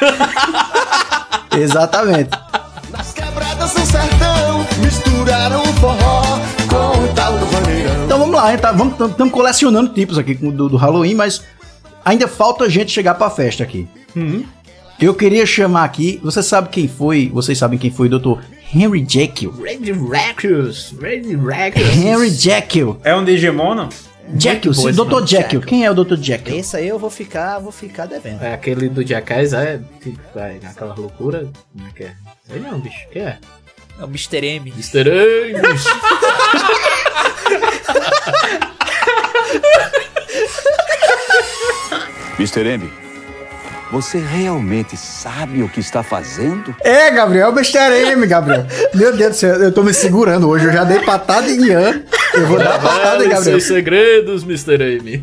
Exatamente. 1.55 2.31
Nas 2.91 3.13
quebradas 3.13 3.73
do 3.73 3.81
sertão, 3.81 4.65
misturaram 4.83 5.61
o 5.61 5.73
forró 5.73 6.21
com 6.67 7.03
o 7.03 7.13
tal 7.13 7.37
do 7.37 7.45
vaneirão. 7.45 8.05
Então 8.05 8.19
vamos 8.19 8.35
lá, 8.35 8.57
tá, 8.57 8.71
vamos 8.71 8.93
estamos 8.99 9.33
colecionando 9.33 9.93
tipos 9.93 10.17
aqui 10.17 10.33
do, 10.33 10.69
do 10.69 10.77
Halloween, 10.77 11.15
mas 11.15 11.43
ainda 12.03 12.27
falta 12.27 12.69
gente 12.69 12.91
chegar 12.91 13.15
pra 13.15 13.29
festa 13.29 13.63
aqui. 13.63 13.87
Eu 14.99 15.13
queria 15.13 15.45
chamar 15.45 15.85
aqui, 15.85 16.19
você 16.21 16.43
sabe 16.43 16.69
quem 16.69 16.87
foi? 16.87 17.29
Vocês 17.33 17.57
sabem 17.57 17.79
quem 17.79 17.89
foi 17.89 18.09
o 18.09 18.19
Dr. 18.19 18.41
Henry 18.73 19.05
Jekyll? 19.07 19.51
Red 19.51 19.91
Rackus. 19.93 20.93
Henry 21.95 22.29
Jekyll. 22.29 22.99
É 23.03 23.15
um 23.15 23.23
Digimon, 23.23 23.75
não? 23.75 23.89
Jekyll, 24.37 24.73
sim, 24.73 24.91
Dr. 24.91 25.25
Jekyll. 25.25 25.61
Quem 25.61 25.85
é 25.85 25.91
o 25.91 25.93
Dr. 25.93 26.15
Jekyll? 26.15 26.57
Esse 26.57 26.77
aí 26.77 26.87
eu 26.87 26.99
vou 26.99 27.09
ficar, 27.09 27.59
vou 27.59 27.71
ficar 27.71 28.05
devendo. 28.05 28.41
É 28.43 28.53
aquele 28.53 28.89
do 28.89 29.05
Jackass, 29.05 29.53
é, 29.53 29.79
é 30.35 30.67
aquela 30.67 30.93
loucura. 30.93 31.49
Como 31.73 31.87
é 31.87 31.91
que 31.91 32.03
é? 32.03 32.15
Sei 32.47 32.59
não, 32.59 32.79
bicho. 32.79 33.07
Quem 33.11 33.23
é? 33.23 33.37
É 33.99 34.03
o 34.03 34.07
Mr. 34.07 34.45
M. 34.45 34.69
Mr. 34.71 35.09
Ames. 35.09 35.85
Mr. 42.39 42.65
M, 42.65 42.89
você 43.91 44.19
realmente 44.19 44.95
sabe 44.95 45.63
o 45.63 45.69
que 45.69 45.79
está 45.79 46.03
fazendo? 46.03 46.75
É, 46.81 47.09
Gabriel, 47.11 47.49
Mr. 47.51 47.77
M, 48.11 48.25
Gabriel. 48.27 48.65
Meu 48.93 49.15
Deus 49.15 49.31
do 49.31 49.35
céu, 49.35 49.55
eu 49.55 49.71
tô 49.71 49.83
me 49.83 49.93
segurando 49.93 50.47
hoje. 50.47 50.65
Eu 50.65 50.71
já 50.73 50.83
dei 50.83 50.99
patada 50.99 51.49
em 51.49 51.65
Ian. 51.65 52.03
Eu 52.33 52.45
vou 52.47 52.57
dar 52.59 52.79
patada 52.79 53.25
em 53.25 53.29
Gabriel. 53.29 53.43
seus 53.59 53.63
segredos, 53.63 54.43
Mr. 54.43 54.75
Amy. 54.99 55.21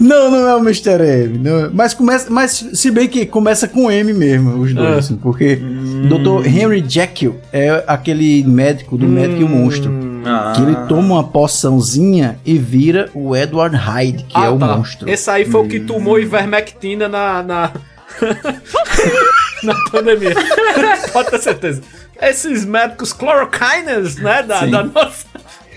Não, 0.00 0.30
não 0.30 0.46
é 0.48 0.54
o 0.54 0.58
Mr. 0.60 1.02
M. 1.02 1.38
não. 1.38 1.70
Mas 1.72 1.92
começa, 1.92 2.30
mas 2.30 2.52
se 2.72 2.90
bem 2.90 3.08
que 3.08 3.26
começa 3.26 3.66
com 3.66 3.90
M 3.90 4.12
mesmo, 4.12 4.60
os 4.60 4.72
dois, 4.72 4.94
Ah. 4.94 4.98
assim, 4.98 5.16
porque 5.16 5.56
Dr. 5.56 6.46
Henry 6.46 6.84
Jekyll 6.86 7.36
é 7.52 7.82
aquele 7.86 8.44
médico 8.44 8.96
do 8.96 9.06
médico 9.08 9.40
e 9.40 9.44
o 9.44 9.48
monstro. 9.48 9.90
Ah. 10.24 10.52
Que 10.54 10.62
ele 10.62 10.76
toma 10.88 11.14
uma 11.14 11.24
poçãozinha 11.24 12.38
e 12.44 12.58
vira 12.58 13.10
o 13.14 13.36
Edward 13.36 13.76
Hyde, 13.76 14.24
que 14.24 14.36
é 14.36 14.48
o 14.48 14.58
tá. 14.58 14.76
monstro. 14.76 15.08
Esse 15.08 15.30
aí 15.30 15.44
foi 15.44 15.60
o 15.60 15.68
que 15.68 15.80
tomou 15.80 16.18
ivermectina 16.18 17.08
na. 17.08 17.42
na... 17.42 17.72
na 19.62 19.74
pandemia. 19.90 20.34
Pode 21.12 21.30
ter 21.30 21.38
certeza. 21.38 21.82
Esses 22.20 22.64
médicos 22.64 23.12
cloroquinas, 23.12 24.16
né? 24.16 24.42
Da, 24.42 24.66
da 24.66 24.82
nossa. 24.84 25.26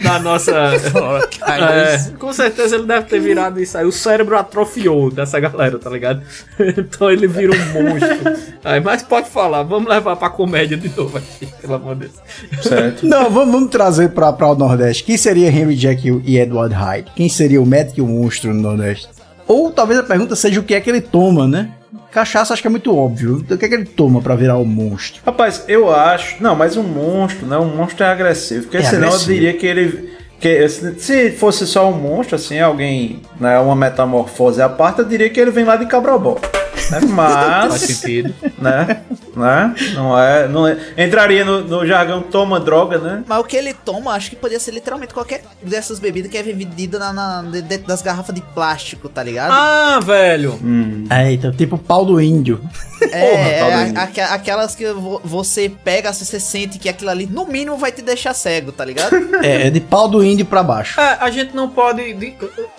Da 0.04 0.20
nossa. 0.20 0.52
É, 1.52 1.98
com 2.18 2.32
certeza 2.32 2.76
ele 2.76 2.86
deve 2.86 3.08
ter 3.08 3.20
virado 3.20 3.60
isso 3.60 3.78
aí. 3.78 3.86
O 3.86 3.92
cérebro 3.92 4.38
atrofiou 4.38 5.12
dessa 5.12 5.40
galera, 5.40 5.78
tá 5.78 5.90
ligado? 5.90 6.22
Então 6.78 7.10
ele 7.12 7.28
vira 7.28 7.52
um 7.54 7.84
monstro. 7.84 8.58
Aí, 8.64 8.80
mas 8.80 9.04
pode 9.04 9.30
falar, 9.30 9.64
vamos 9.64 9.90
levar 9.90 10.16
pra 10.16 10.30
comédia 10.30 10.78
de 10.78 10.90
novo 10.96 11.18
aqui, 11.18 11.48
pelo 11.62 11.76
amor 11.76 11.96
de 11.96 12.08
Deus. 12.08 12.14
Certo. 12.64 13.06
Não, 13.06 13.30
vamos, 13.30 13.52
vamos 13.54 13.70
trazer 13.70 14.10
pra, 14.10 14.32
pra 14.32 14.48
o 14.48 14.56
Nordeste. 14.56 15.04
Quem 15.04 15.18
seria 15.18 15.50
Henry 15.50 15.76
Jekyll 15.76 16.22
e 16.26 16.38
Edward 16.38 16.74
Hyde? 16.74 17.12
Quem 17.16 17.30
seria 17.30 17.62
o 17.62 17.66
médico 17.66 18.00
e 18.00 18.02
o 18.02 18.08
monstro 18.08 18.54
no 18.54 18.62
Nordeste? 18.62 19.10
Ou 19.48 19.72
talvez 19.72 20.00
a 20.00 20.04
pergunta 20.04 20.36
seja 20.36 20.60
o 20.60 20.64
que 20.64 20.74
é 20.74 20.80
que 20.82 20.90
ele 20.90 21.02
toma, 21.02 21.48
né? 21.48 21.72
Cachaça 22.12 22.54
acho 22.54 22.62
que 22.62 22.68
é 22.68 22.72
muito 22.72 22.96
óbvio. 22.96 23.38
O 23.50 23.58
que 23.58 23.66
é 23.66 23.70
que 23.70 23.74
ele 23.76 23.86
toma 23.86 24.22
pra 24.22 24.36
virar 24.36 24.58
o 24.58 24.66
monstro? 24.66 25.22
Rapaz, 25.26 25.64
eu 25.68 25.94
acho. 25.94 26.42
Não, 26.42 26.56
mas 26.56 26.78
um 26.78 26.84
monstro, 26.84 27.46
né? 27.46 27.58
Um 27.58 27.76
monstro 27.76 28.04
é 28.06 28.10
agressivo. 28.10 28.64
Porque 28.64 28.78
É 28.78 28.84
senão 28.84 29.08
agressivo. 29.10 29.32
eu 29.32 29.36
diria 29.36 29.54
que 29.54 29.66
ele. 29.66 30.10
Que, 30.40 30.68
se 30.68 31.00
se 31.00 31.32
fosse 31.32 31.68
só 31.68 31.88
um 31.90 31.94
monstro, 31.94 32.36
assim, 32.36 32.60
alguém, 32.60 33.22
né, 33.40 33.60
uma 33.60 33.76
metamorfose 33.76 34.60
à 34.62 34.68
parte, 34.68 35.00
eu 35.00 35.06
diria 35.06 35.30
que 35.30 35.40
ele 35.40 35.52
vem 35.52 35.64
lá 35.64 35.76
de 35.76 35.86
Cabrobó. 35.86 36.40
Né? 36.90 37.00
Mas. 37.14 37.68
Faz 37.70 37.82
sentido. 37.82 38.34
Né? 38.58 39.02
Né? 39.36 39.74
Não 39.94 40.18
é. 40.20 40.48
Não 40.48 40.68
é 40.68 40.78
entraria 40.98 41.46
no, 41.46 41.62
no 41.62 41.86
jargão 41.86 42.22
toma 42.22 42.60
droga, 42.60 42.98
né? 42.98 43.24
Mas 43.28 43.40
o 43.40 43.44
que 43.44 43.56
ele 43.56 43.74
toma, 43.74 44.12
acho 44.14 44.30
que 44.30 44.36
poderia 44.36 44.60
ser 44.60 44.72
literalmente 44.72 45.14
qualquer 45.14 45.44
dessas 45.62 46.00
bebidas 46.00 46.30
que 46.30 46.38
é 46.38 46.44
vendida 46.44 47.00
na, 47.00 47.14
na- 47.14 47.42
de- 47.44 47.62
dentro 47.62 47.88
das 47.88 48.02
garrafas 48.02 48.36
de 48.36 48.42
plástico, 48.42 49.08
tá 49.08 49.24
ligado? 49.24 49.52
Ah, 49.52 50.00
velho. 50.04 50.60
É, 51.10 51.32
então, 51.32 51.52
tipo 51.52 51.78
pau 51.78 52.06
do 52.06 52.20
índio. 52.20 52.62
é, 53.02 53.60
Paulo 53.60 53.74
é, 53.76 53.94
a- 53.96 54.04
aque- 54.04 54.22
aquelas 54.22 54.76
que 54.76 54.92
vo- 54.92 55.22
você 55.24 55.72
pega, 55.84 56.12
você 56.14 56.40
sente 56.40 56.78
que 56.78 56.90
aquilo 56.90 57.10
ali, 57.10 57.26
no 57.26 57.46
mínimo, 57.46 57.78
vai 57.78 57.92
te 57.92 58.02
deixar 58.02 58.34
cego, 58.34 58.72
tá 58.72 58.84
ligado? 58.86 59.12
É, 59.44 59.68
é 59.68 59.70
de 59.70 59.80
pau 59.80 60.08
do 60.08 60.24
índio 60.24 60.46
pra 60.46 60.62
baixo. 60.62 61.00
É, 61.00 61.18
a 61.20 61.30
gente 61.32 61.56
não 61.56 61.70
pode. 61.70 62.14
de- 62.14 62.36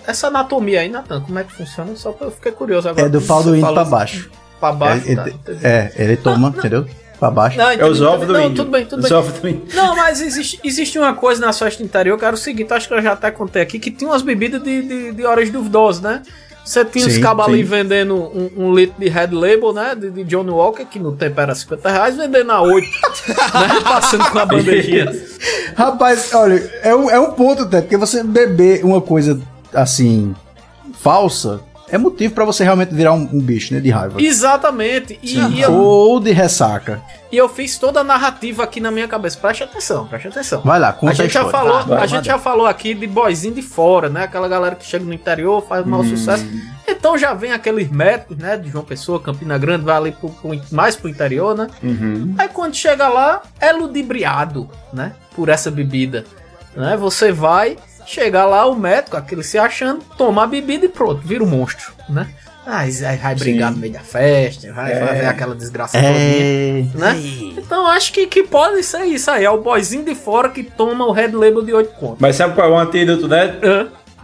essa 0.07 0.27
anatomia 0.27 0.81
aí, 0.81 0.89
Natan, 0.89 1.21
como 1.21 1.37
é 1.39 1.43
que 1.43 1.51
funciona? 1.51 1.95
Só 1.95 2.11
pra 2.11 2.27
eu 2.27 2.31
ficar 2.31 2.51
curioso 2.51 2.87
agora. 2.87 3.07
É 3.07 3.09
do 3.09 3.21
pau 3.21 3.43
do 3.43 3.55
índio 3.55 3.73
pra 3.73 3.83
baixo. 3.83 4.29
Pra 4.63 4.71
baixo, 4.71 5.11
É, 5.11 5.15
tá, 5.15 5.25
é, 5.25 5.29
entendi. 5.29 5.59
é, 5.65 5.91
ele 5.97 6.15
toma, 6.15 6.47
entendeu? 6.57 6.85
Pra 7.19 7.29
baixo. 7.29 7.57
Não, 7.57 7.69
É 7.69 7.75
entendi, 7.75 7.89
os 7.91 8.01
ovos 8.01 8.27
do 8.27 8.33
não, 8.33 8.41
índio. 8.41 8.55
Tudo 8.55 8.71
bem, 8.71 8.85
tudo 8.85 9.03
Os 9.03 9.09
bem. 9.09 9.17
ovos 9.17 9.33
do 9.39 9.47
índio. 9.49 9.63
Não, 9.73 9.95
mas 9.95 10.21
existe, 10.21 10.59
existe 10.63 10.97
uma 10.97 11.13
coisa 11.13 11.45
na 11.45 11.51
festa 11.51 11.83
interior 11.83 12.17
que 12.17 12.23
era 12.23 12.33
o 12.33 12.37
seguinte, 12.37 12.73
acho 12.73 12.87
que 12.87 12.93
eu 12.93 13.01
já 13.01 13.11
até 13.11 13.29
contei 13.29 13.61
aqui, 13.61 13.77
que 13.77 13.91
tinha 13.91 14.09
umas 14.09 14.21
bebidas 14.21 14.63
de, 14.63 14.81
de, 14.81 15.11
de 15.11 15.25
horas 15.25 15.49
duvidosas, 15.49 16.01
né? 16.01 16.21
Você 16.63 16.85
tinha 16.85 17.05
os 17.05 17.13
Sim, 17.15 17.19
cabos 17.19 17.45
ali 17.45 17.57
sim. 17.57 17.63
vendendo 17.65 18.15
um, 18.15 18.49
um 18.55 18.73
litro 18.73 18.95
de 18.97 19.09
Red 19.09 19.27
Label, 19.33 19.73
né? 19.73 19.95
De, 19.95 20.09
de 20.09 20.23
Johnny 20.23 20.49
Walker, 20.49 20.85
que 20.85 20.97
no 20.97 21.11
tempo 21.13 21.41
era 21.41 21.53
50 21.53 21.89
reais, 21.91 22.15
vendendo 22.15 22.51
a 22.53 22.61
8, 22.61 22.87
né? 23.27 23.81
Passando 23.83 24.29
com 24.31 24.39
a 24.39 24.45
bandejinha. 24.45 25.11
Rapaz, 25.75 26.33
olha, 26.33 26.71
é 26.81 26.95
um, 26.95 27.09
é 27.09 27.19
um 27.19 27.31
ponto 27.31 27.63
até, 27.63 27.81
porque 27.81 27.97
você 27.97 28.23
beber 28.23 28.85
uma 28.85 29.01
coisa 29.01 29.41
assim, 29.73 30.33
falsa, 31.01 31.59
é 31.93 31.97
motivo 31.97 32.33
pra 32.33 32.43
você 32.45 32.63
realmente 32.63 32.93
virar 32.93 33.13
um, 33.13 33.29
um 33.33 33.39
bicho, 33.39 33.73
né? 33.73 33.79
De 33.79 33.89
raiva. 33.89 34.21
Exatamente. 34.21 35.19
E, 35.21 35.37
e 35.39 35.61
eu, 35.61 35.71
Ou 35.73 36.19
de 36.19 36.31
ressaca. 36.31 37.01
e 37.31 37.37
eu 37.37 37.47
fiz 37.47 37.77
toda 37.77 37.99
a 37.99 38.03
narrativa 38.03 38.63
aqui 38.63 38.79
na 38.79 38.89
minha 38.91 39.07
cabeça. 39.07 39.37
Preste 39.39 39.63
atenção, 39.63 40.07
preste 40.07 40.27
atenção. 40.27 40.61
Vai 40.61 40.79
lá, 40.79 40.91
conta 40.93 41.11
a 41.11 41.15
gente 41.15 41.37
a 41.37 41.43
já 41.43 41.49
falou, 41.49 41.75
Ah, 41.77 41.81
vai, 41.81 41.95
a 41.97 41.99
vai 41.99 42.07
gente 42.07 42.25
já 42.25 42.37
falou 42.39 42.65
aqui 42.65 42.93
de 42.93 43.05
boyzinho 43.07 43.53
de 43.53 43.61
fora, 43.61 44.09
né? 44.09 44.23
Aquela 44.23 44.47
galera 44.47 44.75
que 44.75 44.85
chega 44.85 45.05
no 45.05 45.13
interior, 45.13 45.61
faz 45.67 45.85
o 45.85 45.89
maior 45.89 46.05
sucesso. 46.05 46.45
Então 46.87 47.17
já 47.17 47.33
vem 47.33 47.51
aqueles 47.51 47.89
métodos, 47.89 48.37
né? 48.43 48.57
De 48.57 48.69
João 48.69 48.83
Pessoa, 48.83 49.19
Campina 49.19 49.57
Grande, 49.57 49.85
vai 49.85 49.95
ali 49.95 50.11
pro, 50.11 50.29
pro- 50.29 50.59
mais 50.71 50.95
pro 50.95 51.09
interior, 51.09 51.55
né? 51.55 51.67
Uhum. 51.81 52.35
Aí 52.37 52.47
quando 52.49 52.75
chega 52.75 53.07
lá, 53.07 53.41
é 53.59 53.71
ludibriado, 53.71 54.69
né? 54.91 55.13
Por 55.35 55.49
essa 55.49 55.71
bebida. 55.71 56.25
Né? 56.75 56.97
Você 56.97 57.31
vai, 57.31 57.77
chegar 58.05 58.45
lá, 58.45 58.65
o 58.65 58.75
médico, 58.75 59.17
aquele 59.17 59.43
se 59.43 59.57
achando, 59.57 60.01
toma 60.17 60.43
a 60.43 60.47
bebida 60.47 60.85
e 60.85 60.89
pronto, 60.89 61.21
vira 61.25 61.43
um 61.43 61.47
monstro, 61.47 61.93
né? 62.09 62.27
Aí 62.65 62.89
aí 63.05 63.17
vai 63.17 63.35
brigar 63.35 63.69
Sim. 63.69 63.75
no 63.75 63.81
meio 63.81 63.91
da 63.91 63.99
festa, 63.99 64.71
vai 64.71 64.93
É. 64.93 65.05
fazer 65.05 65.25
aquela 65.25 65.53
desgraça 65.53 65.97
É. 65.97 66.01
todinha, 66.01 66.91
né? 66.95 67.15
Então 67.57 67.85
acho 67.87 68.13
que, 68.13 68.25
que 68.25 68.43
pode 68.43 68.81
ser 68.83 69.03
isso 69.03 69.29
aí. 69.29 69.43
É 69.43 69.49
o 69.49 69.61
boyzinho 69.61 70.05
de 70.05 70.15
fora 70.15 70.47
que 70.47 70.63
toma 70.63 71.05
o 71.05 71.11
Red 71.11 71.31
Label 71.33 71.61
de 71.61 71.73
8 71.73 71.91
contos. 71.95 72.19
Mas 72.21 72.37
sabe 72.37 72.55
qual 72.55 72.69
é 72.69 72.71
o 72.71 72.77
antídoto, 72.79 73.27
né? 73.27 73.57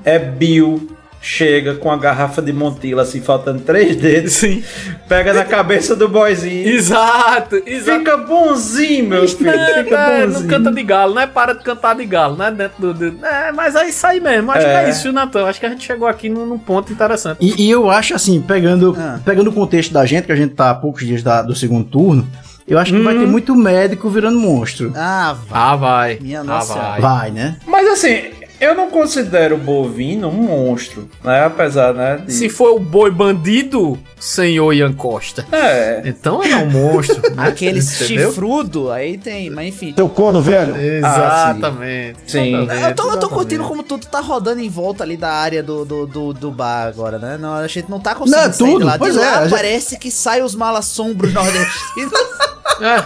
É 0.05 0.17
Bill. 0.17 0.89
Chega 1.21 1.75
com 1.75 1.91
a 1.91 1.97
garrafa 1.97 2.41
de 2.41 2.53
Montila, 2.53 3.01
assim, 3.01 3.19
faltando 3.19 3.59
três 3.59 3.93
dedos. 3.97 4.31
Sim. 4.33 4.63
Pega 5.07 5.33
na 5.33 5.43
cabeça 5.43 5.93
do 5.93 6.07
boyzinho. 6.07 6.65
Exato, 6.69 7.61
exato. 7.65 7.99
Fica 7.99 8.15
bonzinho, 8.17 9.09
meu 9.09 9.27
filho. 9.27 9.49
É, 9.49 9.83
Fica 9.83 9.97
é, 9.97 10.19
não 10.21 10.27
bonzinho. 10.33 10.49
canta 10.49 10.71
de 10.71 10.81
galo, 10.83 11.13
né? 11.13 11.27
Para 11.27 11.53
de 11.53 11.61
cantar 11.63 11.95
de 11.95 12.05
galo, 12.05 12.37
né? 12.37 12.49
Dentro 12.51 12.93
do. 12.93 13.11
do- 13.11 13.25
É, 13.25 13.51
mas 13.51 13.75
é 13.75 13.87
isso 13.89 14.07
aí 14.07 14.21
mesmo. 14.21 14.49
Acho 14.51 14.65
que 14.65 14.71
É. 14.71 14.83
é 14.85 14.89
isso, 14.89 15.03
viu, 15.03 15.11
Natan? 15.11 15.45
Acho 15.45 15.59
que 15.59 15.65
a 15.65 15.69
gente 15.69 15.85
chegou 15.85 16.07
aqui 16.07 16.29
num, 16.29 16.45
num 16.45 16.57
ponto 16.57 16.93
interessante. 16.93 17.37
E, 17.41 17.65
e 17.67 17.69
eu 17.69 17.89
acho 17.89 18.15
assim, 18.15 18.39
pegando, 18.41 18.95
pegando 19.25 19.49
o 19.49 19.53
contexto 19.53 19.91
da 19.91 20.05
gente, 20.05 20.25
que 20.25 20.31
a 20.31 20.35
gente 20.37 20.53
tá 20.55 20.69
há 20.69 20.75
poucos 20.75 21.05
dias 21.05 21.21
da- 21.21 21.41
do 21.41 21.53
segundo 21.53 21.83
turno, 21.83 22.25
eu 22.65 22.79
acho 22.79 22.93
que 22.93 23.01
vai 23.01 23.17
ter 23.17 23.27
muito 23.27 23.53
médico 23.55 24.09
virando 24.09 24.39
monstro. 24.39 24.93
Ah, 24.95 25.35
Ah, 25.51 25.75
vai. 25.75 26.17
Minha 26.21 26.39
ah, 26.39 26.43
nossa 26.45 26.73
vai. 26.75 27.01
Vai, 27.01 27.31
né? 27.31 27.57
Mas 27.67 27.85
assim, 27.89 28.21
eu 28.59 28.75
não 28.75 28.89
considero 28.89 29.55
o 29.55 29.57
bovino 29.57 30.27
um 30.29 30.33
monstro, 30.33 31.09
né? 31.23 31.45
Apesar, 31.45 31.93
né? 31.93 32.17
de- 32.25 32.33
Se 32.33 32.49
for 32.49 32.75
o 32.75 32.79
boi 32.79 33.09
bandido, 33.11 33.97
senhor 34.19 34.73
Ian 34.73 34.93
Costa. 34.93 35.45
É. 35.51 36.01
Então 36.05 36.43
ele 36.43 36.53
é 36.53 36.57
um 36.57 36.69
monstro. 36.69 37.21
né? 37.35 37.47
Aquele 37.49 37.79
Entendeu? 37.79 38.29
chifrudo, 38.29 38.91
aí 38.91 39.17
tem, 39.17 39.49
mas 39.49 39.67
enfim. 39.69 39.93
Teu 39.93 40.09
corno, 40.09 40.41
velho. 40.41 40.75
Exatamente. 40.77 42.19
Sim. 42.27 42.67
Eu 42.87 42.95
tô, 42.95 43.11
eu 43.11 43.17
tô 43.17 43.29
curtindo 43.29 43.63
como 43.63 43.83
tudo 43.83 44.05
tá 44.07 44.19
rodando 44.19 44.61
em 44.61 44.69
volta 44.69 45.03
ali 45.03 45.17
da 45.17 45.29
área 45.31 45.61
do, 45.63 45.85
do, 45.85 46.05
do, 46.07 46.33
do 46.33 46.51
bar 46.51 46.87
agora, 46.87 47.17
né? 47.19 47.37
Não, 47.39 47.53
a 47.53 47.67
gente 47.67 47.89
não 47.89 47.99
tá 47.99 48.15
conseguindo 48.15 48.45
Não, 48.47 48.53
sair 48.53 48.67
tudo, 48.67 48.79
de 48.79 48.85
lá. 48.85 48.91
De 48.93 48.97
pois 48.99 49.15
lá 49.15 49.23
é, 49.25 49.29
a 49.35 49.41
gente- 49.43 49.51
parece 49.51 49.97
que 49.97 50.11
sai 50.11 50.41
os 50.41 50.55
malassombros 50.55 51.33
nordestinos. 51.33 52.13
É. 52.81 53.03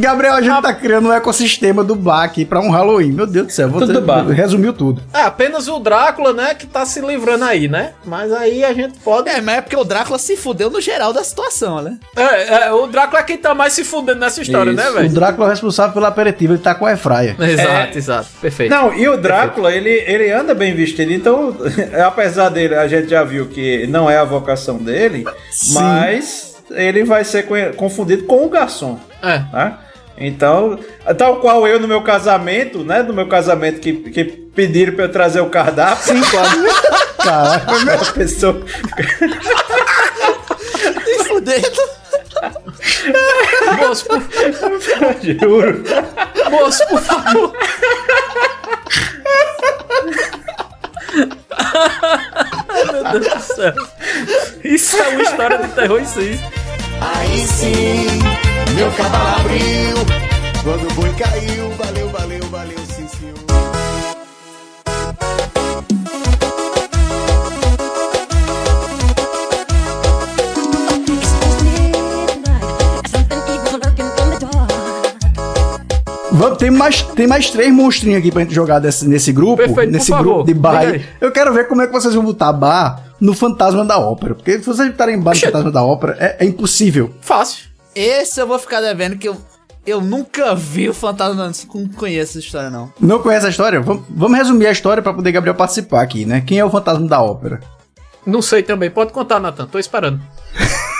Gabriel, 0.00 0.34
a 0.34 0.42
gente 0.42 0.62
tá 0.62 0.74
criando 0.74 1.08
um 1.08 1.12
ecossistema 1.12 1.84
do 1.84 1.94
bar 1.94 2.24
aqui 2.24 2.44
pra 2.44 2.60
um 2.60 2.70
Halloween. 2.70 3.12
Meu 3.12 3.26
Deus 3.26 3.46
do 3.46 3.52
céu, 3.52 3.68
você 3.68 3.92
Tudo 3.92 4.32
resumiu 4.32 4.72
tudo. 4.72 5.02
É 5.12 5.22
apenas 5.22 5.68
o 5.68 5.78
Drácula, 5.78 6.32
né, 6.32 6.54
que 6.54 6.66
tá 6.66 6.84
se 6.84 7.00
livrando 7.00 7.44
aí, 7.44 7.68
né? 7.68 7.92
Mas 8.04 8.32
aí 8.32 8.64
a 8.64 8.72
gente 8.72 8.98
pode. 8.98 9.28
é, 9.28 9.40
mas 9.40 9.58
é 9.58 9.60
porque 9.60 9.76
o 9.76 9.84
Drácula 9.84 10.18
se 10.18 10.36
fudeu 10.36 10.70
no 10.70 10.80
geral 10.80 11.12
da 11.12 11.22
situação, 11.22 11.80
né? 11.80 11.98
É, 12.16 12.66
é, 12.66 12.72
o 12.72 12.86
Drácula 12.86 13.20
é 13.20 13.22
quem 13.22 13.38
tá 13.38 13.54
mais 13.54 13.72
se 13.72 13.84
fudendo 13.84 14.20
nessa 14.20 14.42
história, 14.42 14.72
né, 14.72 14.90
O 14.90 14.94
velho? 14.94 15.08
Drácula 15.10 15.46
é 15.46 15.48
o 15.48 15.50
responsável 15.50 15.92
pelo 15.94 16.06
aperitivo, 16.06 16.54
ele 16.54 16.62
tá 16.62 16.74
com 16.74 16.86
a 16.86 16.92
Efraia. 16.92 17.36
Exato, 17.38 17.98
exato. 17.98 18.28
Perfeito. 18.40 18.70
Não, 18.70 18.92
e 18.92 19.08
o 19.08 19.16
Drácula, 19.16 19.72
ele, 19.72 19.90
ele 19.90 20.30
anda 20.30 20.54
bem 20.54 20.74
vestido, 20.74 21.12
então, 21.12 21.56
apesar 22.04 22.48
dele, 22.48 22.74
a 22.74 22.88
gente 22.88 23.08
já 23.08 23.22
viu 23.22 23.46
que 23.48 23.86
não 23.86 24.10
é 24.10 24.18
a 24.18 24.24
vocação 24.24 24.78
dele, 24.78 25.24
mas 25.72 26.51
ele 26.74 27.04
vai 27.04 27.24
ser 27.24 27.44
co- 27.44 27.54
confundido 27.76 28.24
com 28.24 28.44
o 28.44 28.48
garçom. 28.48 28.98
É. 29.22 29.38
né? 29.52 29.74
Então, 30.18 30.78
tal 31.16 31.36
qual 31.40 31.66
eu 31.66 31.80
no 31.80 31.88
meu 31.88 32.02
casamento, 32.02 32.84
né? 32.84 33.02
No 33.02 33.14
meu 33.14 33.26
casamento 33.28 33.80
que, 33.80 33.92
que 33.94 34.24
pediram 34.24 34.94
pra 34.94 35.06
eu 35.06 35.12
trazer 35.12 35.40
o 35.40 35.48
cardápio. 35.48 36.04
Sim, 36.14 36.20
claro. 36.30 36.50
Caralho. 37.22 38.08
a 38.08 38.12
pessoa. 38.12 38.62
Se 41.04 41.24
fudendo. 41.24 41.82
Moço, 43.78 44.04
por, 44.06 44.20
Juro. 45.22 45.84
moço, 46.50 46.86
por 46.88 47.00
favor. 47.00 47.52
Ai, 52.72 52.84
meu 52.92 53.20
Deus 53.20 53.34
do 53.34 53.54
céu. 53.54 53.74
Isso 54.64 54.96
é 54.96 55.08
uma 55.08 55.22
história 55.22 55.58
de 55.58 55.68
terror, 55.68 56.00
isso 56.00 56.18
aí. 56.18 56.40
Aí 57.00 57.46
sim, 57.46 58.06
meu 58.74 58.90
cavalo 58.92 59.40
abriu. 59.40 60.22
Quando 60.62 60.88
o 60.88 60.94
boi 60.94 61.12
caiu, 61.14 61.70
valeu, 61.72 62.08
valeu, 62.10 62.44
valeu, 62.44 62.81
tem, 76.62 76.70
mais, 76.70 77.02
tem 77.02 77.26
mais 77.26 77.50
três 77.50 77.72
monstrinhos 77.72 78.20
aqui 78.20 78.30
pra 78.30 78.42
gente 78.42 78.54
jogar 78.54 78.78
desse- 78.78 79.08
nesse 79.08 79.32
grupo. 79.32 79.56
Perfeito, 79.56 79.74
por 79.88 79.92
nesse 79.92 80.10
favor, 80.10 80.24
grupo 80.24 80.44
de 80.44 80.54
bar. 80.54 80.84
Eu 81.20 81.32
quero 81.32 81.52
ver 81.52 81.66
como 81.66 81.82
é 81.82 81.86
que 81.88 81.92
vocês 81.92 82.14
vão 82.14 82.24
botar 82.24 82.52
bar 82.52 83.02
no 83.20 83.34
Fantasma 83.34 83.84
da 83.84 83.98
Ópera. 83.98 84.34
Porque 84.36 84.58
se 84.60 84.64
vocês 84.66 84.88
botarem 84.90 85.18
bar 85.18 85.32
no 85.32 85.36
Oxê. 85.36 85.46
Fantasma 85.46 85.70
da 85.72 85.82
Ópera, 85.82 86.16
é, 86.20 86.36
é 86.44 86.46
impossível. 86.46 87.12
Fácil. 87.20 87.66
Esse 87.96 88.40
eu 88.40 88.46
vou 88.46 88.58
ficar 88.60 88.80
devendo 88.80 89.18
que 89.18 89.28
eu, 89.28 89.36
eu 89.84 90.00
nunca 90.00 90.54
vi 90.54 90.88
o 90.88 90.94
fantasma, 90.94 91.50
não 91.74 91.88
conheço 91.88 92.30
essa 92.32 92.38
história, 92.38 92.70
não. 92.70 92.92
Não 93.00 93.18
conhece 93.18 93.46
a 93.46 93.50
história? 93.50 93.80
Vamos, 93.80 94.04
vamos 94.08 94.38
resumir 94.38 94.66
a 94.68 94.72
história 94.72 95.02
pra 95.02 95.12
poder 95.12 95.32
Gabriel 95.32 95.56
participar 95.56 96.00
aqui, 96.02 96.24
né? 96.24 96.42
Quem 96.46 96.58
é 96.60 96.64
o 96.64 96.70
Fantasma 96.70 97.06
da 97.08 97.20
Ópera? 97.20 97.58
Não 98.24 98.40
sei 98.40 98.62
também. 98.62 98.88
Pode 98.88 99.12
contar, 99.12 99.40
Nathan. 99.40 99.66
Tô 99.66 99.80
esperando. 99.80 100.20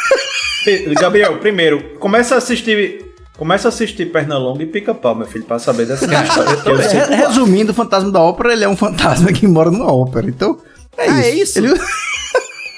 Gabriel, 1.00 1.38
primeiro, 1.38 1.98
começa 2.00 2.34
a 2.34 2.38
assistir. 2.38 3.11
Começa 3.37 3.68
a 3.68 3.70
assistir 3.70 4.07
Pernalonga 4.12 4.62
e 4.62 4.66
Pica-Pau, 4.66 5.14
meu 5.14 5.26
filho, 5.26 5.45
pra 5.45 5.59
saber 5.59 5.87
dessa 5.87 6.05
história. 6.22 6.57
que 6.57 6.68
eu 6.68 6.83
sei 6.83 7.01
Re- 7.01 7.14
Resumindo, 7.16 7.72
o 7.72 7.74
Fantasma 7.74 8.11
da 8.11 8.20
Ópera, 8.20 8.53
ele 8.53 8.64
é 8.64 8.68
um 8.68 8.76
fantasma 8.76 9.33
que 9.33 9.47
mora 9.47 9.70
numa 9.70 9.93
ópera. 9.93 10.28
Então, 10.28 10.59
é 10.97 11.09
Ah, 11.09 11.18
isso. 11.20 11.26
é 11.28 11.30
isso? 11.30 11.59
Ele, 11.59 11.80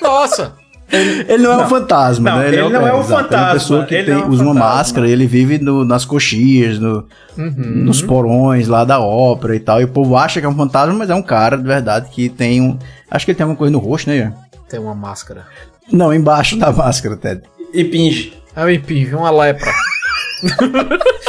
Nossa. 0.00 0.54
ele 0.92 1.42
não, 1.42 1.52
é 1.60 1.64
um 1.64 1.68
fantasma, 1.68 2.30
Não, 2.30 2.38
né? 2.38 2.48
ele 2.48 2.68
não 2.68 2.86
é 2.86 2.94
um 2.94 3.00
exato, 3.00 3.12
Ele 3.12 3.14
é 3.14 3.22
fantasma, 3.24 3.46
uma 3.46 3.52
pessoa 3.54 3.84
que 3.86 3.94
ele 3.94 4.04
tem- 4.04 4.14
é 4.14 4.24
um 4.24 4.28
usa 4.28 4.42
uma 4.44 4.54
fantasma. 4.54 4.74
máscara, 4.76 5.08
ele 5.08 5.26
vive 5.26 5.58
no- 5.58 5.84
nas 5.84 6.04
coxias, 6.04 6.78
no- 6.78 7.04
nos 7.36 8.00
porões 8.00 8.68
lá 8.68 8.84
da 8.84 9.00
ópera 9.00 9.56
e 9.56 9.60
tal. 9.60 9.80
E 9.80 9.84
o 9.84 9.88
povo 9.88 10.16
acha 10.16 10.38
que 10.40 10.46
é 10.46 10.48
um 10.48 10.54
fantasma, 10.54 10.94
mas 10.94 11.10
é 11.10 11.14
um 11.14 11.22
cara 11.22 11.56
de 11.56 11.64
verdade 11.64 12.08
que 12.10 12.28
tem 12.28 12.60
um. 12.60 12.78
Acho 13.10 13.24
que 13.24 13.32
ele 13.32 13.36
tem 13.36 13.44
alguma 13.44 13.58
coisa 13.58 13.72
no 13.72 13.78
rosto, 13.78 14.08
né? 14.08 14.32
Tem 14.68 14.78
uma 14.78 14.94
máscara. 14.94 15.46
Não, 15.90 16.12
embaixo 16.14 16.56
da 16.56 16.70
máscara, 16.72 17.16
Ted. 17.16 17.42
E 17.72 17.82
pinge. 17.84 18.34
É 18.54 18.64
um 18.64 18.70
impinge, 18.70 19.14
uma 19.14 19.30
lepra. 19.30 19.70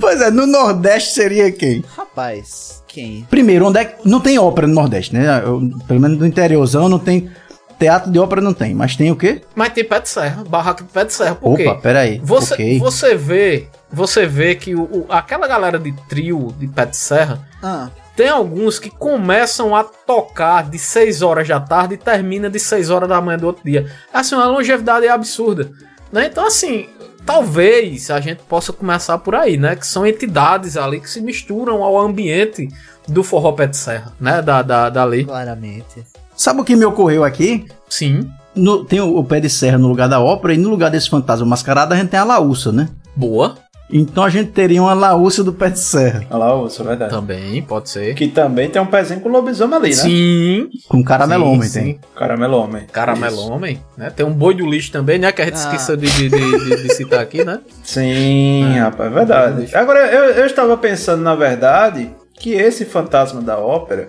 Pois 0.00 0.20
é, 0.20 0.30
no 0.30 0.46
Nordeste 0.46 1.14
seria 1.14 1.50
quem? 1.52 1.84
Rapaz, 1.96 2.82
quem? 2.88 3.26
Primeiro, 3.30 3.66
onde 3.68 3.78
é 3.78 3.84
que. 3.84 4.08
Não 4.08 4.20
tem 4.20 4.38
ópera 4.38 4.66
no 4.66 4.74
Nordeste, 4.74 5.14
né? 5.14 5.40
Eu- 5.44 5.60
pelo 5.86 6.00
menos 6.00 6.18
no 6.18 6.26
interiorzão 6.26 6.88
não 6.88 6.98
tem. 6.98 7.30
Teatro 7.78 8.10
de 8.12 8.18
ópera 8.18 8.40
não 8.40 8.54
tem, 8.54 8.74
mas 8.74 8.94
tem 8.94 9.10
o 9.10 9.16
quê? 9.16 9.42
Mas 9.56 9.72
tem 9.72 9.84
pé 9.84 9.98
de 10.00 10.08
serra, 10.08 10.44
barraca 10.44 10.84
de 10.84 10.90
pé 10.92 11.04
de 11.04 11.12
serra. 11.12 11.34
Por 11.34 11.56
quê? 11.56 11.66
Opa, 11.66 11.80
peraí. 11.80 12.20
Você, 12.22 12.54
ok. 12.54 12.78
você 12.78 13.14
vê, 13.16 13.66
você 13.92 14.24
vê 14.24 14.54
que 14.54 14.74
o, 14.74 14.82
o- 14.82 15.06
aquela 15.08 15.48
galera 15.48 15.80
de 15.80 15.92
trio 16.08 16.54
de 16.58 16.68
pé 16.68 16.86
de 16.86 16.96
serra 16.96 17.44
Ah, 17.60 17.90
tem 18.14 18.28
alguns 18.28 18.78
que 18.78 18.88
começam 18.88 19.74
a 19.74 19.82
tocar 19.82 20.70
de 20.70 20.78
6 20.78 21.22
horas 21.22 21.48
da 21.48 21.58
tarde 21.58 21.94
e 21.94 21.96
termina 21.96 22.48
de 22.48 22.60
6 22.60 22.88
horas 22.88 23.08
da 23.08 23.20
manhã 23.20 23.36
do 23.38 23.48
outro 23.48 23.64
dia. 23.64 23.90
Assim, 24.14 24.36
uma 24.36 24.46
longevidade 24.46 25.08
absurda. 25.08 25.72
Né? 26.12 26.26
Então, 26.26 26.46
assim, 26.46 26.86
talvez 27.26 28.10
a 28.10 28.20
gente 28.20 28.42
possa 28.48 28.72
começar 28.72 29.18
por 29.18 29.34
aí, 29.34 29.56
né? 29.56 29.76
Que 29.76 29.86
são 29.86 30.06
entidades 30.06 30.76
ali 30.76 31.00
que 31.00 31.08
se 31.10 31.20
misturam 31.20 31.82
ao 31.82 31.98
ambiente 31.98 32.68
do 33.08 33.22
forró 33.22 33.52
pé 33.52 33.66
de 33.66 33.76
serra, 33.76 34.12
né? 34.20 34.40
Da, 34.42 34.62
da, 34.62 34.88
da 34.90 35.04
lei. 35.04 35.24
claramente. 35.24 36.04
Sabe 36.36 36.60
o 36.60 36.64
que 36.64 36.74
me 36.76 36.84
ocorreu 36.84 37.24
aqui? 37.24 37.66
Sim. 37.88 38.30
No- 38.54 38.84
tem 38.84 39.00
o, 39.00 39.16
o 39.16 39.24
pé 39.24 39.40
de 39.40 39.48
serra 39.50 39.78
no 39.78 39.88
lugar 39.88 40.08
da 40.08 40.20
ópera 40.20 40.54
e 40.54 40.58
no 40.58 40.68
lugar 40.68 40.90
desse 40.90 41.08
fantasma 41.08 41.46
mascarado 41.46 41.94
a 41.94 41.96
gente 41.96 42.08
tem 42.10 42.20
a 42.20 42.24
laúça, 42.24 42.72
né? 42.72 42.88
Boa. 43.14 43.56
Então 43.94 44.24
a 44.24 44.30
gente 44.30 44.50
teria 44.52 44.80
uma 44.82 44.94
laúça 44.94 45.44
do 45.44 45.52
pé 45.52 45.68
de 45.68 45.78
serra. 45.78 46.24
Lá, 46.30 46.66
isso 46.66 46.80
é 46.80 46.84
verdade. 46.86 47.10
Também, 47.12 47.60
pode 47.62 47.90
ser. 47.90 48.14
Que 48.14 48.26
também 48.26 48.70
tem 48.70 48.80
um 48.80 48.86
pezinho 48.86 49.20
com 49.20 49.28
lobisomem 49.28 49.76
ali, 49.76 49.88
né? 49.90 49.94
Sim. 49.94 50.70
Com 50.88 51.04
caramelhomem 51.04 51.62
Sim, 51.68 51.80
tem. 51.80 51.92
sim. 51.94 52.00
Caramelomem. 52.16 52.86
Caramelhomem, 52.90 53.82
né? 53.98 54.08
Tem 54.08 54.24
um 54.24 54.32
boi 54.32 54.54
do 54.54 54.64
lixo 54.64 54.90
também, 54.90 55.18
né? 55.18 55.30
Que 55.30 55.42
a 55.42 55.44
gente 55.44 55.56
Ah. 55.56 55.58
esqueceu 55.58 55.96
de, 55.96 56.06
de, 56.06 56.28
de- 56.30 56.58
de- 56.76 56.82
de 56.88 56.94
citar 56.94 57.20
aqui, 57.20 57.44
né? 57.44 57.60
Sim, 57.84 58.64
rapaz, 58.78 59.12
é 59.12 59.14
verdade. 59.14 59.76
Agora, 59.76 60.00
eu, 60.10 60.24
eu 60.36 60.46
estava 60.46 60.74
pensando, 60.78 61.22
na 61.22 61.34
verdade, 61.34 62.10
que 62.40 62.54
esse 62.54 62.86
fantasma 62.86 63.42
da 63.42 63.58
ópera, 63.58 64.08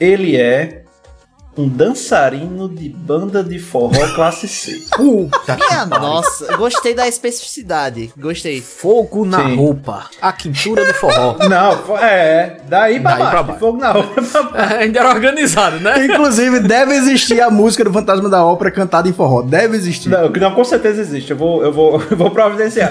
ele 0.00 0.36
é 0.36 0.79
um 1.60 1.68
dançarino 1.68 2.68
de 2.68 2.88
banda 2.88 3.44
de 3.44 3.58
forró 3.58 4.14
classe 4.14 4.48
C. 4.48 4.80
Minha 4.98 5.84
nossa, 5.86 6.56
gostei 6.56 6.94
da 6.94 7.06
especificidade. 7.06 8.10
Gostei. 8.16 8.62
Fogo 8.62 9.26
na 9.26 9.44
Sim. 9.44 9.56
roupa. 9.56 10.06
A 10.22 10.32
quintura 10.32 10.86
do 10.86 10.94
forró. 10.94 11.36
Não, 11.48 11.98
é, 11.98 12.56
daí 12.66 12.98
pra 12.98 13.10
Daí 13.10 13.18
baixo. 13.18 13.30
pra 13.30 13.42
baixo. 13.42 13.60
Fogo 13.60 13.78
na 13.78 13.92
roupa. 13.92 14.20
É, 14.54 14.76
ainda 14.84 15.00
era 15.00 15.10
organizado, 15.10 15.80
né? 15.80 16.06
Inclusive, 16.06 16.60
deve 16.60 16.94
existir 16.94 17.40
a 17.42 17.50
música 17.50 17.84
do 17.84 17.92
Fantasma 17.92 18.28
da 18.28 18.42
Ópera 18.44 18.70
cantada 18.70 19.08
em 19.08 19.12
forró. 19.12 19.42
Deve 19.42 19.76
existir. 19.76 20.08
Não, 20.08 20.30
não, 20.30 20.54
com 20.54 20.64
certeza 20.64 21.00
existe. 21.02 21.30
Eu 21.32 21.36
vou, 21.36 21.62
eu 21.62 21.72
vou, 21.72 22.00
eu 22.10 22.16
vou 22.16 22.30
providenciar. 22.30 22.90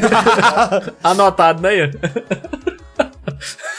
Anotado, 1.03 1.61
né, 1.63 1.75
Ian? 1.77 1.91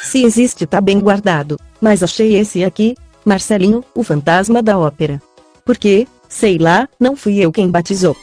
Se 0.03 0.25
existe, 0.25 0.67
tá 0.67 0.81
bem 0.81 0.99
guardado. 0.99 1.57
Mas 1.81 2.03
achei 2.03 2.37
esse 2.37 2.65
aqui, 2.65 2.97
Marcelinho, 3.25 3.85
o 3.95 4.03
fantasma 4.03 4.63
da 4.63 4.79
ópera. 4.79 5.21
Porque, 5.65 6.07
sei 6.29 6.59
lá, 6.59 6.89
não 6.99 7.15
fui 7.17 7.39
eu 7.39 7.53
quem 7.53 7.71
batizou. 7.71 8.17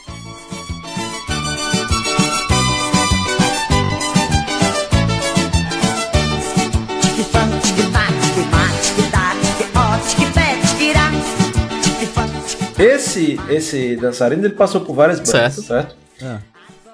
Esse, 12.78 13.38
esse 13.48 13.96
dançarino, 13.96 14.44
ele 14.46 14.54
passou 14.54 14.80
por 14.82 14.94
várias 14.94 15.18
bandas, 15.18 15.54
Certo. 15.54 15.62
certo? 15.62 15.96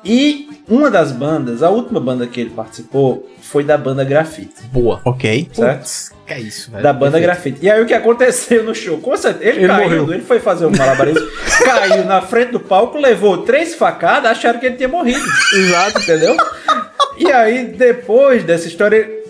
E 0.05 0.49
uma 0.69 0.91
das 0.91 1.13
bandas, 1.13 1.63
a 1.63 1.71
última 1.71 1.99
banda 2.01 2.27
que 2.27 2.41
ele 2.41 2.51
participou, 2.51 3.29
foi 3.41 3.65
da 3.65 3.77
banda 3.79 4.05
Grafite, 4.05 4.63
Boa. 4.73 5.01
Ok. 5.05 5.49
certo? 5.53 6.15
Que 6.27 6.33
é 6.35 6.41
isso, 6.41 6.71
velho. 6.71 6.83
da 6.83 6.93
banda 6.93 7.19
Perfeito. 7.19 7.25
Grafite. 7.27 7.59
E 7.67 7.71
aí 7.71 7.83
o 7.83 7.87
que 7.87 7.95
aconteceu 7.95 8.65
no 8.65 8.75
show? 8.75 8.99
Com 8.99 9.17
certeza, 9.17 9.49
ele, 9.51 9.59
Ele 9.61 9.69
caiu, 9.69 9.83
morreu. 10.03 10.13
ele 10.15 10.23
foi 10.23 10.41
fazer 10.41 10.67
um 10.67 10.71
malabarismo, 10.71 11.27
caiu 11.65 12.05
na 12.05 12.21
frente 12.23 12.53
do 12.53 12.61
palco, 12.61 12.99
levou 12.99 13.39
três 13.39 13.75
facadas, 13.75 14.31
acharam 14.31 14.59
que 14.59 14.67
ele 14.67 14.77
tinha 14.77 14.89
morrido. 14.89 15.25
Exato, 15.55 15.99
entendeu? 16.01 16.37
E 17.19 17.31
aí, 17.31 17.67
depois 17.67 18.43
dessa 18.45 18.67
história, 18.67 18.97
ele- 18.97 19.25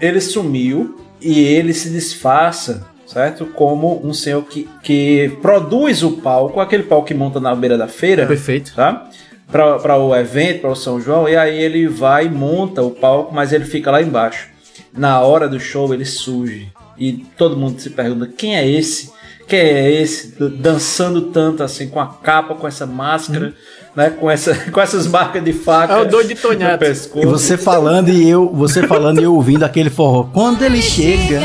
ele 0.00 0.20
sumiu 0.20 1.00
e 1.20 1.40
ele 1.44 1.72
se 1.72 1.88
disfarça, 1.90 2.84
certo? 3.06 3.46
Como 3.46 4.04
um 4.04 4.12
senhor 4.12 4.42
que, 4.44 4.68
que 4.82 5.32
produz 5.40 6.02
o 6.02 6.12
palco, 6.18 6.58
aquele 6.60 6.82
palco 6.82 7.06
que 7.06 7.14
monta 7.14 7.38
na 7.40 7.54
beira 7.54 7.78
da 7.78 7.86
feira. 7.88 8.26
Perfeito. 8.26 8.74
Tá? 8.74 9.08
Para 9.52 9.98
o 9.98 10.16
evento, 10.16 10.62
para 10.62 10.70
o 10.70 10.74
São 10.74 10.98
João, 10.98 11.28
e 11.28 11.36
aí 11.36 11.62
ele 11.62 11.86
vai 11.86 12.24
e 12.26 12.30
monta 12.30 12.82
o 12.82 12.90
palco, 12.90 13.34
mas 13.34 13.52
ele 13.52 13.66
fica 13.66 13.90
lá 13.90 14.00
embaixo. 14.02 14.48
Na 14.96 15.20
hora 15.20 15.46
do 15.48 15.60
show 15.60 15.92
ele 15.92 16.06
surge 16.06 16.72
e 16.98 17.12
todo 17.36 17.56
mundo 17.56 17.78
se 17.80 17.90
pergunta 17.90 18.26
quem 18.26 18.56
é 18.56 18.66
esse? 18.66 19.10
Quem 19.46 19.58
é 19.60 19.90
esse 19.90 20.34
dançando 20.58 21.22
tanto 21.22 21.62
assim 21.62 21.88
com 21.88 22.00
a 22.00 22.06
capa, 22.06 22.54
com 22.54 22.66
essa 22.66 22.86
máscara, 22.86 23.52
né? 23.94 24.10
Com, 24.10 24.30
essa, 24.30 24.54
com 24.72 24.80
essas 24.80 25.06
marcas 25.06 25.44
de 25.44 25.52
faca 25.52 25.94
É 25.94 26.00
o 26.00 26.08
doido 26.08 26.28
de 26.28 26.34
no 26.34 26.40
Tonhato. 26.40 26.78
pescoço. 26.78 27.26
E 27.26 27.26
você 27.26 27.58
falando 27.58 28.08
e 28.08 28.26
eu, 28.28 28.50
você 28.54 28.86
falando 28.86 29.20
e 29.20 29.24
eu 29.24 29.34
ouvindo 29.34 29.64
aquele 29.64 29.90
forró. 29.90 30.24
Quando 30.32 30.62
ele 30.62 30.80
chega, 30.80 31.40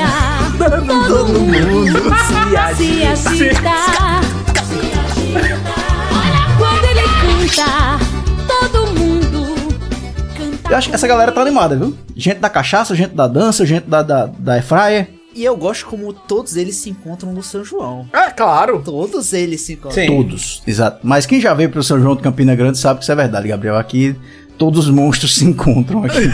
todo 0.57 1.39
mundo 1.39 1.93
se 1.93 2.55
agita. 2.55 3.59
Quando 3.97 4.26
Eu 10.69 10.75
acho 10.75 10.89
que 10.89 10.95
essa 10.95 11.07
galera 11.07 11.31
tá 11.31 11.41
animada, 11.41 11.77
viu? 11.77 11.95
Gente 12.15 12.39
da 12.39 12.49
cachaça, 12.49 12.93
gente 12.93 13.15
da 13.15 13.27
dança, 13.27 13.65
gente 13.65 13.87
da, 13.87 14.01
da, 14.03 14.25
da 14.25 14.53
airfryer. 14.53 15.07
E 15.33 15.45
eu 15.45 15.55
gosto 15.55 15.85
como 15.85 16.11
todos 16.11 16.57
eles 16.57 16.75
se 16.75 16.89
encontram 16.89 17.31
no 17.31 17.41
São 17.41 17.63
João. 17.63 18.07
É, 18.11 18.29
claro. 18.31 18.81
Todos 18.83 19.31
eles 19.33 19.61
se 19.61 19.73
encontram. 19.73 20.03
Sim. 20.03 20.07
Todos, 20.07 20.63
exato. 20.67 20.99
Mas 21.03 21.25
quem 21.25 21.39
já 21.39 21.53
veio 21.53 21.69
pro 21.69 21.83
São 21.83 22.01
João 22.01 22.15
de 22.15 22.21
Campina 22.23 22.55
Grande 22.55 22.77
sabe 22.77 22.97
que 22.99 23.03
isso 23.03 23.11
é 23.11 23.15
verdade, 23.15 23.47
Gabriel. 23.47 23.77
Aqui 23.77 24.15
todos 24.57 24.87
os 24.87 24.93
monstros 24.93 25.35
se 25.35 25.45
encontram 25.45 26.03
aqui. 26.03 26.29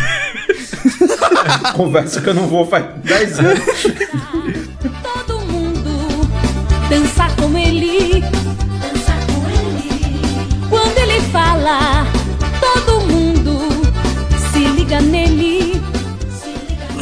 Conversa 1.75 2.21
que 2.21 2.29
eu 2.29 2.33
não 2.33 2.47
vou 2.47 2.65
faz 2.65 2.85
10 3.03 3.39
anos. 3.39 3.59
todo 5.03 5.39
mundo 5.41 5.89
dança 6.89 7.27
com 7.39 7.57
ele. 7.57 7.92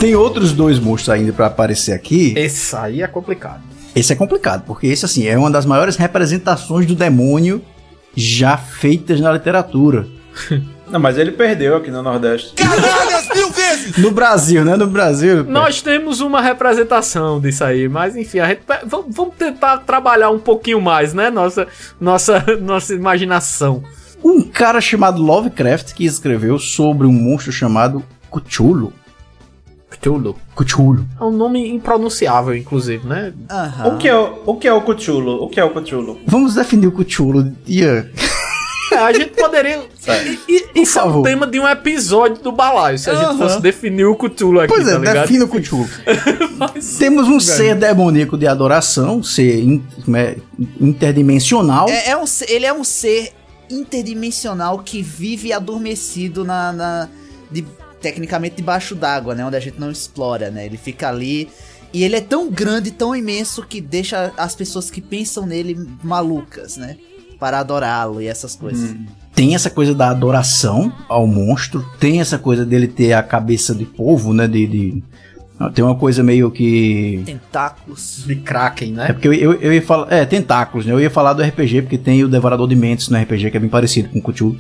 Tem 0.01 0.15
outros 0.15 0.51
dois 0.51 0.79
monstros 0.79 1.09
ainda 1.09 1.31
pra 1.31 1.45
aparecer 1.45 1.91
aqui. 1.91 2.33
Esse 2.35 2.75
aí 2.75 3.03
é 3.03 3.07
complicado. 3.07 3.61
Esse 3.95 4.11
é 4.11 4.15
complicado, 4.15 4.63
porque 4.65 4.87
esse 4.87 5.05
assim 5.05 5.27
é 5.27 5.37
uma 5.37 5.51
das 5.51 5.63
maiores 5.63 5.95
representações 5.95 6.87
do 6.87 6.95
demônio 6.95 7.61
já 8.15 8.57
feitas 8.57 9.21
na 9.21 9.31
literatura. 9.31 10.07
Não, 10.89 10.99
mas 10.99 11.19
ele 11.19 11.31
perdeu 11.31 11.77
aqui 11.77 11.91
no 11.91 12.01
Nordeste. 12.01 12.55
No 13.99 14.09
Brasil, 14.09 14.65
né? 14.65 14.75
No 14.75 14.87
Brasil. 14.87 15.43
Nós 15.43 15.83
temos 15.83 16.19
uma 16.19 16.41
representação 16.41 17.39
disso 17.39 17.63
aí, 17.63 17.87
mas 17.87 18.15
enfim, 18.15 18.39
a 18.39 18.47
gente, 18.47 18.61
vamos, 18.87 19.15
vamos 19.15 19.35
tentar 19.35 19.77
trabalhar 19.77 20.31
um 20.31 20.39
pouquinho 20.39 20.81
mais, 20.81 21.13
né? 21.13 21.29
Nossa, 21.29 21.67
nossa, 21.99 22.43
nossa 22.59 22.95
imaginação. 22.95 23.83
Um 24.23 24.41
cara 24.41 24.81
chamado 24.81 25.21
Lovecraft 25.21 25.93
que 25.93 26.05
escreveu 26.05 26.57
sobre 26.57 27.05
um 27.05 27.13
monstro 27.13 27.51
chamado 27.51 28.03
Cthulhu. 28.31 28.91
Cthulhu. 30.01 30.35
Cthulhu. 30.55 31.05
É 31.19 31.23
um 31.23 31.31
nome 31.31 31.69
impronunciável, 31.69 32.55
inclusive, 32.55 33.07
né? 33.07 33.31
O 33.85 33.97
que 33.97 34.07
é 34.07 34.15
o, 34.17 34.39
o 34.47 34.55
que 34.57 34.67
é 34.67 34.73
o 34.73 34.81
Cthulhu? 34.81 35.43
O 35.43 35.47
que 35.47 35.59
é 35.59 35.63
o 35.63 35.69
Cthulhu? 35.69 36.17
Vamos 36.25 36.55
definir 36.55 36.87
o 36.87 36.91
Cthulhu. 36.91 37.55
Ian. 37.67 38.07
É, 38.91 38.97
a 38.97 39.13
gente 39.13 39.29
poderia. 39.41 39.79
E- 40.49 40.51
e- 40.75 40.81
Isso 40.81 40.99
é 40.99 41.03
um 41.03 41.05
favor. 41.05 41.23
tema 41.23 41.47
de 41.47 41.57
um 41.59 41.65
episódio 41.67 42.43
do 42.43 42.51
balaio, 42.51 42.97
se 42.97 43.09
a 43.09 43.15
gente 43.15 43.37
fosse 43.37 43.61
definir 43.61 44.03
o 44.05 44.15
Cthulhu 44.15 44.59
aqui, 44.59 44.73
Pois 44.73 44.85
tá 44.85 44.91
é, 44.95 44.97
ligado? 44.97 45.21
defina 45.21 45.45
o 45.45 45.47
Cthulhu. 45.47 45.87
Temos 46.99 47.27
um 47.29 47.39
ser 47.39 47.75
demoníaco 47.75 48.37
de 48.37 48.47
adoração, 48.47 49.23
ser 49.23 49.63
in- 49.63 49.81
como 50.03 50.17
é, 50.17 50.35
interdimensional. 50.81 51.87
É, 51.89 52.09
é 52.09 52.17
um, 52.17 52.25
ser- 52.27 52.49
ele 52.51 52.65
é 52.65 52.73
um 52.73 52.83
ser 52.83 53.31
interdimensional 53.69 54.79
que 54.79 55.01
vive 55.01 55.53
adormecido 55.53 56.43
na. 56.43 56.73
na- 56.73 57.07
de- 57.49 57.65
tecnicamente 58.01 58.55
debaixo 58.57 58.95
d'água, 58.95 59.35
né? 59.35 59.45
Onde 59.45 59.55
a 59.55 59.59
gente 59.59 59.79
não 59.79 59.91
explora, 59.91 60.49
né? 60.49 60.65
Ele 60.65 60.77
fica 60.77 61.07
ali. 61.09 61.47
E 61.93 62.03
ele 62.03 62.15
é 62.15 62.21
tão 62.21 62.49
grande, 62.49 62.89
tão 62.91 63.15
imenso 63.15 63.63
que 63.63 63.81
deixa 63.81 64.31
as 64.37 64.55
pessoas 64.55 64.89
que 64.89 65.01
pensam 65.01 65.45
nele 65.45 65.77
malucas, 66.03 66.77
né? 66.77 66.97
Para 67.39 67.59
adorá-lo 67.59 68.21
e 68.21 68.27
essas 68.27 68.55
coisas. 68.55 68.95
Tem 69.35 69.55
essa 69.55 69.69
coisa 69.69 69.93
da 69.95 70.09
adoração 70.09 70.91
ao 71.09 71.25
monstro, 71.25 71.85
tem 71.99 72.19
essa 72.21 72.37
coisa 72.37 72.65
dele 72.65 72.87
ter 72.87 73.13
a 73.13 73.23
cabeça 73.23 73.73
de 73.73 73.85
polvo, 73.85 74.33
né? 74.33 74.47
De, 74.47 74.67
de- 74.67 75.03
tem 75.73 75.83
uma 75.85 75.95
coisa 75.95 76.23
meio 76.23 76.49
que. 76.49 77.21
Tentáculos. 77.25 78.23
De 78.25 78.35
Kraken, 78.35 78.93
É 78.93 78.95
né? 78.95 79.13
porque 79.13 79.27
eu, 79.27 79.33
eu, 79.33 79.53
eu 79.55 79.73
ia 79.73 79.81
falar. 79.81 80.11
É, 80.11 80.25
tentáculos, 80.25 80.85
né? 80.85 80.93
Eu 80.93 80.99
ia 80.99 81.09
falar 81.09 81.33
do 81.33 81.43
RPG, 81.43 81.83
porque 81.83 81.97
tem 81.97 82.23
o 82.23 82.27
Devorador 82.27 82.67
de 82.67 82.75
Mentes 82.75 83.09
no 83.09 83.17
RPG, 83.17 83.51
que 83.51 83.57
é 83.57 83.59
bem 83.59 83.69
parecido 83.69 84.09
com 84.09 84.19
o 84.19 84.21
Cthulhu. 84.23 84.57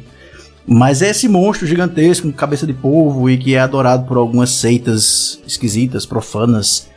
Mas 0.67 1.01
é 1.01 1.09
esse 1.09 1.27
monstro 1.27 1.65
gigantesco, 1.67 2.27
com 2.27 2.33
cabeça 2.33 2.67
de 2.67 2.73
polvo, 2.73 3.29
e 3.29 3.37
que 3.37 3.55
é 3.55 3.59
adorado 3.59 4.05
por 4.05 4.17
algumas 4.17 4.51
seitas 4.51 5.39
esquisitas, 5.45 6.05
profanas. 6.05 6.89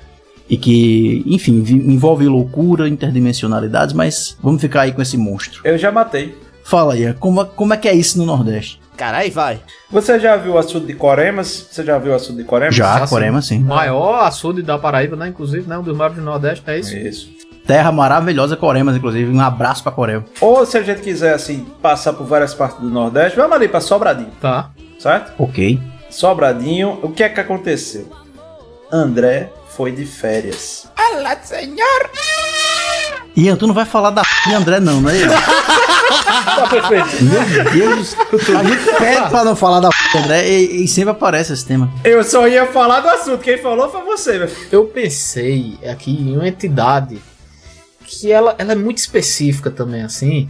E 0.49 0.59
que, 0.59 1.23
enfim, 1.27 1.65
envolve 1.87 2.27
loucura, 2.27 2.87
interdimensionalidades, 2.89 3.95
mas 3.95 4.37
vamos 4.43 4.61
ficar 4.61 4.83
aí 4.83 4.93
com 4.93 5.01
esse 5.01 5.17
monstro. 5.17 5.63
Eu 5.65 5.79
já 5.79 5.91
matei. 5.91 6.37
Fala 6.63 6.95
aí, 6.95 7.13
como, 7.15 7.45
como 7.47 7.73
é 7.75 7.77
que 7.77 7.89
é 7.89 7.95
isso 7.95 8.19
no 8.19 8.27
Nordeste? 8.27 8.81
Caralho, 8.97 9.33
vai. 9.33 9.61
Você 9.91 10.21
já 10.21 10.37
viu 10.37 10.53
o 10.53 10.59
açude 10.59 10.87
de 10.87 10.95
Coremas? 10.95 11.67
Você 11.71 11.83
já 11.83 11.99
viu 11.99 12.13
o 12.13 12.15
açude 12.15 12.39
de 12.39 12.45
Coremas? 12.45 12.75
Já, 12.75 12.97
Assim, 13.03 13.15
Corema, 13.15 13.43
sim. 13.43 13.59
Maior 13.59 14.23
açude 14.25 14.63
da 14.63 14.79
Paraíba, 14.79 15.17
né? 15.17 15.29
Inclusive, 15.29 15.69
né? 15.69 15.77
Um 15.77 15.83
dos 15.83 15.97
maiores 15.97 16.17
do 16.17 16.23
Nordeste, 16.23 16.63
é 16.67 16.79
isso? 16.79 16.97
Isso. 16.97 17.31
Terra 17.67 17.91
maravilhosa, 17.91 18.57
Coremas, 18.57 18.95
inclusive. 18.97 19.31
Um 19.33 19.41
abraço 19.41 19.83
pra 19.83 19.91
Corema. 19.93 20.25
Ou 20.41 20.67
se 20.67 20.77
a 20.77 20.83
gente 20.83 21.01
quiser, 21.01 21.35
assim, 21.35 21.67
passar 21.81 22.13
por 22.13 22.27
várias 22.27 22.53
partes 22.55 22.79
do 22.81 22.91
Nordeste, 22.91 23.37
vamos 23.37 23.57
ali 23.57 23.69
pra 23.69 23.81
Sobradinho, 23.81 24.31
Tá. 24.41 24.71
certo? 24.99 25.33
Ok. 25.39 25.81
Sobradinho, 26.11 26.99
o 27.03 27.11
que 27.11 27.23
é 27.23 27.29
que 27.29 27.41
aconteceu? 27.41 28.09
André 28.93 29.51
foi 29.71 29.91
de 29.93 30.05
férias. 30.05 30.87
Olá, 30.99 31.37
senhor! 31.43 32.11
Ian, 33.37 33.57
tu 33.57 33.67
não 33.67 33.75
vai 33.75 33.85
falar 33.85 34.11
da 34.11 34.23
p 34.23 34.29
de 34.49 34.55
André, 34.55 34.79
não, 34.81 35.01
né? 35.01 35.13
Tá 36.55 36.67
perfeito. 36.69 37.25
Meu 37.25 37.65
Deus. 37.73 38.15
A 38.15 38.63
gente 38.63 38.99
pede 38.99 39.29
pra 39.31 39.43
não 39.43 39.57
falar 39.57 39.81
da 39.81 39.89
p 39.89 39.97
de 40.13 40.19
André 40.19 40.49
e, 40.49 40.85
e 40.85 40.89
sempre 40.89 41.11
aparece 41.11 41.53
esse 41.53 41.67
tema. 41.67 41.91
Eu 42.05 42.23
só 42.23 42.47
ia 42.47 42.67
falar 42.67 43.01
do 43.01 43.09
assunto, 43.09 43.39
quem 43.39 43.59
falou 43.59 43.91
foi 43.91 44.03
você, 44.03 44.39
meu 44.39 44.49
filho. 44.49 44.69
Eu 44.71 44.85
pensei 44.85 45.77
aqui 45.91 46.13
em 46.13 46.37
uma 46.37 46.47
entidade 46.47 47.21
que 48.21 48.31
ela, 48.33 48.55
ela 48.59 48.73
é 48.73 48.77
muito 48.77 48.99
específica 48.99 49.71
também, 49.71 50.03
assim, 50.03 50.49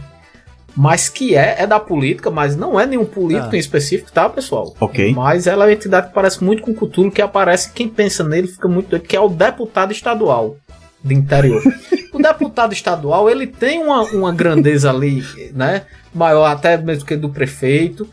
mas 0.75 1.07
que 1.07 1.35
é, 1.35 1.55
é 1.59 1.67
da 1.67 1.79
política, 1.79 2.29
mas 2.29 2.55
não 2.55 2.79
é 2.79 2.85
nenhum 2.85 3.05
político 3.05 3.49
Ah. 3.53 3.55
em 3.55 3.59
específico, 3.59 4.11
tá, 4.11 4.27
pessoal? 4.29 4.75
Ok. 4.79 5.13
Mas 5.13 5.47
ela 5.47 5.63
é 5.63 5.67
uma 5.67 5.73
entidade 5.73 6.07
que 6.07 6.13
parece 6.13 6.43
muito 6.43 6.61
com 6.63 6.73
Cthulhu, 6.73 7.11
que 7.11 7.21
aparece, 7.21 7.71
quem 7.71 7.87
pensa 7.87 8.23
nele 8.23 8.47
fica 8.47 8.67
muito 8.67 8.89
doido, 8.89 9.03
que 9.03 9.15
é 9.15 9.19
o 9.19 9.29
deputado 9.29 9.91
estadual 9.91 10.57
do 11.03 11.13
interior. 11.13 11.61
O 12.15 12.17
deputado 12.21 12.71
estadual, 12.71 13.29
ele 13.29 13.45
tem 13.45 13.77
uma, 13.83 14.03
uma 14.03 14.31
grandeza 14.31 14.89
ali, 14.89 15.21
né? 15.53 15.81
Maior 16.13 16.45
até 16.45 16.77
mesmo 16.77 17.05
que 17.05 17.17
do 17.17 17.27
prefeito, 17.29 18.07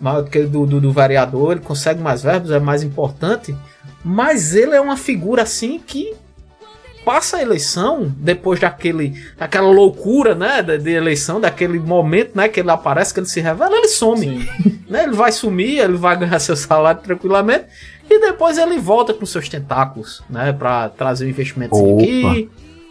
maior 0.00 0.22
do 0.22 0.30
que 0.30 0.44
do, 0.44 0.64
do, 0.64 0.80
do 0.80 0.92
vereador, 0.92 1.50
ele 1.52 1.60
consegue 1.60 2.00
mais 2.00 2.22
verbos, 2.22 2.52
é 2.52 2.60
mais 2.60 2.84
importante. 2.84 3.52
Mas 4.04 4.54
ele 4.54 4.76
é 4.76 4.80
uma 4.80 4.96
figura 4.96 5.42
assim 5.42 5.80
que 5.84 6.14
passa 7.08 7.38
a 7.38 7.40
eleição, 7.40 8.14
depois 8.18 8.60
daquele, 8.60 9.14
daquela 9.38 9.70
loucura, 9.70 10.34
né, 10.34 10.60
de, 10.60 10.76
de 10.76 10.90
eleição, 10.90 11.40
daquele 11.40 11.78
momento, 11.78 12.32
né, 12.34 12.48
que 12.48 12.60
ele 12.60 12.70
aparece, 12.70 13.14
que 13.14 13.20
ele 13.20 13.26
se 13.26 13.40
revela, 13.40 13.74
ele 13.74 13.88
some, 13.88 14.46
né, 14.86 15.04
ele 15.04 15.16
vai 15.16 15.32
sumir, 15.32 15.78
ele 15.78 15.96
vai 15.96 16.18
ganhar 16.18 16.36
seu 16.38 16.54
salário 16.54 17.00
tranquilamente, 17.00 17.64
e 18.10 18.20
depois 18.20 18.58
ele 18.58 18.78
volta 18.78 19.14
com 19.14 19.24
seus 19.24 19.48
tentáculos, 19.48 20.22
né, 20.28 20.52
para 20.52 20.90
trazer 20.90 21.24
um 21.24 21.30
investimento 21.30 21.74
aqui, 21.74 22.50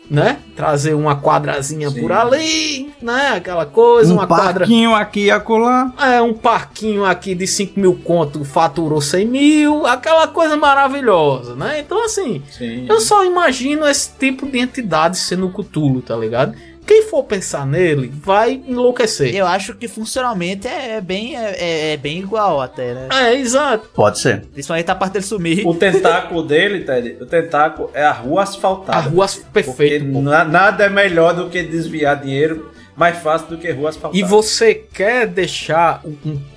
né, 0.10 0.39
trazer 0.55 0.93
uma 0.93 1.16
quadrazinha 1.16 1.91
por 1.91 2.12
ali, 2.12 2.91
né, 3.01 3.34
aquela 3.36 3.66
coisa, 3.66 4.12
Um 4.12 4.18
uma 4.18 4.28
quadra... 4.28 4.60
parquinho 4.60 4.95
aqui 4.95 5.26
e 5.26 5.32
acolá. 5.32 5.91
É, 5.99 6.22
um 6.22 6.34
parquinho 6.34 7.05
aqui 7.05 7.36
de 7.36 7.45
5 7.45 7.80
mil 7.80 7.95
conto 7.95 8.43
faturou 8.45 9.01
100 9.01 9.26
mil, 9.26 9.86
aquela 9.86 10.28
coisa 10.28 10.55
maravilhosa, 10.55 11.55
né? 11.55 11.80
Então, 11.80 12.03
assim, 12.05 12.41
eu 12.88 12.99
só 12.99 13.26
imagino 13.26 13.88
esse 13.88 14.12
tipo 14.18 14.45
de 14.45 14.60
entidade 14.60 15.18
sendo 15.18 15.47
o 15.47 15.51
Cthulhu, 15.51 16.01
tá 16.01 16.16
ligado? 16.16 16.55
Quem 16.88 17.04
for 17.04 17.24
pensar 17.24 17.66
nele 17.68 18.10
vai 18.24 18.62
enlouquecer. 18.66 19.36
Eu 19.36 19.46
acho 19.46 19.76
que 19.76 19.88
funcionalmente 19.90 20.68
é, 20.68 20.96
é 20.96 21.02
bem, 21.02 21.36
é, 21.36 21.92
é 21.94 21.98
bem 21.98 22.20
igual 22.20 22.62
até, 22.62 22.94
né? 22.94 23.10
É, 23.12 23.36
exato. 23.36 23.90
Pode 23.94 24.20
ser. 24.20 24.46
Principalmente 24.54 24.90
a 24.90 24.96
parte 24.96 25.14
dele 25.14 25.26
sumir. 25.26 25.68
O 25.68 25.76
tentáculo 25.76 26.42
dele, 26.44 26.86
Ted, 26.86 27.18
o 27.22 27.26
tentáculo 27.26 27.92
é 27.94 28.06
a 28.06 28.12
rua 28.14 28.44
asfaltada. 28.44 28.98
A 28.98 29.02
rua 29.02 29.26
as- 29.26 29.36
Porque 29.36 30.00
na- 30.00 30.46
nada 30.46 30.86
é 30.86 30.90
melhor 30.90 31.34
do 31.34 31.50
que 31.50 31.62
desviar 31.62 32.22
dinheiro, 32.22 32.72
mais 32.96 33.18
fácil 33.18 33.48
do 33.50 33.58
que 33.58 33.70
rua 33.72 33.90
asfaltada. 33.90 34.18
E 34.18 34.24
você 34.24 34.74
quer 34.74 35.28
deixar 35.28 36.02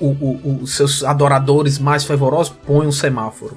os 0.01 0.77
seus 0.77 1.03
adoradores 1.03 1.79
mais 1.79 2.05
fervorosos? 2.05 2.55
Põe 2.67 2.87
um 2.87 2.93
semáforo. 2.93 3.57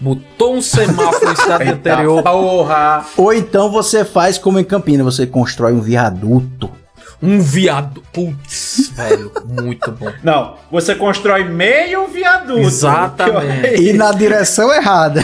Botou 0.00 0.54
um 0.54 0.62
semáforo 0.62 1.30
em 1.30 1.36
cidade 1.36 1.68
anterior. 1.70 2.22
Porra! 2.22 3.04
Ou 3.16 3.32
então 3.34 3.70
você 3.70 4.04
faz 4.04 4.38
como 4.38 4.58
em 4.58 4.64
Campina, 4.64 5.04
você 5.04 5.26
constrói 5.26 5.72
um 5.72 5.80
viaduto. 5.80 6.70
Um 7.22 7.38
viado. 7.38 8.02
Putz, 8.12 8.90
velho, 8.94 9.30
muito 9.44 9.92
bom. 9.92 10.10
Não, 10.24 10.56
você 10.70 10.94
constrói 10.94 11.44
meio 11.44 12.06
viaduto. 12.06 12.60
Exatamente. 12.60 13.80
E 13.82 13.92
na 13.92 14.10
direção 14.12 14.72
errada. 14.72 15.22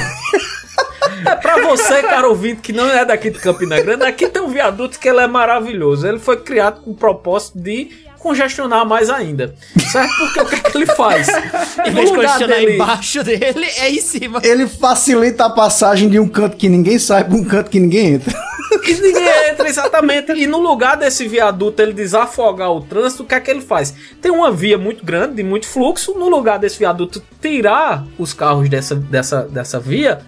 É 1.24 1.34
pra 1.34 1.62
você, 1.62 2.02
cara 2.02 2.28
ouvinte, 2.28 2.60
que 2.60 2.72
não 2.72 2.88
é 2.88 3.04
daqui 3.04 3.30
de 3.30 3.38
Campina 3.38 3.80
Grande, 3.80 4.04
aqui 4.04 4.28
tem 4.28 4.42
um 4.42 4.48
viaduto 4.48 4.98
que 4.98 5.08
ele 5.08 5.20
é 5.20 5.26
maravilhoso. 5.26 6.06
Ele 6.06 6.18
foi 6.18 6.36
criado 6.36 6.82
com 6.82 6.90
o 6.90 6.94
propósito 6.94 7.58
de 7.58 7.90
congestionar 8.26 8.84
mais 8.84 9.08
ainda. 9.08 9.54
Certo? 9.92 10.12
Porque 10.18 10.40
o 10.40 10.46
que, 10.46 10.54
é 10.56 10.58
que 10.58 10.76
ele 10.76 10.86
faz? 10.86 11.28
Em 11.86 11.92
vez 11.92 12.10
de 12.10 12.16
congestionar 12.16 12.60
embaixo 12.60 13.22
dele, 13.22 13.66
é 13.78 13.90
em 13.90 14.00
cima. 14.00 14.40
Ele 14.42 14.66
facilita 14.66 15.44
a 15.44 15.50
passagem 15.50 16.08
de 16.08 16.18
um 16.18 16.28
canto 16.28 16.56
que 16.56 16.68
ninguém 16.68 16.98
sai 16.98 17.22
pra 17.22 17.36
um 17.36 17.44
canto 17.44 17.70
que 17.70 17.78
ninguém 17.78 18.14
entra. 18.14 18.36
E 18.84 18.94
ninguém 18.94 19.50
entra, 19.50 19.68
exatamente. 19.68 20.32
E 20.32 20.46
no 20.46 20.60
lugar 20.60 20.96
desse 20.96 21.26
viaduto 21.26 21.80
ele 21.82 21.92
desafogar 21.92 22.70
o 22.70 22.80
trânsito, 22.80 23.22
o 23.22 23.26
que 23.26 23.34
é 23.34 23.40
que 23.40 23.50
ele 23.50 23.60
faz? 23.60 23.94
Tem 24.20 24.30
uma 24.30 24.50
via 24.50 24.76
muito 24.78 25.04
grande, 25.04 25.36
de 25.36 25.42
muito 25.42 25.66
fluxo. 25.66 26.14
No 26.14 26.28
lugar 26.28 26.58
desse 26.58 26.78
viaduto 26.78 27.22
tirar 27.40 28.04
os 28.18 28.32
carros 28.32 28.68
dessa, 28.68 28.94
dessa, 28.94 29.42
dessa 29.42 29.80
via, 29.80 30.20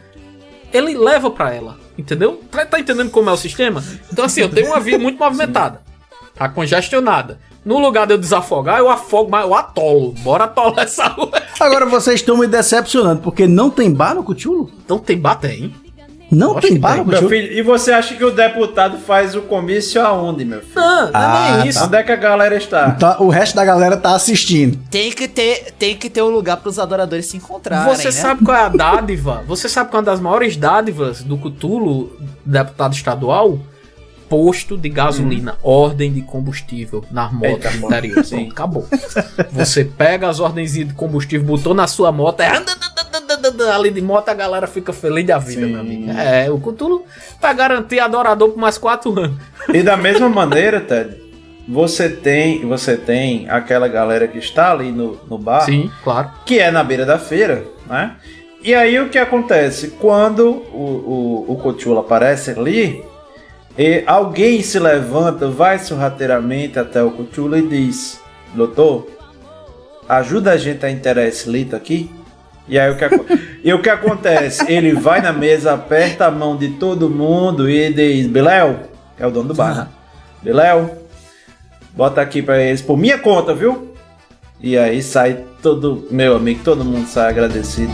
ele 0.73 0.97
leva 0.97 1.31
pra 1.31 1.55
ela. 1.55 1.77
Entendeu? 1.97 2.41
Tá, 2.51 2.65
tá 2.65 2.81
entendendo 2.81 3.11
como 3.11 3.29
é 3.29 3.33
o 3.33 3.37
sistema? 3.37 3.83
Então, 4.13 4.25
assim, 4.25 4.41
eu 4.41 4.49
tenho 4.49 4.69
uma 4.69 4.81
via 4.81 4.99
muito 4.99 5.19
movimentada. 5.19 5.81
Tá 6.35 6.49
congestionada. 6.49 7.39
No 7.69 7.79
lugar 7.79 8.07
de 8.07 8.15
eu 8.15 8.19
desafogar, 8.19 8.79
eu 8.79 8.89
afogo, 8.89 9.31
mas 9.31 9.45
eu 9.45 9.55
atolo. 9.55 10.15
Bora 10.21 10.45
atolar 10.45 10.87
essa 10.87 11.07
rua. 11.07 11.31
Agora 11.61 11.85
vocês 11.85 12.21
estão 12.21 12.39
me 12.39 12.47
decepcionando, 12.47 13.21
porque 13.21 13.47
não 13.47 13.69
tem 13.69 13.93
bar 13.93 14.15
no 14.15 14.25
Cthulhu? 14.25 14.71
Não 14.89 14.99
tem 14.99 15.19
bar, 15.19 15.35
tem. 15.35 15.75
Não 16.31 16.55
tem 16.55 16.73
que 16.73 16.79
bar 16.79 16.97
no 16.97 17.05
Meu 17.05 17.29
filho, 17.29 17.53
e 17.53 17.61
você 17.61 17.93
acha 17.93 18.15
que 18.15 18.25
o 18.25 18.31
deputado 18.31 18.97
faz 18.97 19.35
o 19.35 19.43
comício 19.43 20.01
aonde, 20.01 20.47
meu 20.47 20.61
filho? 20.61 20.73
Não, 20.77 21.05
não 21.07 21.11
Ah, 21.13 21.61
é 21.63 21.69
isso. 21.69 21.85
Onde 21.85 21.97
é 21.97 22.03
que 22.03 22.13
a 22.13 22.17
galera 22.17 22.57
está? 22.57 22.95
Então, 22.97 23.17
o 23.19 23.29
resto 23.29 23.55
da 23.57 23.67
galera 23.67 23.99
tá 23.99 24.15
assistindo. 24.15 24.79
Tem 24.91 25.13
que 25.13 25.29
ter, 25.29 25.71
tem 25.79 25.95
que 25.95 26.09
ter 26.09 26.23
um 26.23 26.31
lugar 26.31 26.57
para 26.57 26.71
os 26.71 26.79
adoradores 26.79 27.27
se 27.27 27.37
encontrarem, 27.37 27.95
Você 27.95 28.05
né? 28.05 28.13
sabe 28.13 28.45
qual 28.47 28.57
é 28.57 28.63
a 28.63 28.69
dádiva? 28.71 29.45
Você 29.47 29.69
sabe 29.69 29.91
qual 29.91 29.99
é 29.99 30.05
uma 30.05 30.11
das 30.11 30.21
maiores 30.21 30.57
dádivas 30.57 31.23
do 31.23 31.37
Cthulhu, 31.37 32.17
deputado 32.47 32.95
estadual? 32.95 33.59
Posto 34.29 34.77
de 34.77 34.89
gasolina, 34.89 35.57
ordem 35.63 36.13
de 36.13 36.23
combustível 36.23 37.05
nas 37.11 37.33
motos 37.33 37.65
Eita, 37.65 37.77
interior. 37.77 38.25
Sim. 38.25 38.49
Acabou. 38.51 38.87
Você 39.53 39.85
pega 39.85 40.29
as 40.29 40.39
ordens 40.39 40.75
de 40.75 40.85
combustível, 40.93 41.47
botou 41.47 41.75
na 41.75 41.87
sua 41.87 42.13
moto, 42.13 42.41
é 42.41 42.53
ali 43.75 43.91
de 43.91 44.01
moto 44.01 44.29
a 44.29 44.35
galera 44.35 44.67
fica 44.67 44.93
feliz 44.93 45.27
da 45.27 45.39
vida, 45.39 45.67
meu 45.67 45.81
amigo. 45.81 46.11
É, 46.11 46.51
o 46.51 46.59
Cthulhu 46.59 47.05
pra 47.41 47.53
garantir 47.53 48.01
adorador 48.01 48.51
por 48.51 48.59
mais 48.59 48.79
quatro 48.79 49.19
anos. 49.19 49.37
E 49.73 49.83
da 49.83 49.97
mesma 49.97 50.29
maneira, 50.29 50.81
Ted, 50.81 51.17
você 51.69 52.09
tem, 52.09 52.67
você 52.67 52.97
tem 52.97 53.49
aquela 53.49 53.89
galera 53.89 54.27
que 54.27 54.39
está 54.39 54.73
ali 54.73 54.91
no, 54.91 55.19
no 55.29 55.37
bar, 55.39 55.65
Sim, 55.67 55.91
claro. 56.03 56.31
que 56.47 56.59
é 56.59 56.71
na 56.71 56.83
beira 56.83 57.05
da 57.05 57.19
feira, 57.19 57.65
né? 57.87 58.17
E 58.63 58.75
aí 58.75 58.99
o 58.99 59.09
que 59.09 59.19
acontece? 59.19 59.89
Quando 60.01 60.49
o, 60.73 61.47
o, 61.49 61.53
o 61.53 61.57
Cthulhu 61.57 61.99
aparece 61.99 62.51
ali, 62.51 63.05
e 63.79 64.03
alguém 64.09 64.61
se 64.61 64.77
levanta, 64.77 65.49
vai 65.49 65.79
sorrateiramente 65.79 66.81
até 66.81 67.01
o 67.01 67.13
Cthulhu 67.13 67.57
e 67.57 67.69
diz: 67.69 68.21
Doutor, 68.53 69.07
ajuda 70.09 70.51
a 70.51 70.57
gente 70.57 70.85
a 70.85 70.91
inteirar 70.91 71.25
esse 71.25 71.49
litro 71.49 71.77
aqui. 71.77 72.11
E 72.67 72.77
aí 72.77 72.91
o 72.91 72.97
que, 72.97 73.05
e 73.63 73.73
o 73.73 73.81
que 73.81 73.89
acontece? 73.89 74.71
Ele 74.71 74.95
vai 74.95 75.23
na 75.23 75.33
mesa, 75.33 75.75
aperta 75.75 76.27
a 76.27 76.31
mão 76.31 76.57
de 76.57 76.71
todo 76.71 77.09
mundo 77.09 77.71
e 77.71 77.93
diz: 77.93 78.27
Biléu, 78.27 78.81
é 79.17 79.25
o 79.25 79.31
dono 79.31 79.51
do 79.51 79.55
bar? 79.55 79.89
Biléu, 80.43 80.99
bota 81.95 82.21
aqui 82.21 82.43
pra 82.43 82.61
eles 82.61 82.83
por 82.83 82.99
minha 82.99 83.19
conta, 83.19 83.55
viu? 83.55 83.95
E 84.61 84.77
aí 84.77 85.01
sai 85.01 85.45
todo, 85.63 86.09
meu 86.11 86.35
amigo, 86.35 86.65
todo 86.65 86.85
mundo 86.85 87.07
sai 87.07 87.31
agradecido. 87.31 87.93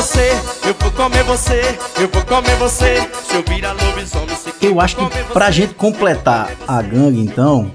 Você. 0.00 0.30
Eu 0.66 0.74
vou 0.80 0.90
comer 0.92 1.22
você, 1.24 1.60
eu 2.00 2.08
vou 2.08 2.24
comer 2.24 2.56
você. 2.56 3.06
Se 3.22 3.34
eu 3.34 3.42
virar 3.42 3.72
lobisomem, 3.72 4.34
seguir, 4.34 4.66
Eu 4.66 4.80
acho 4.80 4.96
que 4.96 5.04
pra 5.34 5.50
gente 5.50 5.74
completar 5.74 6.52
a 6.66 6.80
gangue, 6.80 7.20
então, 7.20 7.70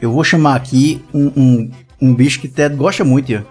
eu 0.00 0.10
vou 0.10 0.24
chamar 0.24 0.56
aqui 0.56 1.04
um, 1.12 1.26
um, 1.36 1.70
um 2.00 2.14
bicho 2.14 2.40
que 2.40 2.48
Ted 2.48 2.74
gosta 2.74 3.04
muito, 3.04 3.30
Ian. 3.30 3.44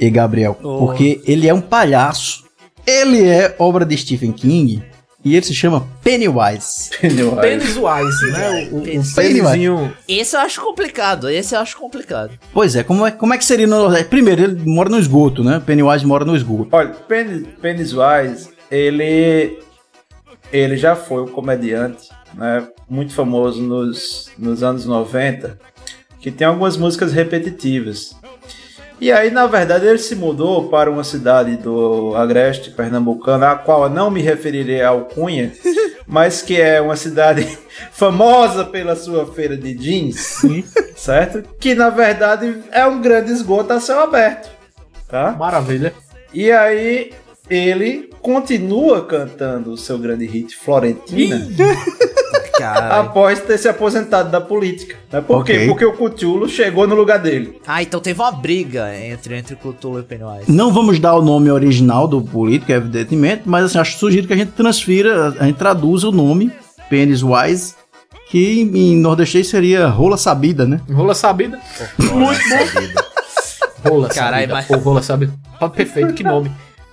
E 0.00 0.10
Gabriel. 0.10 0.58
Oh. 0.60 0.78
Porque 0.78 1.20
ele 1.24 1.46
é 1.46 1.54
um 1.54 1.60
palhaço. 1.60 2.44
Ele 2.84 3.24
é 3.24 3.54
obra 3.60 3.84
de 3.84 3.96
Stephen 3.96 4.32
King. 4.32 4.82
E 5.22 5.36
ele 5.36 5.44
se 5.44 5.54
chama 5.54 5.86
Pennywise. 6.02 6.90
Pennywise, 7.00 8.32
né? 8.32 8.68
O, 8.72 8.78
o, 8.78 8.82
Pennywise. 8.82 9.14
penizinho. 9.14 9.92
Esse 10.08 10.34
eu 10.34 10.40
acho 10.40 10.60
complicado, 10.62 11.28
esse 11.28 11.54
eu 11.54 11.60
acho 11.60 11.76
complicado. 11.76 12.32
Pois 12.52 12.74
é, 12.74 12.82
como 12.82 13.06
é, 13.06 13.10
como 13.10 13.34
é 13.34 13.38
que 13.38 13.44
seria 13.44 13.66
no 13.66 13.76
Nordeste? 13.76 14.08
Primeiro, 14.08 14.42
ele 14.42 14.62
mora 14.64 14.88
no 14.88 14.98
esgoto, 14.98 15.44
né? 15.44 15.62
Pennywise 15.64 16.06
mora 16.06 16.24
no 16.24 16.34
esgoto. 16.34 16.68
Olha, 16.72 16.88
Penny, 16.88 17.46
Pennywise, 17.60 18.48
ele, 18.70 19.58
ele 20.50 20.76
já 20.78 20.96
foi 20.96 21.22
um 21.22 21.28
comediante 21.28 22.08
né, 22.34 22.66
muito 22.88 23.12
famoso 23.12 23.62
nos, 23.62 24.30
nos 24.38 24.62
anos 24.62 24.86
90, 24.86 25.58
que 26.18 26.30
tem 26.30 26.46
algumas 26.46 26.76
músicas 26.76 27.12
repetitivas. 27.12 28.16
E 29.00 29.10
aí, 29.10 29.30
na 29.30 29.46
verdade, 29.46 29.86
ele 29.86 29.98
se 29.98 30.14
mudou 30.14 30.68
para 30.68 30.90
uma 30.90 31.02
cidade 31.02 31.56
do 31.56 32.14
Agreste 32.14 32.70
Pernambucano, 32.70 33.46
a 33.46 33.56
qual 33.56 33.84
eu 33.84 33.90
não 33.90 34.10
me 34.10 34.20
referirei 34.20 34.82
ao 34.82 35.06
Cunha, 35.06 35.52
mas 36.06 36.42
que 36.42 36.60
é 36.60 36.82
uma 36.82 36.96
cidade 36.96 37.46
famosa 37.92 38.64
pela 38.64 38.94
sua 38.94 39.26
feira 39.32 39.56
de 39.56 39.72
jeans, 39.72 40.42
certo? 40.94 41.42
Que 41.58 41.74
na 41.74 41.88
verdade 41.88 42.62
é 42.70 42.84
um 42.86 43.00
grande 43.00 43.32
esgoto 43.32 43.72
a 43.72 43.80
céu 43.80 44.00
aberto, 44.00 44.50
tá? 45.08 45.32
Maravilha. 45.32 45.94
E 46.34 46.52
aí 46.52 47.12
ele 47.48 48.10
continua 48.20 49.06
cantando 49.06 49.72
o 49.72 49.78
seu 49.78 49.98
grande 49.98 50.26
hit 50.26 50.54
Florentina 50.54 51.48
após 53.00 53.40
ter 53.40 53.58
se 53.58 53.68
aposentado 53.68 54.30
da 54.30 54.40
política. 54.40 54.96
Né? 55.12 55.20
Por 55.20 55.44
quê? 55.44 55.52
Ok. 55.52 55.66
Porque 55.68 55.84
o 55.84 55.92
Cthulhu 55.92 56.48
chegou 56.48 56.86
no 56.86 56.94
lugar 56.94 57.18
dele. 57.18 57.60
Ah, 57.66 57.82
então 57.82 58.00
teve 58.00 58.20
uma 58.20 58.32
briga 58.32 58.94
entre, 58.96 59.36
entre 59.36 59.54
o 59.54 59.56
Cthulhu 59.56 59.98
e 59.98 60.00
o 60.02 60.04
Pennywise. 60.04 60.50
Não 60.50 60.72
vamos 60.72 60.98
dar 60.98 61.14
o 61.14 61.22
nome 61.22 61.50
original 61.50 62.06
do 62.08 62.20
político, 62.22 62.72
evidentemente, 62.72 63.42
mas 63.46 63.64
assim, 63.64 63.78
acho 63.78 63.98
sugiro 63.98 64.26
que 64.26 64.32
a 64.32 64.36
gente 64.36 64.52
transfira, 64.52 65.34
a 65.38 65.44
gente 65.46 65.56
traduza 65.56 66.08
o 66.08 66.12
nome 66.12 66.50
Pennywise, 66.88 67.74
Que 68.30 68.60
em 68.62 68.96
nordestês 68.96 69.48
seria 69.48 69.88
rola 69.88 70.16
sabida, 70.16 70.64
né? 70.66 70.80
Rola 70.92 71.14
sabida. 71.14 71.58
Muito 71.98 72.40
bom. 72.48 73.00
Rola 73.90 74.08
Caralho, 74.08 74.34
sabida. 74.50 74.54
mas- 74.54 74.66
Pô, 74.66 74.76
rola 74.76 75.02
sabida. 75.02 75.32
Perfeito, 75.74 76.12
que 76.14 76.22
nome. 76.22 76.50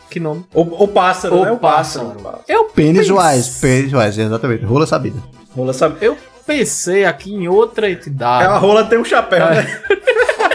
Que 0.10 0.20
nome. 0.22 0.46
O, 0.54 0.62
o 0.62 0.88
pássaro, 0.88 1.36
O 1.42 1.44
né? 1.46 1.52
O 1.52 1.58
pássaro. 1.58 2.12
pássaro. 2.12 2.44
Eu 2.48 2.64
Pênis 2.66 3.08
pense- 3.08 3.12
wise, 3.12 3.60
pênis 3.60 3.94
wise, 3.94 4.22
exatamente. 4.22 4.64
Rola 4.66 4.88
sabida. 4.88 5.22
Rola 5.58 5.74
sabe. 5.74 5.98
Eu 6.06 6.18
pensei 6.46 7.04
aqui 7.04 7.34
em 7.34 7.48
outra 7.48 7.90
entidade. 7.90 8.46
A 8.46 8.58
rola 8.58 8.86
tem 8.86 8.98
um 9.00 9.04
chapéu, 9.06 9.46
É. 9.48 9.56
né? 9.64 9.82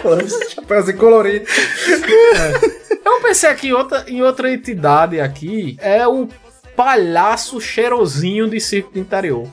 Chapéuzinho 0.55 0.99
colorido. 0.99 1.47
Eu 3.05 3.21
pensei 3.21 3.49
aqui 3.51 3.69
em 3.69 3.73
outra, 3.73 4.05
em 4.09 4.23
outra 4.23 4.51
entidade 4.53 5.21
aqui. 5.21 5.77
É 5.81 6.07
o 6.09 6.29
palhaço 6.77 7.61
cheirosinho 7.61 8.49
de 8.49 8.59
circo 8.61 8.93
do 8.93 8.99
interior. 8.99 9.47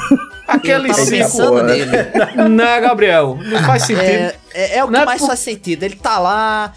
Aquele 0.46 0.92
circo. 0.92 1.62
nele. 1.62 1.90
Né, 2.50 2.80
Gabriel? 2.80 3.38
Não 3.42 3.62
faz 3.64 3.84
sentido. 3.84 4.04
É, 4.04 4.34
é, 4.52 4.76
é 4.78 4.84
o 4.84 4.88
que 4.88 4.96
é 4.96 5.04
mais 5.04 5.20
por- 5.20 5.28
faz 5.28 5.38
sentido. 5.40 5.82
Ele 5.84 5.96
tá 5.96 6.18
lá, 6.18 6.72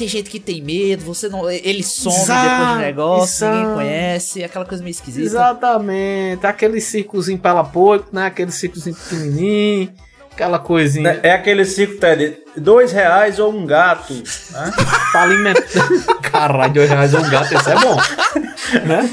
tem 0.00 0.08
gente 0.08 0.30
que 0.30 0.40
tem 0.40 0.62
medo, 0.62 1.04
você 1.04 1.28
não. 1.28 1.50
Ele 1.50 1.82
some 1.82 2.16
Exato, 2.16 2.48
depois 2.48 2.74
do 2.74 2.80
negócio, 2.80 3.46
ninguém 3.46 3.60
exato. 3.62 3.76
conhece, 3.76 4.44
aquela 4.44 4.64
coisa 4.64 4.82
meio 4.82 4.92
esquisita. 4.92 5.26
Exatamente. 5.26 6.46
Aquele 6.46 6.80
circozinho 6.80 7.38
pela 7.38 7.62
porco, 7.62 8.08
né? 8.10 8.26
Aquele 8.26 8.50
circozinho 8.50 8.96
pequenininho. 8.96 9.92
Aquela 10.40 10.58
coisinha. 10.58 11.20
É 11.22 11.32
aquele 11.32 11.66
circo, 11.66 11.98
Ted, 12.00 12.38
dois 12.56 12.92
reais 12.92 13.38
ou 13.38 13.52
um 13.52 13.66
gato. 13.66 14.14
Né? 14.14 14.72
Pra 15.12 15.22
alimentar. 15.22 15.86
Caralho, 16.22 16.72
dois 16.72 16.88
reais 16.88 17.12
um 17.12 17.28
gato, 17.28 17.54
esse 17.54 17.70
é 17.70 17.74
bom. 17.74 17.96
né? 18.86 19.10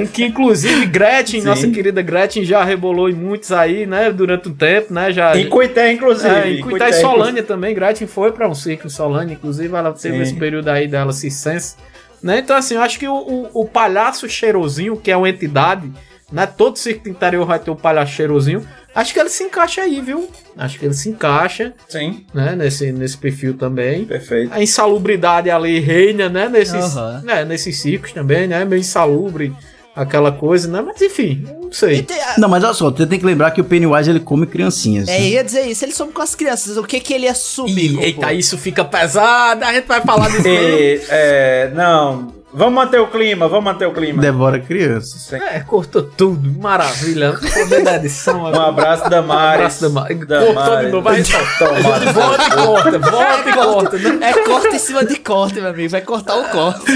Em 0.00 0.06
que, 0.06 0.24
inclusive, 0.24 0.86
Gretchen, 0.86 1.40
Sim. 1.40 1.46
nossa 1.48 1.68
querida 1.68 2.00
Gretchen, 2.02 2.44
já 2.44 2.62
rebolou 2.62 3.10
em 3.10 3.14
muitos 3.14 3.50
aí, 3.50 3.84
né? 3.84 4.12
Durante 4.12 4.48
um 4.48 4.54
tempo, 4.54 4.94
né? 4.94 5.10
Já, 5.12 5.36
Em 5.36 5.48
Coité, 5.48 5.90
inclusive. 5.90 6.32
É, 6.32 6.50
em 6.52 6.60
Cuité, 6.60 6.90
e 6.90 6.92
Solânia 6.92 7.42
também. 7.42 7.74
Gretchen 7.74 8.06
foi 8.06 8.30
pra 8.30 8.48
um 8.48 8.54
circo 8.54 8.86
em 8.86 8.90
Solânia, 8.90 9.34
inclusive 9.34 9.74
ela 9.74 9.92
teve 9.92 10.18
Sim. 10.18 10.22
esse 10.22 10.34
período 10.36 10.68
aí 10.68 10.86
dela 10.86 11.12
circense. 11.12 11.74
Né? 12.22 12.38
Então, 12.38 12.54
assim, 12.54 12.74
eu 12.76 12.82
acho 12.82 12.96
que 12.96 13.08
o, 13.08 13.16
o, 13.16 13.62
o 13.62 13.64
palhaço 13.64 14.28
cheirosinho, 14.28 14.96
que 14.96 15.10
é 15.10 15.16
uma 15.16 15.28
entidade, 15.28 15.90
né? 16.30 16.46
Todo 16.46 16.78
circo 16.78 17.08
interior 17.08 17.44
vai 17.44 17.58
ter 17.58 17.72
o 17.72 17.76
palhaço 17.76 18.12
cheirosinho. 18.12 18.64
Acho 18.94 19.12
que 19.14 19.20
ele 19.20 19.28
se 19.28 19.44
encaixa 19.44 19.82
aí, 19.82 20.00
viu? 20.00 20.28
Acho 20.56 20.78
que 20.78 20.84
ele 20.84 20.94
se 20.94 21.08
encaixa, 21.08 21.72
Sim, 21.88 22.24
né? 22.34 22.56
Nesse, 22.56 22.90
nesse 22.92 23.16
perfil 23.16 23.54
também. 23.54 24.04
perfeito. 24.04 24.52
A 24.52 24.62
insalubridade 24.62 25.48
ali 25.50 25.78
reina, 25.78 26.28
né? 26.28 26.48
Nesses, 26.48 26.96
Aham. 26.96 27.22
né? 27.24 27.44
nesses 27.44 27.78
circos 27.80 28.12
também, 28.12 28.48
né? 28.48 28.64
Meio 28.64 28.80
insalubre, 28.80 29.52
aquela 29.94 30.32
coisa, 30.32 30.68
né? 30.68 30.82
Mas 30.84 31.00
enfim, 31.00 31.44
não 31.62 31.72
sei. 31.72 32.04
A- 32.34 32.40
Não, 32.40 32.48
mas 32.48 32.64
olha 32.64 32.74
só, 32.74 32.90
você 32.90 33.06
tem 33.06 33.18
que 33.18 33.24
lembrar 33.24 33.52
que 33.52 33.60
o 33.60 33.64
Pennywise 33.64 34.10
ele 34.10 34.20
come 34.20 34.44
criancinhas. 34.46 35.08
É, 35.08 35.18
né? 35.18 35.28
ia 35.28 35.44
dizer 35.44 35.62
isso, 35.66 35.84
ele 35.84 35.92
some 35.92 36.12
com 36.12 36.22
as 36.22 36.34
crianças. 36.34 36.76
O 36.76 36.82
que 36.82 36.98
que 36.98 37.14
ele 37.14 37.26
ia 37.26 37.34
subir? 37.34 37.96
Eita, 38.00 38.32
isso 38.32 38.58
fica 38.58 38.84
pesado, 38.84 39.64
a 39.64 39.72
gente 39.72 39.86
vai 39.86 40.00
falar 40.00 40.28
disso. 40.30 40.42
E, 40.48 41.00
é, 41.08 41.70
não, 41.74 42.32
vamos 42.52 42.74
manter 42.74 43.00
o 43.00 43.06
clima, 43.06 43.48
vamos 43.48 43.64
manter 43.64 43.86
o 43.86 43.92
clima. 43.92 44.20
Devora 44.20 44.58
crianças. 44.58 45.22
Sim. 45.22 45.36
É, 45.36 45.60
cortou 45.60 46.02
tudo, 46.02 46.50
maravilha. 46.60 47.32
Poder 47.32 47.82
da 47.82 47.96
edição. 47.96 48.42
Um 48.42 48.60
abraço 48.60 49.08
da 49.08 49.22
Mari. 49.22 49.40
Um 49.40 49.54
abraço 49.54 49.82
da 49.82 49.88
Mari. 49.88 50.14
Cortou 50.16 50.76
de 50.78 50.88
novo, 50.88 51.02
vai 51.02 51.22
Tomara. 51.22 52.12
Volta 52.12 52.48
e 52.48 52.52
corta, 52.54 52.98
volta 52.98 53.48
e 53.48 53.52
corta, 53.52 53.98
né? 53.98 54.30
É 54.30 54.32
corte 54.44 54.68
em 54.68 54.78
cima 54.78 55.04
de 55.04 55.16
corte, 55.16 55.60
meu 55.60 55.68
amigo. 55.68 55.88
Vai 55.90 56.00
cortar 56.00 56.36
o 56.36 56.48
corte. 56.48 56.92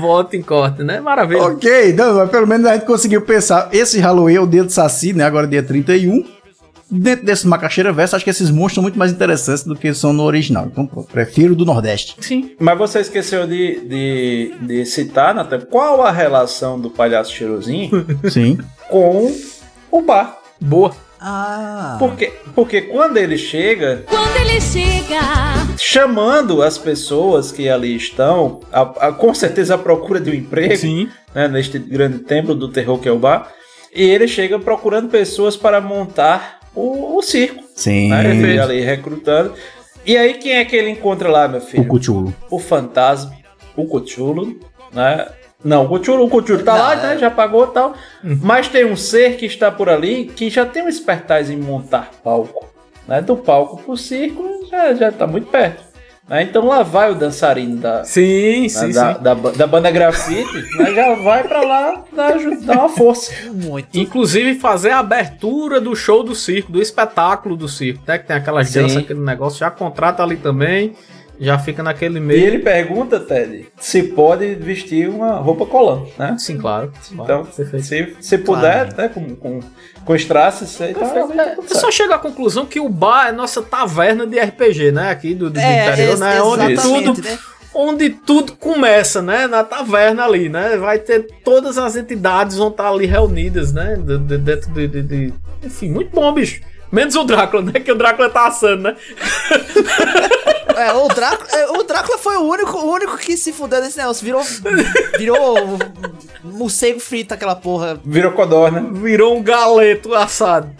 Volta 0.00 0.36
e 0.36 0.42
corta, 0.42 0.84
né? 0.84 1.00
Maravilha. 1.00 1.42
Ok, 1.42 1.92
não, 1.92 2.14
mas 2.14 2.30
pelo 2.30 2.46
menos 2.46 2.66
a 2.66 2.74
gente 2.74 2.86
conseguiu 2.86 3.22
pensar. 3.22 3.68
Esse 3.72 3.98
Halloween 3.98 4.36
é 4.36 4.40
o 4.40 4.46
dia 4.46 4.64
do 4.64 4.70
Saci, 4.70 5.12
né? 5.12 5.24
Agora 5.24 5.46
é 5.46 5.50
dia 5.50 5.62
31. 5.62 6.39
Dentro 6.90 7.24
desse 7.24 7.46
Macaxeira 7.46 7.92
Verso, 7.92 8.16
acho 8.16 8.24
que 8.24 8.30
esses 8.30 8.50
monstros 8.50 8.74
são 8.74 8.82
muito 8.82 8.98
mais 8.98 9.12
interessantes 9.12 9.62
do 9.64 9.76
que 9.76 9.92
são 9.94 10.12
no 10.12 10.24
original. 10.24 10.66
Então, 10.66 10.86
pô, 10.86 11.04
prefiro 11.04 11.52
o 11.52 11.56
do 11.56 11.64
Nordeste. 11.64 12.16
Sim. 12.20 12.52
Mas 12.58 12.76
você 12.76 13.00
esqueceu 13.00 13.46
de, 13.46 13.80
de, 13.80 14.54
de 14.60 14.86
citar, 14.86 15.34
Natan, 15.34 15.60
qual 15.60 16.02
a 16.02 16.10
relação 16.10 16.80
do 16.80 16.90
palhaço 16.90 17.32
cheirosinho 17.34 18.06
Sim. 18.30 18.58
com 18.88 19.32
o 19.90 20.02
bar? 20.02 20.38
Boa. 20.60 20.92
Ah. 21.20 21.96
Porque, 21.98 22.32
porque 22.54 22.80
quando 22.82 23.18
ele 23.18 23.36
chega, 23.36 24.04
Quando 24.08 24.36
ele 24.36 24.58
chega, 24.60 25.18
chamando 25.78 26.62
as 26.62 26.78
pessoas 26.78 27.52
que 27.52 27.68
ali 27.68 27.94
estão, 27.94 28.60
a- 28.72 29.08
a- 29.08 29.12
com 29.12 29.32
certeza 29.34 29.74
à 29.74 29.78
procura 29.78 30.20
de 30.20 30.30
um 30.30 30.34
emprego, 30.34 30.76
Sim. 30.76 31.08
né, 31.34 31.46
neste 31.48 31.78
grande 31.78 32.20
templo 32.20 32.54
do 32.54 32.68
terror 32.68 32.98
que 32.98 33.08
é 33.08 33.12
o 33.12 33.18
bar, 33.18 33.48
e 33.94 34.02
ele 34.02 34.26
chega 34.28 34.58
procurando 34.58 35.08
pessoas 35.08 35.56
para 35.56 35.80
montar 35.80 36.59
o, 36.74 37.16
o 37.16 37.22
circo, 37.22 37.62
Sim. 37.74 38.10
né, 38.10 38.30
ele 38.30 38.58
ali 38.58 38.80
recrutando. 38.80 39.54
E 40.04 40.16
aí 40.16 40.34
quem 40.34 40.54
é 40.54 40.64
que 40.64 40.74
ele 40.76 40.90
encontra 40.90 41.28
lá, 41.28 41.46
meu 41.46 41.58
O 41.58 41.62
filho? 41.62 41.86
Cuchulo. 41.86 42.34
O 42.50 42.58
fantasma, 42.58 43.32
o 43.76 43.86
Cthulhu, 43.86 44.58
né? 44.92 45.26
Não, 45.62 45.84
o 45.84 45.98
Cthulhu, 45.98 46.24
o 46.24 46.42
tá 46.64 46.72
Não, 46.72 46.80
lá, 46.80 46.92
é- 46.94 46.96
né? 46.96 47.18
Já 47.18 47.30
pagou 47.30 47.64
e 47.64 47.70
tal. 47.72 47.94
Mas 48.22 48.68
tem 48.68 48.84
um 48.86 48.96
ser 48.96 49.36
que 49.36 49.44
está 49.44 49.70
por 49.70 49.88
ali 49.90 50.24
que 50.24 50.48
já 50.48 50.64
tem 50.64 50.82
um 50.82 50.88
espertaz 50.88 51.50
em 51.50 51.56
montar 51.56 52.10
palco. 52.24 52.66
Né? 53.06 53.20
Do 53.20 53.36
palco 53.36 53.76
pro 53.82 53.96
circo 53.96 54.66
já, 54.70 54.94
já 54.94 55.12
tá 55.12 55.26
muito 55.26 55.48
perto. 55.48 55.89
Né? 56.30 56.44
Então 56.44 56.64
lá 56.64 56.84
vai 56.84 57.10
o 57.10 57.14
dançarino 57.16 57.76
da, 57.76 58.04
Sim, 58.04 58.62
né, 58.62 58.68
sim, 58.68 58.92
da, 58.92 59.14
sim. 59.14 59.22
da, 59.22 59.34
da 59.34 59.66
banda 59.66 59.90
grafite, 59.90 60.76
né? 60.78 60.94
já 60.94 61.14
vai 61.16 61.42
pra 61.42 61.60
lá 61.60 62.04
dar 62.12 62.78
uma 62.78 62.88
força. 62.88 63.32
Muito. 63.52 63.98
Inclusive 63.98 64.54
fazer 64.60 64.90
a 64.90 65.00
abertura 65.00 65.80
do 65.80 65.94
show 65.96 66.22
do 66.22 66.34
circo, 66.34 66.70
do 66.70 66.80
espetáculo 66.80 67.56
do 67.56 67.68
circo, 67.68 68.00
né? 68.06 68.16
Que 68.16 68.28
tem 68.28 68.36
aquelas 68.36 68.68
Sim. 68.68 68.82
danças, 68.82 68.96
aquele 68.98 69.20
negócio, 69.20 69.58
já 69.58 69.70
contrata 69.70 70.22
ali 70.22 70.36
também, 70.36 70.94
já 71.40 71.58
fica 71.58 71.82
naquele 71.82 72.18
E 72.18 72.20
meio. 72.20 72.46
ele 72.46 72.58
pergunta, 72.58 73.18
Ted, 73.18 73.66
se 73.78 74.02
pode 74.02 74.54
vestir 74.56 75.08
uma 75.08 75.36
roupa 75.36 75.64
colante, 75.66 76.12
né? 76.18 76.36
Sim, 76.38 76.58
claro. 76.58 76.92
Então, 77.10 77.24
claro, 77.44 77.48
se, 77.82 78.14
se 78.20 78.38
puder, 78.38 78.94
né, 78.94 79.08
com, 79.08 79.34
com, 79.36 79.60
com 80.04 80.14
strass, 80.16 80.60
isso 80.62 80.82
aí 80.82 80.94
tá, 80.94 81.06
É, 81.06 81.54
tudo 81.54 81.66
eu 81.70 81.76
só 81.76 81.90
chego 81.90 82.12
à 82.12 82.18
conclusão 82.18 82.66
que 82.66 82.78
o 82.78 82.88
bar 82.88 83.28
é 83.28 83.32
nossa 83.32 83.62
taverna 83.62 84.26
de 84.26 84.38
RPG, 84.38 84.92
né? 84.92 85.10
Aqui 85.10 85.34
do, 85.34 85.48
do 85.50 85.58
É, 85.58 85.86
interior, 85.88 86.10
ex- 86.10 86.20
né? 86.20 86.42
Onde 86.42 86.74
tudo, 86.76 87.22
né? 87.22 87.38
onde 87.74 88.10
tudo 88.10 88.52
começa, 88.56 89.22
né? 89.22 89.46
Na 89.46 89.62
taverna 89.64 90.24
ali, 90.24 90.48
né? 90.48 90.76
Vai 90.76 90.98
ter 90.98 91.26
todas 91.44 91.78
as 91.78 91.96
entidades 91.96 92.56
vão 92.56 92.68
estar 92.68 92.88
ali 92.90 93.06
reunidas, 93.06 93.72
né? 93.72 93.96
de- 93.96 94.18
de- 94.18 94.38
Dentro 94.38 94.70
de, 94.72 94.88
de- 94.88 95.02
de- 95.02 95.34
Enfim, 95.64 95.90
muito 95.90 96.10
bom, 96.10 96.32
bicho. 96.32 96.60
Menos 96.90 97.14
o 97.14 97.24
Drácula, 97.24 97.62
né? 97.62 97.72
Que 97.80 97.92
o 97.92 97.94
Drácula 97.94 98.28
tá 98.28 98.46
assando, 98.46 98.82
né? 98.82 98.96
É, 100.76 100.92
o 100.92 101.08
Drácula, 101.08 101.50
é, 101.52 101.66
o 101.70 101.82
Drácula 101.82 102.18
foi 102.18 102.36
o 102.36 102.42
único, 102.42 102.78
o 102.78 102.92
único 102.92 103.18
que 103.18 103.36
se 103.36 103.52
fudeu 103.52 103.80
nesse 103.80 103.98
negócio. 103.98 104.24
Virou. 104.24 104.42
Virou. 105.18 105.78
morcego 106.42 106.98
frito 107.00 107.34
aquela 107.34 107.54
porra. 107.54 108.00
Virou 108.04 108.32
codorna. 108.32 108.80
Virou 108.92 109.36
um 109.36 109.42
galeto 109.42 110.14
assado. 110.14 110.70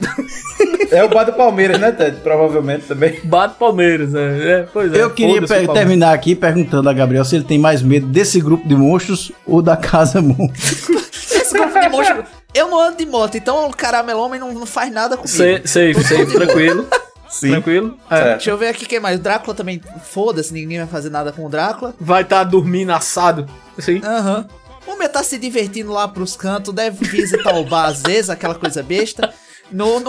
É 0.90 1.04
o 1.04 1.08
bar 1.08 1.24
do 1.24 1.32
Palmeiras, 1.32 1.78
né, 1.78 1.92
Ted? 1.92 2.16
Provavelmente 2.22 2.86
também. 2.86 3.20
Bate 3.24 3.56
Palmeiras, 3.58 4.12
né? 4.12 4.50
É, 4.50 4.66
pois 4.72 4.92
é. 4.92 5.02
Eu 5.02 5.10
queria 5.10 5.40
terminar 5.72 6.12
aqui 6.12 6.34
perguntando 6.34 6.88
a 6.88 6.92
Gabriel 6.92 7.24
se 7.24 7.36
ele 7.36 7.44
tem 7.44 7.58
mais 7.58 7.82
medo 7.82 8.06
desse 8.06 8.40
grupo 8.40 8.66
de 8.66 8.74
monstros 8.74 9.30
ou 9.46 9.62
da 9.62 9.76
Casa 9.76 10.20
Monstro. 10.20 10.94
Esse 10.96 11.52
grupo 11.52 11.78
de 11.78 11.88
monstro. 11.88 12.39
Eu 12.52 12.68
não 12.68 12.80
ando 12.80 12.96
de 12.96 13.06
moto, 13.06 13.36
então 13.36 13.68
o 13.68 13.74
caramelhomem 13.74 14.40
não, 14.40 14.52
não 14.52 14.66
faz 14.66 14.92
nada 14.92 15.16
comigo. 15.16 15.36
Sei, 15.36 15.62
sei, 15.64 15.94
sei, 15.94 16.26
tranquilo. 16.26 16.86
Tranquilo. 17.38 17.96
É. 18.10 18.30
Deixa 18.32 18.50
eu 18.50 18.58
ver 18.58 18.68
aqui 18.68 18.84
quem 18.84 18.98
mais. 18.98 19.16
O 19.16 19.22
Drácula 19.22 19.54
também. 19.54 19.80
Foda-se, 20.02 20.52
ninguém 20.52 20.78
vai 20.78 20.88
fazer 20.88 21.10
nada 21.10 21.30
com 21.30 21.46
o 21.46 21.48
Drácula. 21.48 21.94
Vai 22.00 22.22
estar 22.22 22.42
dormindo 22.42 22.90
assado. 22.90 23.46
Sim. 23.78 24.00
Aham. 24.02 24.48
O 24.84 24.92
homem 24.92 25.08
tá 25.08 25.22
se 25.22 25.38
divertindo 25.38 25.92
lá 25.92 26.08
pros 26.08 26.34
cantos, 26.34 26.74
deve 26.74 27.04
visitar 27.06 27.54
o 27.54 27.64
bar 27.64 27.86
às 27.86 28.02
vezes, 28.02 28.30
aquela 28.30 28.56
coisa 28.56 28.82
besta. 28.82 29.32
No, 29.72 30.00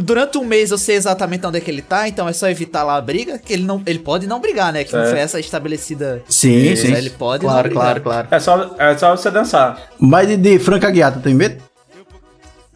durante 0.00 0.38
um 0.38 0.44
mês 0.44 0.70
eu 0.70 0.78
sei 0.78 0.96
exatamente 0.96 1.46
onde 1.46 1.58
é 1.58 1.60
que 1.60 1.70
ele 1.70 1.82
tá, 1.82 2.08
então 2.08 2.28
é 2.28 2.32
só 2.32 2.48
evitar 2.48 2.82
lá 2.82 2.96
a 2.96 3.00
briga, 3.00 3.38
que 3.38 3.52
ele 3.52 3.64
não 3.64 3.82
ele 3.86 3.98
pode 3.98 4.26
não 4.26 4.40
brigar, 4.40 4.72
né? 4.72 4.84
Que 4.84 4.92
não 4.94 5.02
É. 5.02 5.10
foi 5.10 5.18
essa 5.18 5.38
estabelecida. 5.40 6.22
Sim, 6.28 6.74
sim. 6.76 6.92
Ele 6.94 7.10
pode 7.10 7.42
Claro, 7.44 7.56
não 7.56 7.62
brigar. 7.64 8.00
claro, 8.00 8.00
claro. 8.00 8.28
É 8.30 8.38
só, 8.40 8.74
é 8.78 8.96
só 8.96 9.16
você 9.16 9.30
dançar. 9.30 9.90
Mas 9.98 10.28
de, 10.28 10.36
de 10.36 10.58
Franca 10.58 10.90
Guiata, 10.90 11.20
tem 11.20 11.34
medo? 11.34 11.62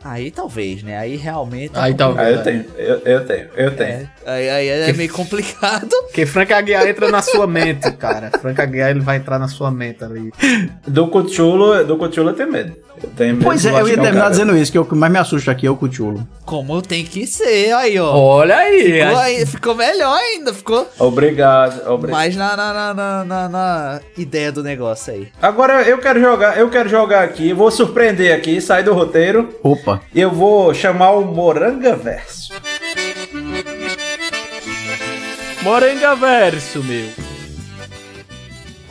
Aí 0.05 0.31
talvez, 0.31 0.83
né? 0.83 0.97
Aí 0.97 1.17
realmente. 1.17 1.73
Aí 1.75 1.93
talvez. 1.95 2.29
Ah, 2.29 2.31
eu 2.31 2.43
tenho, 2.43 2.65
eu, 2.77 2.99
eu 3.05 3.27
tenho, 3.27 3.49
eu 3.57 3.77
tenho. 3.77 3.91
É, 3.91 4.09
aí, 4.27 4.49
aí 4.51 4.69
é 4.69 4.93
meio 4.93 5.13
complicado. 5.13 5.89
Porque 6.07 6.25
Frank 6.25 6.53
Aguiar 6.53 6.87
entra 6.87 7.11
na 7.11 7.21
sua 7.21 7.47
mente, 7.47 7.91
cara. 7.93 8.31
Frank 8.41 8.61
Aguiar 8.61 8.91
ele 8.91 9.01
vai 9.01 9.17
entrar 9.17 9.39
na 9.39 9.49
sua 9.49 9.71
mente 9.71 10.05
ali. 10.05 10.33
Do 10.87 11.09
Cthulhu, 11.09 11.85
do 11.85 11.97
Cthulhu 11.97 12.31
eu 12.31 12.35
tenho 12.35 12.53
medo. 12.53 12.77
Eu 13.03 13.11
tenho 13.11 13.35
medo. 13.35 13.45
Pois 13.45 13.65
é, 13.67 13.71
eu 13.71 13.89
ia 13.89 13.95
terminar 13.95 14.13
cara- 14.23 14.31
dizendo 14.31 14.57
isso, 14.57 14.71
que 14.73 14.79
o 14.79 14.85
que 14.85 14.95
mais 14.95 15.13
me 15.13 15.19
assusta 15.19 15.51
aqui 15.51 15.67
é 15.67 15.71
o 15.71 15.77
Cuchulo. 15.77 16.27
Como 16.45 16.81
tem 16.83 17.05
que 17.05 17.27
ser, 17.27 17.73
aí, 17.73 17.99
ó. 17.99 18.17
Olha 18.17 18.57
aí. 18.57 18.93
Ficou, 19.03 19.19
aí, 19.19 19.47
ficou 19.47 19.75
melhor 19.75 20.17
ainda, 20.19 20.55
ficou 20.55 20.87
Obrigado, 20.99 21.89
obrigado. 21.91 22.17
mais 22.19 22.37
na, 22.37 22.57
na, 22.57 22.73
na, 22.73 22.95
na, 22.95 23.25
na- 23.25 23.49
na 23.49 24.01
ideia 24.17 24.51
do 24.53 24.63
negócio 24.63 25.13
aí. 25.13 25.29
Agora 25.43 25.83
eu 25.83 25.99
quero 25.99 26.21
jogar, 26.21 26.57
eu 26.59 26.69
quero 26.71 26.89
jogar 26.89 27.23
aqui, 27.25 27.53
vou 27.53 27.71
surpreender 27.71 28.35
aqui, 28.35 28.61
sair 28.61 28.83
do 28.85 28.93
roteiro. 28.93 29.49
Opa. 29.63 29.88
Eu 30.15 30.31
vou 30.31 30.73
chamar 30.75 31.11
o 31.13 31.25
Moranga 31.25 31.95
Verso. 31.97 32.53
Morenga 35.63 36.15
Verso, 36.15 36.83
meu. 36.83 37.09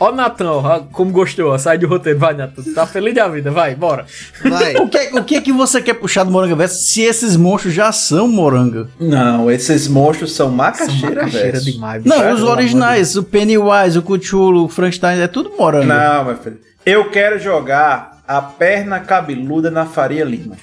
Ó, 0.00 0.12
Natão, 0.12 0.62
ó, 0.64 0.78
como 0.92 1.10
gostou, 1.10 1.58
sai 1.58 1.76
de 1.76 1.84
roteiro, 1.84 2.20
vai, 2.20 2.32
Natão. 2.32 2.62
Tá 2.72 2.86
feliz 2.86 3.12
da 3.16 3.26
vida, 3.26 3.50
vai, 3.50 3.74
bora. 3.74 4.06
O 4.80 4.88
que, 4.88 4.98
o 5.18 5.24
que 5.24 5.40
que 5.40 5.52
você 5.52 5.82
quer 5.82 5.94
puxar 5.94 6.22
do 6.22 6.30
Moranga 6.30 6.54
Verso 6.54 6.80
se 6.82 7.02
esses 7.02 7.36
monstros 7.36 7.74
já 7.74 7.90
são 7.90 8.28
moranga? 8.28 8.88
Não, 9.00 9.50
esses 9.50 9.88
monstros 9.88 10.32
são 10.36 10.50
macaxeira, 10.50 11.16
macaxeira 11.24 11.52
verso. 11.52 11.72
demais, 11.72 12.04
Não, 12.04 12.20
Pelo 12.20 12.34
os 12.34 12.42
originais, 12.44 13.16
o 13.16 13.24
Pennywise, 13.24 13.98
o 13.98 14.02
Cthulhu, 14.02 14.64
o 14.66 14.68
Frankenstein, 14.68 15.18
é 15.20 15.26
tudo 15.26 15.52
moranga. 15.58 15.86
Não, 15.86 16.24
meu 16.26 16.36
filho. 16.36 16.60
Eu 16.86 17.10
quero 17.10 17.40
jogar 17.40 18.22
a 18.26 18.40
perna 18.40 19.00
cabeluda 19.00 19.68
na 19.68 19.84
Faria 19.84 20.24
Lima. 20.24 20.56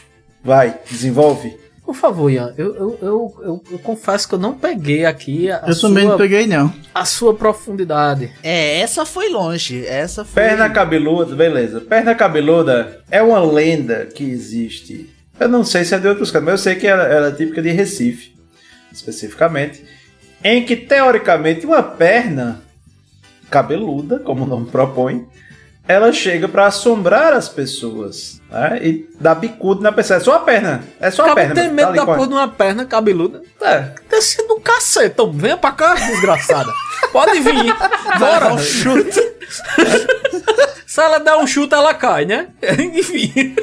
Vai, 0.46 0.78
desenvolve. 0.90 1.58
Por 1.84 1.94
favor, 1.96 2.32
Ian, 2.32 2.54
eu, 2.58 2.76
eu, 2.76 3.00
eu, 3.02 3.36
eu- 3.44 3.64
eu 3.74 3.80
confesso 3.80 4.28
que 4.28 4.34
eu 4.36 4.40
não 4.40 4.54
peguei 4.58 5.06
aqui 5.06 5.52
a, 5.52 5.64
a 5.66 5.70
Eu 5.70 5.80
também 5.80 6.06
não 6.08 6.18
peguei, 6.18 6.48
não. 6.48 6.74
a 6.94 7.04
sua 7.06 7.34
profundidade. 7.36 8.32
É, 8.42 8.80
essa 8.80 9.06
foi 9.06 9.30
longe. 9.30 9.86
Essa 9.86 10.24
foi. 10.26 10.42
Perna 10.44 10.68
cabeluda, 10.70 11.36
beleza. 11.36 11.82
Perna 11.82 12.16
cabeluda 12.16 13.02
é 13.12 13.22
uma 13.22 13.40
lenda 13.40 14.06
que 14.08 14.24
existe. 14.24 15.10
Eu 15.40 15.48
não 15.50 15.64
sei 15.64 15.84
se 15.84 15.94
é 15.94 16.00
de 16.00 16.08
outros 16.08 16.32
cantos, 16.32 16.46
mas 16.46 16.54
eu 16.54 16.64
sei 16.64 16.76
que 16.76 16.88
ela, 16.88 17.04
ela 17.04 17.28
é 17.28 17.32
típica 17.32 17.62
de 17.62 17.70
Recife, 17.72 18.34
especificamente. 18.92 19.84
Em 20.44 20.64
que, 20.66 20.76
teoricamente, 20.76 21.66
uma 21.66 21.84
perna 21.84 22.62
cabeluda, 23.50 24.20
como 24.20 24.44
o 24.44 24.48
nome 24.48 24.68
propõe, 24.68 25.26
ela 25.88 26.12
chega 26.12 26.48
pra 26.48 26.66
assombrar 26.66 27.34
as 27.34 27.48
pessoas. 27.48 28.42
Né? 28.50 28.80
E 28.82 29.10
dá 29.20 29.36
bicudo 29.36 29.82
na 29.82 29.92
pessoa. 29.92 30.18
É 30.18 30.20
só 30.20 30.36
a 30.36 30.40
perna. 30.40 30.84
É 31.00 31.12
só 31.12 31.30
a 31.30 31.36
perna. 31.36 31.54
tem 31.56 31.68
tá 31.68 31.74
medo 31.74 31.88
ali 31.90 31.98
da 31.98 32.06
porra 32.06 32.28
de 32.28 32.34
uma 32.34 32.48
perna 32.48 32.86
cabeluda. 32.86 33.42
É. 33.62 33.80
Tá 34.10 34.22
sendo 34.22 34.56
um 34.56 34.60
cacete. 34.60 35.12
Então, 35.14 35.32
venha 35.32 35.58
pra 35.58 35.72
cá, 35.72 35.94
desgraçada. 35.96 36.72
Pode 37.12 37.40
vir. 37.40 37.76
Bora. 38.20 38.54
um 38.54 38.58
chute. 38.58 39.20
Se 40.88 41.02
ela 41.02 41.20
der 41.20 41.36
um 41.36 41.46
chute, 41.46 41.74
ela 41.74 41.94
cai, 41.94 42.26
né? 42.26 42.48
Enfim. 42.80 43.54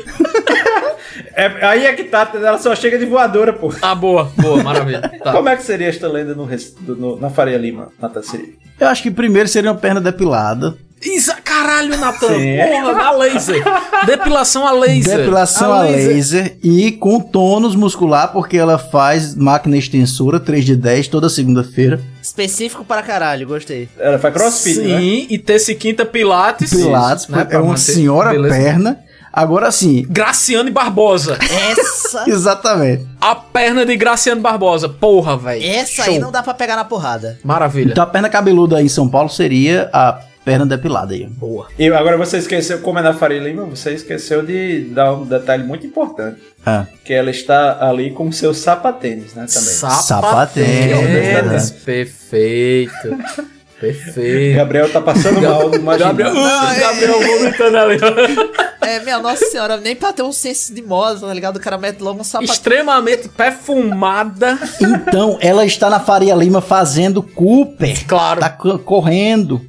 É, 1.35 1.47
aí 1.67 1.87
é 1.87 1.93
que 1.95 2.05
tá, 2.05 2.31
ela 2.35 2.59
só 2.59 2.75
chega 2.75 2.99
de 2.99 3.07
voadora, 3.07 3.53
pô. 3.55 3.73
Ah, 3.81 3.95
boa, 3.95 4.31
boa, 4.37 4.63
maravilha. 4.63 5.01
Tá. 5.25 5.33
Como 5.33 5.49
é 5.49 5.57
que 5.57 5.63
seria 5.63 5.89
esta 5.89 6.07
lenda 6.09 6.35
no, 6.35 6.47
do- 6.81 6.97
no- 6.97 7.17
na 7.19 7.31
Faria 7.31 7.57
Lima, 7.57 7.89
Natassiri? 7.99 8.59
Eu 8.79 8.89
acho 8.89 9.03
que 9.03 9.11
primeiro 9.11 9.49
seria 9.49 9.71
uma 9.71 9.79
perna 9.79 10.01
depilada. 10.01 10.77
Isa, 11.05 11.35
caralho, 11.43 11.97
Natan. 11.99 12.39
Sim. 12.39 12.57
Porra, 12.85 13.03
a 13.03 13.11
laser. 13.13 13.65
Depilação 14.07 14.67
a 14.67 14.73
laser. 14.73 15.17
Depilação 15.19 15.73
a 15.73 15.83
laser. 15.83 16.57
e 16.63 16.93
com 16.93 17.21
tônus 17.21 17.75
muscular, 17.75 18.33
porque 18.33 18.57
ela 18.57 18.79
faz 18.79 19.35
máquina 19.35 19.77
extensora 19.77 20.39
3 20.39 20.65
de 20.65 20.77
10 20.77 21.09
toda 21.09 21.29
segunda-feira. 21.29 22.01
Específico 22.23 22.85
para 22.85 23.03
caralho, 23.03 23.47
gostei. 23.47 23.89
Ela 23.99 24.19
faz 24.19 24.33
crossfit, 24.33 24.77
Sim, 24.77 24.87
né? 24.89 25.27
e 25.29 25.39
terça 25.39 25.73
e 25.73 25.75
quinta 25.75 26.05
Pilates. 26.05 26.71
Pilates, 26.71 27.29
né, 27.29 27.47
é 27.51 27.59
uma 27.59 27.77
senhora 27.77 28.31
beleza. 28.31 28.55
perna. 28.55 28.99
Agora 29.33 29.73
sim, 29.73 30.05
Graciane 30.11 30.71
Barbosa. 30.71 31.39
Essa. 31.41 32.25
exatamente. 32.29 33.07
A 33.19 33.35
perna 33.35 33.87
de 33.87 33.97
Graciane 33.97 34.41
Barbosa. 34.43 34.91
Porra, 34.91 35.39
velho. 35.39 35.65
Essa 35.65 36.05
aí 36.05 36.19
não 36.19 36.31
dá 36.31 36.43
pra 36.43 36.53
pegar 36.53 36.77
na 36.77 36.85
porrada. 36.85 37.39
Maravilha. 37.43 37.93
Então 37.93 38.05
a 38.05 38.07
perna 38.07 38.29
cabeluda 38.29 38.83
em 38.83 38.89
São 38.89 39.09
Paulo 39.09 39.31
seria 39.31 39.89
a 39.91 40.21
perna 40.45 40.67
depilada 40.67 41.15
aí. 41.15 41.27
Boa. 41.27 41.69
E 41.79 41.89
agora 41.89 42.17
você 42.17 42.39
esqueceu, 42.39 42.81
como 42.81 42.99
é 42.99 43.03
na 43.03 43.15
Faria 43.15 43.41
Lima, 43.41 43.65
você 43.65 43.93
esqueceu 43.93 44.43
de 44.45 44.81
dar 44.93 45.15
um 45.15 45.25
detalhe 45.25 45.65
muito 45.65 45.87
importante. 45.87 46.41
Ah. 46.65 46.87
Que 47.05 47.13
ela 47.13 47.31
está 47.31 47.89
ali 47.89 48.11
com 48.11 48.31
seus 48.31 48.59
sapatênis, 48.59 49.35
né? 49.35 49.47
Também. 49.47 49.75
Sapatênis. 50.03 51.71
Perfeito. 51.71 52.93
Perfeito. 53.81 54.57
Gabriel 54.57 54.93
tá 54.93 55.01
passando 55.01 55.41
mal, 55.43 55.75
imagina. 55.75 56.13
Gabriel, 56.13 56.35
Gabriel 56.35 57.21
vomitando 57.21 57.77
ali. 57.79 57.99
É, 58.83 59.01
minha 59.01 59.19
nossa 59.19 59.45
senhora, 59.47 59.77
nem 59.77 59.95
pra 59.97 60.13
ter 60.13 60.23
um 60.23 60.33
senso 60.33 60.75
de 60.75 60.83
moda, 60.83 61.21
tá 61.27 61.33
ligado? 61.35 61.57
O 61.57 61.61
cara 61.61 61.79
mete 61.79 62.01
logo 62.01 62.21
um 62.21 62.25
sapato. 62.25 62.51
Extremamente 62.53 63.29
perfumada. 63.29 64.59
Então, 64.81 65.39
ela 65.41 65.65
está 65.65 65.89
na 65.89 66.01
Faria 66.01 66.35
Lima 66.35 66.61
fazendo 66.61 67.23
Cooper. 67.23 68.07
Claro. 68.07 68.41
Tá 68.41 68.51
co- 68.51 68.79
correndo. 68.79 69.61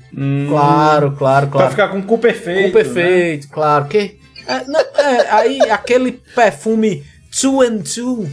Claro, 0.49 1.11
claro, 1.17 1.47
Pra 1.47 1.57
claro. 1.57 1.71
ficar 1.71 1.87
com 1.89 1.99
o 1.99 2.03
cu 2.03 2.17
perfeito. 2.17 2.67
Com 2.67 2.71
perfeito, 2.73 3.47
claro. 3.49 3.85
Que, 3.85 4.17
é, 4.47 4.63
não, 4.67 4.79
é, 4.79 5.27
aí 5.31 5.59
aquele 5.71 6.11
perfume 6.35 7.03
two 7.39 7.61
and 7.61 7.79
two 7.79 8.27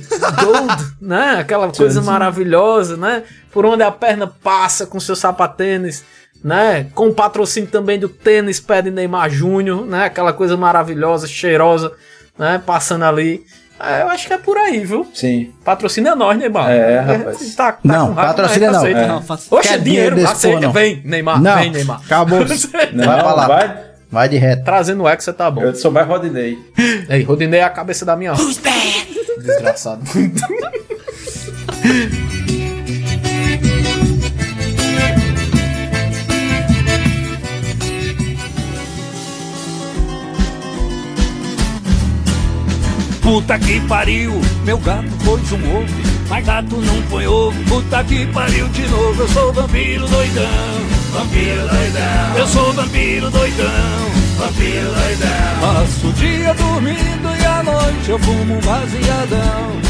gold, 0.45 0.93
né? 1.01 1.37
Aquela 1.41 1.70
coisa 1.72 2.03
maravilhosa, 2.03 2.97
né? 2.97 3.22
Por 3.51 3.64
onde 3.64 3.83
a 3.83 3.91
perna 3.91 4.26
passa 4.26 4.87
com 4.87 5.01
seu 5.01 5.16
sapatênis, 5.16 6.05
né? 6.43 6.86
Com 6.95 7.09
o 7.09 7.14
patrocínio 7.14 7.68
também 7.70 7.99
do 7.99 8.09
tênis 8.09 8.61
pé 8.61 8.82
de 8.82 8.91
Neymar 8.91 9.30
Júnior, 9.30 9.84
né? 9.86 10.05
Aquela 10.05 10.32
coisa 10.32 10.57
maravilhosa, 10.57 11.26
cheirosa, 11.26 11.93
né? 12.38 12.61
Passando 12.64 13.05
ali. 13.05 13.45
É, 13.82 14.03
eu 14.03 14.09
acho 14.11 14.26
que 14.26 14.32
é 14.34 14.38
por 14.38 14.59
aí, 14.59 14.84
viu? 14.84 15.07
Sim. 15.14 15.53
Patrocina 15.64 16.14
nós, 16.14 16.36
Neymar. 16.36 16.70
É, 16.70 16.99
rapaz. 17.01 17.55
Tá, 17.55 17.72
tá 17.72 17.78
Não, 17.82 18.12
raiva, 18.12 18.34
patrocina 18.34 18.70
não. 18.70 18.78
aceita. 18.78 19.01
É. 19.01 19.07
Não, 19.07 19.24
Oxe, 19.51 19.68
é 19.72 19.78
dinheiro, 19.78 20.16
dinheiro 20.16 20.30
aceita. 20.30 20.61
não. 20.61 20.72
Vem, 20.72 21.01
Neymar, 21.03 21.41
Não, 21.41 21.57
vem, 21.59 21.70
Neymar. 21.70 22.01
acabou. 22.05 22.41
Não, 22.93 23.05
vai 23.07 23.20
pra 23.20 23.34
lá. 23.34 23.47
vai. 23.47 23.91
Vai 24.12 24.28
de 24.28 24.36
reto. 24.36 24.64
Trazendo 24.64 25.05
o 25.05 25.09
Hexa 25.09 25.32
tá 25.32 25.51
bom. 25.51 25.62
Eu 25.62 25.74
sou 25.74 25.91
mais 25.91 26.07
Rodinei. 26.07 26.59
Ei, 27.09 27.22
Rodinei 27.22 27.61
é 27.61 27.62
a 27.62 27.70
cabeça 27.70 28.05
da 28.05 28.16
minha. 28.16 28.34
Desgraçado. 29.38 30.03
Puta 43.23 43.59
que 43.59 43.81
pariu, 43.83 44.41
meu 44.64 44.79
gato 44.79 45.09
pôs 45.25 45.53
um 45.53 45.77
ovo, 45.77 45.95
mas 46.29 46.45
gato 46.45 46.77
não 46.77 47.03
põe 47.03 47.27
ovo. 47.27 47.64
Puta 47.64 48.03
que 48.05 48.27
pariu 48.27 48.68
de 48.68 48.89
novo, 48.89 49.23
eu 49.23 49.29
sou 49.29 49.53
vampiro 49.53 50.07
doidão, 50.09 50.45
vampiro 51.12 51.68
doidão. 51.68 52.37
Eu 52.37 52.47
sou 52.47 52.73
vampiro 52.73 53.31
doidão, 53.31 53.66
vampiro 54.39 54.93
doidão. 54.95 55.61
Passo 55.61 56.07
o 56.09 56.12
dia 56.14 56.55
dormindo 56.55 57.37
e 57.41 57.45
à 57.45 57.62
noite 57.62 58.09
eu 58.11 58.18
fumo 58.18 58.55
um 58.55 58.61
baseadão. 58.61 59.89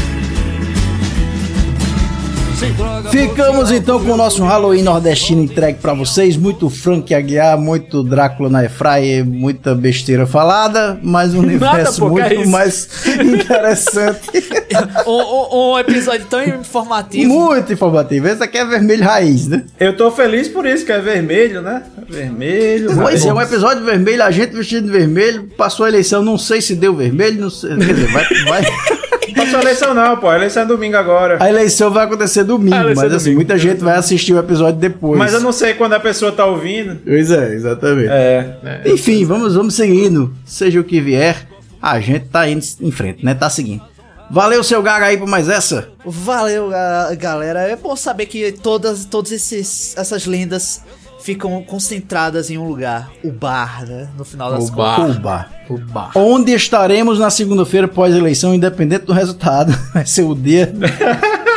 Ficamos 3.11 3.71
então 3.71 3.99
com 4.03 4.11
o 4.11 4.17
nosso 4.17 4.43
Halloween 4.43 4.83
nordestino 4.83 5.41
entregue 5.41 5.79
pra 5.79 5.93
vocês. 5.93 6.37
Muito 6.37 6.69
Frank 6.69 7.13
Aguiar, 7.13 7.57
muito 7.57 8.03
Drácula 8.03 8.49
na 8.49 8.63
Efraie, 8.65 9.23
muita 9.23 9.73
besteira 9.73 10.27
falada, 10.27 10.99
mas 11.01 11.33
um 11.33 11.39
universo 11.39 12.05
é 12.05 12.09
muito 12.09 12.33
isso? 12.33 12.49
mais 12.51 12.87
interessante. 13.19 14.29
um, 15.07 15.11
um- 15.11 15.71
um 15.73 15.79
episódio 15.79 16.25
tão 16.29 16.43
informativo. 16.43 17.33
muito 17.33 17.73
informativo. 17.73 18.27
Esse 18.27 18.43
aqui 18.43 18.57
é 18.59 18.65
vermelho 18.65 19.03
raiz, 19.03 19.47
né? 19.47 19.63
Eu 19.79 19.97
tô 19.97 20.11
feliz 20.11 20.47
por 20.47 20.65
isso, 20.65 20.85
que 20.85 20.91
é 20.91 20.99
vermelho, 20.99 21.61
né? 21.61 21.81
Vermelho. 22.07 22.95
Pois 22.95 23.25
é, 23.25 23.33
um 23.33 23.41
episódio 23.41 23.83
vermelho, 23.83 24.23
a 24.23 24.29
gente 24.31 24.53
vestido 24.55 24.85
de 24.85 24.91
vermelho, 24.91 25.49
passou 25.57 25.85
a 25.85 25.89
eleição, 25.89 26.21
não 26.23 26.37
sei 26.37 26.61
se 26.61 26.75
deu 26.75 26.95
vermelho, 26.95 27.41
não 27.41 27.49
sei. 27.49 27.75
Quer 27.77 27.93
dizer, 27.93 28.07
vai, 28.11 28.25
vai- 28.45 29.00
Passou 29.35 29.59
a 29.59 29.61
eleição 29.61 29.93
não, 29.93 30.17
pô. 30.17 30.29
A 30.29 30.35
eleição 30.35 30.63
é 30.63 30.65
domingo 30.65 30.95
agora. 30.97 31.37
a 31.39 31.49
eleição 31.49 31.91
vai 31.91 32.05
acontecer 32.05 32.43
domingo, 32.43 32.75
eleição 32.75 33.03
mas 33.03 33.13
é 33.13 33.15
assim, 33.15 33.23
domingo. 33.25 33.39
muita 33.39 33.57
gente 33.57 33.79
vai 33.79 33.97
assistir 33.97 34.33
o 34.33 34.39
episódio 34.39 34.79
depois. 34.79 35.17
Mas 35.17 35.33
eu 35.33 35.39
não 35.41 35.51
sei 35.51 35.73
quando 35.73 35.93
a 35.93 35.99
pessoa 35.99 36.31
tá 36.31 36.45
ouvindo. 36.45 36.99
Pois 37.05 37.31
é, 37.31 37.53
exatamente. 37.53 38.09
É. 38.09 38.81
Enfim, 38.85 39.25
vamos, 39.25 39.55
vamos 39.55 39.73
seguindo. 39.75 40.33
Seja 40.45 40.79
o 40.79 40.83
que 40.83 40.99
vier, 41.01 41.47
a 41.81 41.99
gente 41.99 42.25
tá 42.29 42.47
indo 42.47 42.63
em 42.81 42.91
frente, 42.91 43.23
né? 43.25 43.33
Tá 43.33 43.49
seguindo. 43.49 43.83
Valeu, 44.29 44.63
seu 44.63 44.81
Gaga, 44.81 45.07
aí 45.07 45.17
por 45.17 45.27
mais 45.27 45.49
essa. 45.49 45.89
Valeu, 46.05 46.69
ga- 46.69 47.13
galera. 47.15 47.63
É 47.63 47.75
bom 47.75 47.95
saber 47.97 48.27
que 48.27 48.53
todas, 48.53 49.03
todas 49.03 49.29
esses, 49.31 49.93
essas 49.97 50.25
lendas 50.25 50.81
ficam 51.21 51.61
concentradas 51.63 52.49
em 52.49 52.57
um 52.57 52.67
lugar. 52.67 53.11
O 53.23 53.31
bar, 53.31 53.85
né? 53.87 54.07
No 54.17 54.25
final 54.25 54.51
das 54.51 54.69
O 54.69 54.73
contas. 54.73 54.75
bar. 54.75 55.09
O 55.09 55.19
bar. 55.19 55.51
O 55.69 55.77
bar. 55.77 56.11
Onde 56.15 56.51
estaremos 56.53 57.19
na 57.19 57.29
segunda-feira 57.29 57.87
pós-eleição, 57.87 58.53
independente 58.53 59.05
do 59.05 59.13
resultado. 59.13 59.71
Vai 59.93 60.05
ser 60.05 60.23
o 60.23 60.35
dia. 60.35 60.73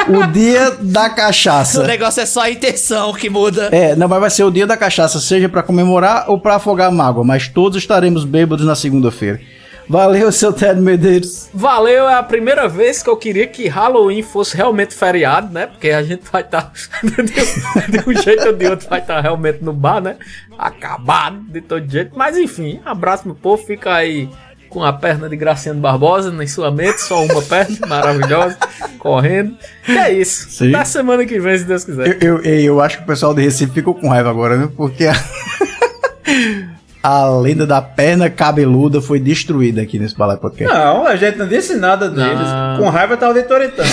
o 0.09 0.27
dia 0.27 0.71
da 0.81 1.07
O 1.09 1.15
cachaça. 1.15 1.83
negócio 1.85 2.21
é 2.23 2.27
só 2.27 2.43
a 2.43 2.51
intenção 2.51 3.13
que 3.13 3.29
muda. 3.31 3.69
É, 3.73 3.97
não, 3.97 4.07
mas 4.09 4.21
vai 4.21 4.31
ser 4.31 4.45
o 4.45 4.51
dia 4.51 4.67
da 4.67 4.77
cachaça, 4.77 5.19
seja 5.21 5.49
pra 5.49 5.63
comemorar 5.63 6.27
ou 6.29 6.39
pra 6.41 6.57
afogar 6.57 6.89
a 6.89 6.93
mágoa, 6.93 7.25
mas 7.25 7.49
todos 7.49 7.79
estaremos 7.79 8.25
bêbados 8.25 8.65
na 8.67 8.75
segunda-feira. 8.75 9.41
Valeu, 9.89 10.33
seu 10.33 10.53
Ted 10.53 10.81
Medeiros. 10.81 11.49
Valeu, 11.53 12.09
é 12.09 12.15
a 12.15 12.23
primeira 12.23 12.69
vez 12.69 13.03
que 13.03 13.11
eu 13.11 13.17
queria 13.17 13.47
que 13.47 13.69
Halloween 13.69 14.23
fosse 14.23 14.57
realmente 14.57 14.95
feriado, 14.95 15.53
né? 15.53 15.67
Porque 15.67 15.91
a 15.91 16.03
gente 16.03 16.25
vai 16.31 16.43
estar. 16.43 16.73
de 17.03 18.09
um 18.09 18.23
jeito 18.23 18.47
ou 18.47 18.53
de 18.53 18.67
outro, 18.67 18.89
vai 18.89 19.01
estar 19.01 19.21
realmente 19.21 19.63
no 19.63 19.73
bar, 19.73 20.01
né? 20.01 20.17
Acabado 20.59 21.41
de 21.49 21.61
todo 21.61 21.89
jeito. 21.91 22.13
Mas 22.17 22.37
enfim, 22.37 22.81
abraço 22.85 23.27
meu 23.27 23.35
povo, 23.35 23.63
fica 23.65 23.95
aí 23.95 24.29
com 24.75 24.83
a 24.83 24.93
perna 24.93 25.29
de 25.29 25.37
Graciano 25.37 25.81
Barbosa 25.81 26.35
em 26.43 26.47
sua 26.49 26.71
mente, 26.71 27.01
só 27.01 27.25
uma 27.25 27.41
perna 27.43 27.79
maravilhosa, 27.87 28.59
correndo. 28.99 29.57
E 29.89 29.97
é 29.97 30.13
isso. 30.13 30.51
Sim. 30.51 30.71
Na 30.71 30.85
semana 30.85 31.25
que 31.25 31.39
vem, 31.39 31.57
se 31.57 31.65
Deus 31.65 31.85
quiser. 31.85 32.21
Eu, 32.21 32.43
eu, 32.43 32.61
eu 32.61 32.81
acho 32.81 32.99
que 32.99 33.05
o 33.05 33.07
pessoal 33.07 33.33
de 33.33 33.43
Recife 33.43 33.73
ficou 33.73 33.95
com 33.95 34.09
raiva 34.09 34.31
agora, 34.31 34.57
né? 34.57 34.69
Porque 34.77 35.05
a, 37.05 37.29
lenda 37.29 37.67
da 37.67 37.83
perna 37.83 38.31
cabeluda 38.31 38.99
foi 38.99 39.21
destruída 39.21 39.83
aqui 39.83 39.99
nesse 39.99 40.17
Balai 40.17 40.39
Podcast. 40.39 40.75
Não, 40.75 41.07
a 41.07 41.17
gente 41.17 41.37
não 41.37 41.47
disse 41.47 41.75
nada 41.75 42.09
deles. 42.09 42.39
Não. 42.39 42.79
Com 42.79 42.89
raiva 42.89 43.15
tá 43.15 43.29
o 43.29 43.35
Detoritano. 43.35 43.89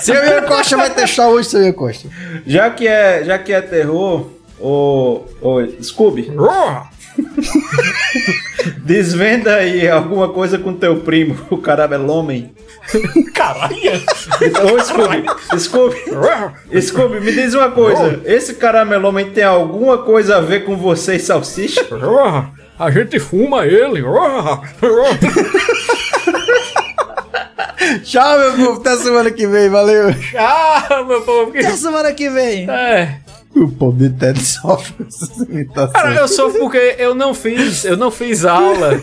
Seu 0.00 0.14
Ian 0.14 0.42
Costa 0.42 0.76
vai 0.76 0.90
testar 0.90 1.28
hoje, 1.28 1.48
seu 1.48 1.62
Ian 1.62 1.72
Costa. 1.72 2.08
já 2.46 2.70
que 2.70 2.86
é, 2.86 3.24
já 3.24 3.38
que 3.38 3.52
é 3.52 3.60
terror, 3.60 4.30
o, 4.60 5.24
o 5.42 5.82
Scooby, 5.82 6.30
desvenda 8.84 9.56
aí 9.56 9.88
alguma 9.88 10.28
coisa 10.28 10.58
com 10.58 10.72
teu 10.74 10.96
primo, 11.00 11.36
o 11.50 11.58
Carabelomem. 11.58 12.54
Caralho! 13.34 13.74
Ô, 13.74 14.80
Scooby, 14.80 15.24
Scooby, 15.58 15.96
Scooby, 16.80 17.20
me 17.20 17.32
diz 17.32 17.52
uma 17.54 17.70
coisa. 17.70 18.20
Esse 18.24 18.54
Caramelomem 18.54 19.30
tem 19.30 19.44
alguma 19.44 19.98
coisa 19.98 20.36
a 20.36 20.40
ver 20.40 20.64
com 20.64 20.76
você 20.76 21.16
e 21.16 21.20
Salsicha? 21.20 21.84
A 22.78 22.90
gente 22.90 23.18
fuma 23.18 23.66
ele. 23.66 24.02
Tchau, 28.04 28.38
meu 28.38 28.52
povo. 28.52 28.80
Até 28.80 28.96
semana 28.96 29.30
que 29.30 29.46
vem. 29.46 29.68
Valeu. 29.68 30.14
Ah, 30.38 31.04
meu 31.06 31.22
povo. 31.22 31.52
que- 31.52 31.58
Até 31.58 31.72
semana 31.76 32.12
que 32.12 32.28
vem. 32.28 32.68
É. 32.70 33.16
O 33.56 33.68
povo 33.68 33.96
de 33.96 34.10
Ted 34.10 34.38
sofre 34.44 35.06
essas 35.08 35.30
imitações. 35.48 35.92
Cara, 35.92 36.14
eu 36.14 36.28
sofro 36.28 36.60
porque 36.60 36.94
eu 36.98 37.14
não 37.14 37.32
fiz, 37.32 37.84
eu 37.86 37.96
não 37.96 38.10
fiz 38.10 38.44
aula 38.44 39.00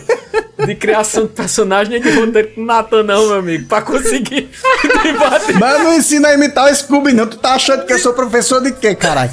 de 0.64 0.74
criação 0.76 1.24
de 1.24 1.30
personagem 1.30 1.94
nem 1.94 2.00
de 2.00 2.10
roteiro 2.20 2.52
com 2.54 2.60
o 2.60 2.64
Natan, 2.64 3.02
não, 3.02 3.26
meu 3.26 3.38
amigo, 3.40 3.66
pra 3.66 3.82
conseguir 3.82 4.48
debater. 5.02 5.58
Mas 5.58 5.82
não 5.82 5.94
ensina 5.94 6.28
a 6.28 6.34
imitar 6.34 6.70
o 6.70 6.74
Scooby, 6.74 7.12
não. 7.12 7.26
Tu 7.26 7.36
tá 7.38 7.54
achando 7.54 7.84
que 7.84 7.92
eu 7.94 7.98
sou 7.98 8.12
professor 8.12 8.60
de 8.62 8.70
quê, 8.72 8.94
caralho? 8.94 9.32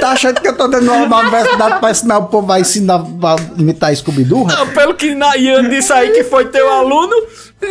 Tá 0.00 0.10
achando 0.10 0.40
que 0.40 0.46
eu 0.46 0.56
tô 0.56 0.68
dando 0.68 0.88
aula 0.88 1.08
na 1.08 1.18
universidade 1.18 1.80
pra 1.80 1.90
ensinar 1.90 2.18
o 2.18 2.26
povo 2.26 2.52
a 2.52 2.60
ensinar 2.60 3.00
a 3.00 3.60
imitar 3.60 3.94
Scooby-Doo? 3.96 4.46
Não, 4.46 4.68
pelo 4.68 4.94
que 4.94 5.16
na- 5.16 5.36
Ian 5.36 5.68
disse 5.68 5.92
aí 5.92 6.10
que 6.12 6.22
foi 6.22 6.44
teu 6.44 6.70
aluno, 6.70 7.12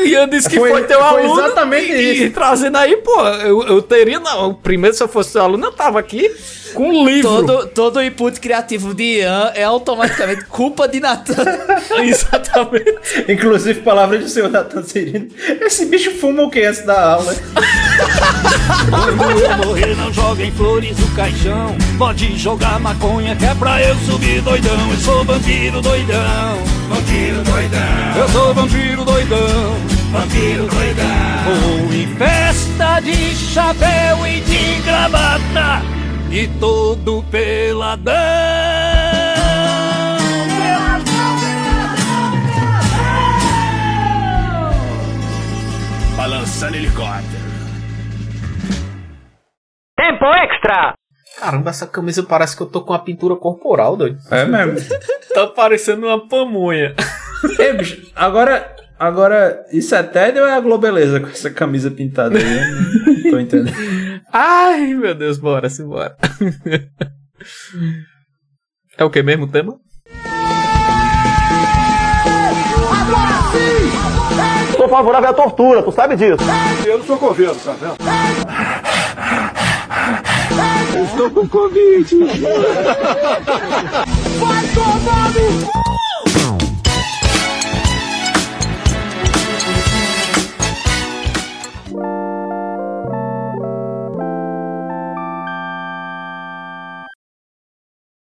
Ian 0.06 0.28
disse 0.28 0.50
que 0.50 0.58
foi, 0.60 0.70
Foi- 0.70 0.84
teu 0.84 1.00
foi 1.00 1.22
aluno. 1.24 1.40
exatamente 1.42 1.92
e, 1.94 2.14
isso. 2.14 2.24
E 2.24 2.30
trazendo 2.32 2.78
aí, 2.78 2.98
pô, 2.98 3.22
eu, 3.46 3.64
eu 3.64 3.82
teria, 3.82 4.20
não, 4.20 4.54
primeiro 4.54 4.94
se 4.96 5.02
eu 5.02 5.08
fosse 5.08 5.32
teu 5.32 5.44
aluno, 5.44 5.66
eu 5.68 5.72
tava 5.72 5.98
aqui 6.00 6.30
com 6.74 6.90
um 6.90 7.06
livro. 7.06 7.46
Todo, 7.46 7.68
todo 7.68 7.98
o 7.98 8.04
input 8.04 8.40
criativo 8.40 8.94
de 8.94 9.20
Ian 9.20 9.52
é 9.56 9.64
automaticamente 9.64 10.46
culpa 10.46 10.88
de 10.88 11.00
Natan. 11.00 11.44
Exatamente. 12.04 12.96
Inclusive, 13.28 13.82
palavras 13.82 14.22
do 14.22 14.30
senhor 14.30 14.50
Natan 14.50 14.84
Cirino. 14.84 15.28
Esse 15.62 15.86
bicho 15.86 16.12
fuma 16.12 16.44
o 16.44 16.50
que 16.50 16.64
antes 16.64 16.86
da 16.86 17.14
aula? 17.14 17.36
Quando 19.18 19.40
eu 19.40 19.58
morrer, 19.58 19.96
não 19.96 20.12
joguem 20.12 20.52
flores 20.52 20.98
no 20.98 21.08
caixão. 21.16 21.76
Pode 21.98 22.38
jogar 22.38 22.80
maconha 22.80 23.36
que 23.36 23.46
é 23.46 23.56
pra 23.56 23.82
eu 23.82 23.96
subir 23.98 24.42
doidão. 24.42 24.92
Eu 24.92 24.98
sou 24.98 25.24
vampiro 25.24 25.82
doidão. 25.82 26.58
Vampiro 26.90 27.42
doidão. 27.44 28.18
Eu 28.18 28.30
sou 28.30 28.54
vampiro 28.54 29.06
doidão. 29.06 29.76
Vampiro 30.12 30.68
doidão. 30.68 31.44
Vou 31.46 31.94
em 31.94 32.08
festa 32.16 33.00
de 33.00 33.36
chapéu 33.36 34.28
e 34.28 34.42
de 34.42 34.82
gravata. 34.82 35.93
E 36.36 36.48
todo 36.60 37.24
peladão. 37.30 38.12
Balançando 46.18 46.76
helicóptero. 46.76 47.44
Tempo 49.96 50.26
extra! 50.26 50.96
Caramba, 51.38 51.70
essa 51.70 51.86
camisa 51.86 52.24
parece 52.24 52.58
que 52.58 52.64
eu 52.64 52.68
tô 52.68 52.82
com 52.82 52.94
a 52.94 53.00
pintura 53.00 53.36
corporal, 53.36 53.96
doido. 53.96 54.18
É 54.32 54.44
mesmo. 54.44 54.80
Tá 55.36 55.48
parecendo 55.48 56.08
uma 56.08 56.28
pamonha. 56.28 56.96
Ei, 57.60 57.74
bicho, 57.74 58.12
agora, 58.16 58.76
agora, 59.08 59.66
isso 59.72 59.94
é 59.96 60.04
TED 60.04 60.40
ou 60.40 60.48
é 60.48 60.54
a 60.56 60.60
Globeleza 60.60 61.20
com 61.20 61.28
essa 61.28 61.50
camisa 61.50 61.92
pintada 61.92 62.38
aí? 62.38 62.58
Eu 62.58 63.24
não 63.24 63.32
tô 63.32 63.40
entendendo. 63.40 63.76
Ai, 64.32 64.94
meu 64.94 65.14
Deus, 65.14 65.38
bora, 65.38 65.70
simbora. 65.70 66.16
É 68.96 69.04
o 69.04 69.10
que 69.10 69.24
mesmo 69.24 69.46
o 69.46 69.48
tema? 69.48 69.76
Sou 74.78 74.88
favorável 74.88 75.30
à 75.30 75.34
tortura, 75.34 75.82
tu 75.82 75.92
sabe 75.92 76.16
disso. 76.16 76.44
Eu 76.86 77.00
não 77.00 77.06
sou 77.06 77.18
coveiro, 77.18 77.56
tá 77.56 77.74
vendo? 77.74 77.96
Eu 80.96 81.06
estou 81.06 81.32
com 81.32 81.50
Covid. 81.50 82.20
Vai 84.40 84.68
tomar 84.74 85.32
no 85.34 85.66
cu! 85.66 85.83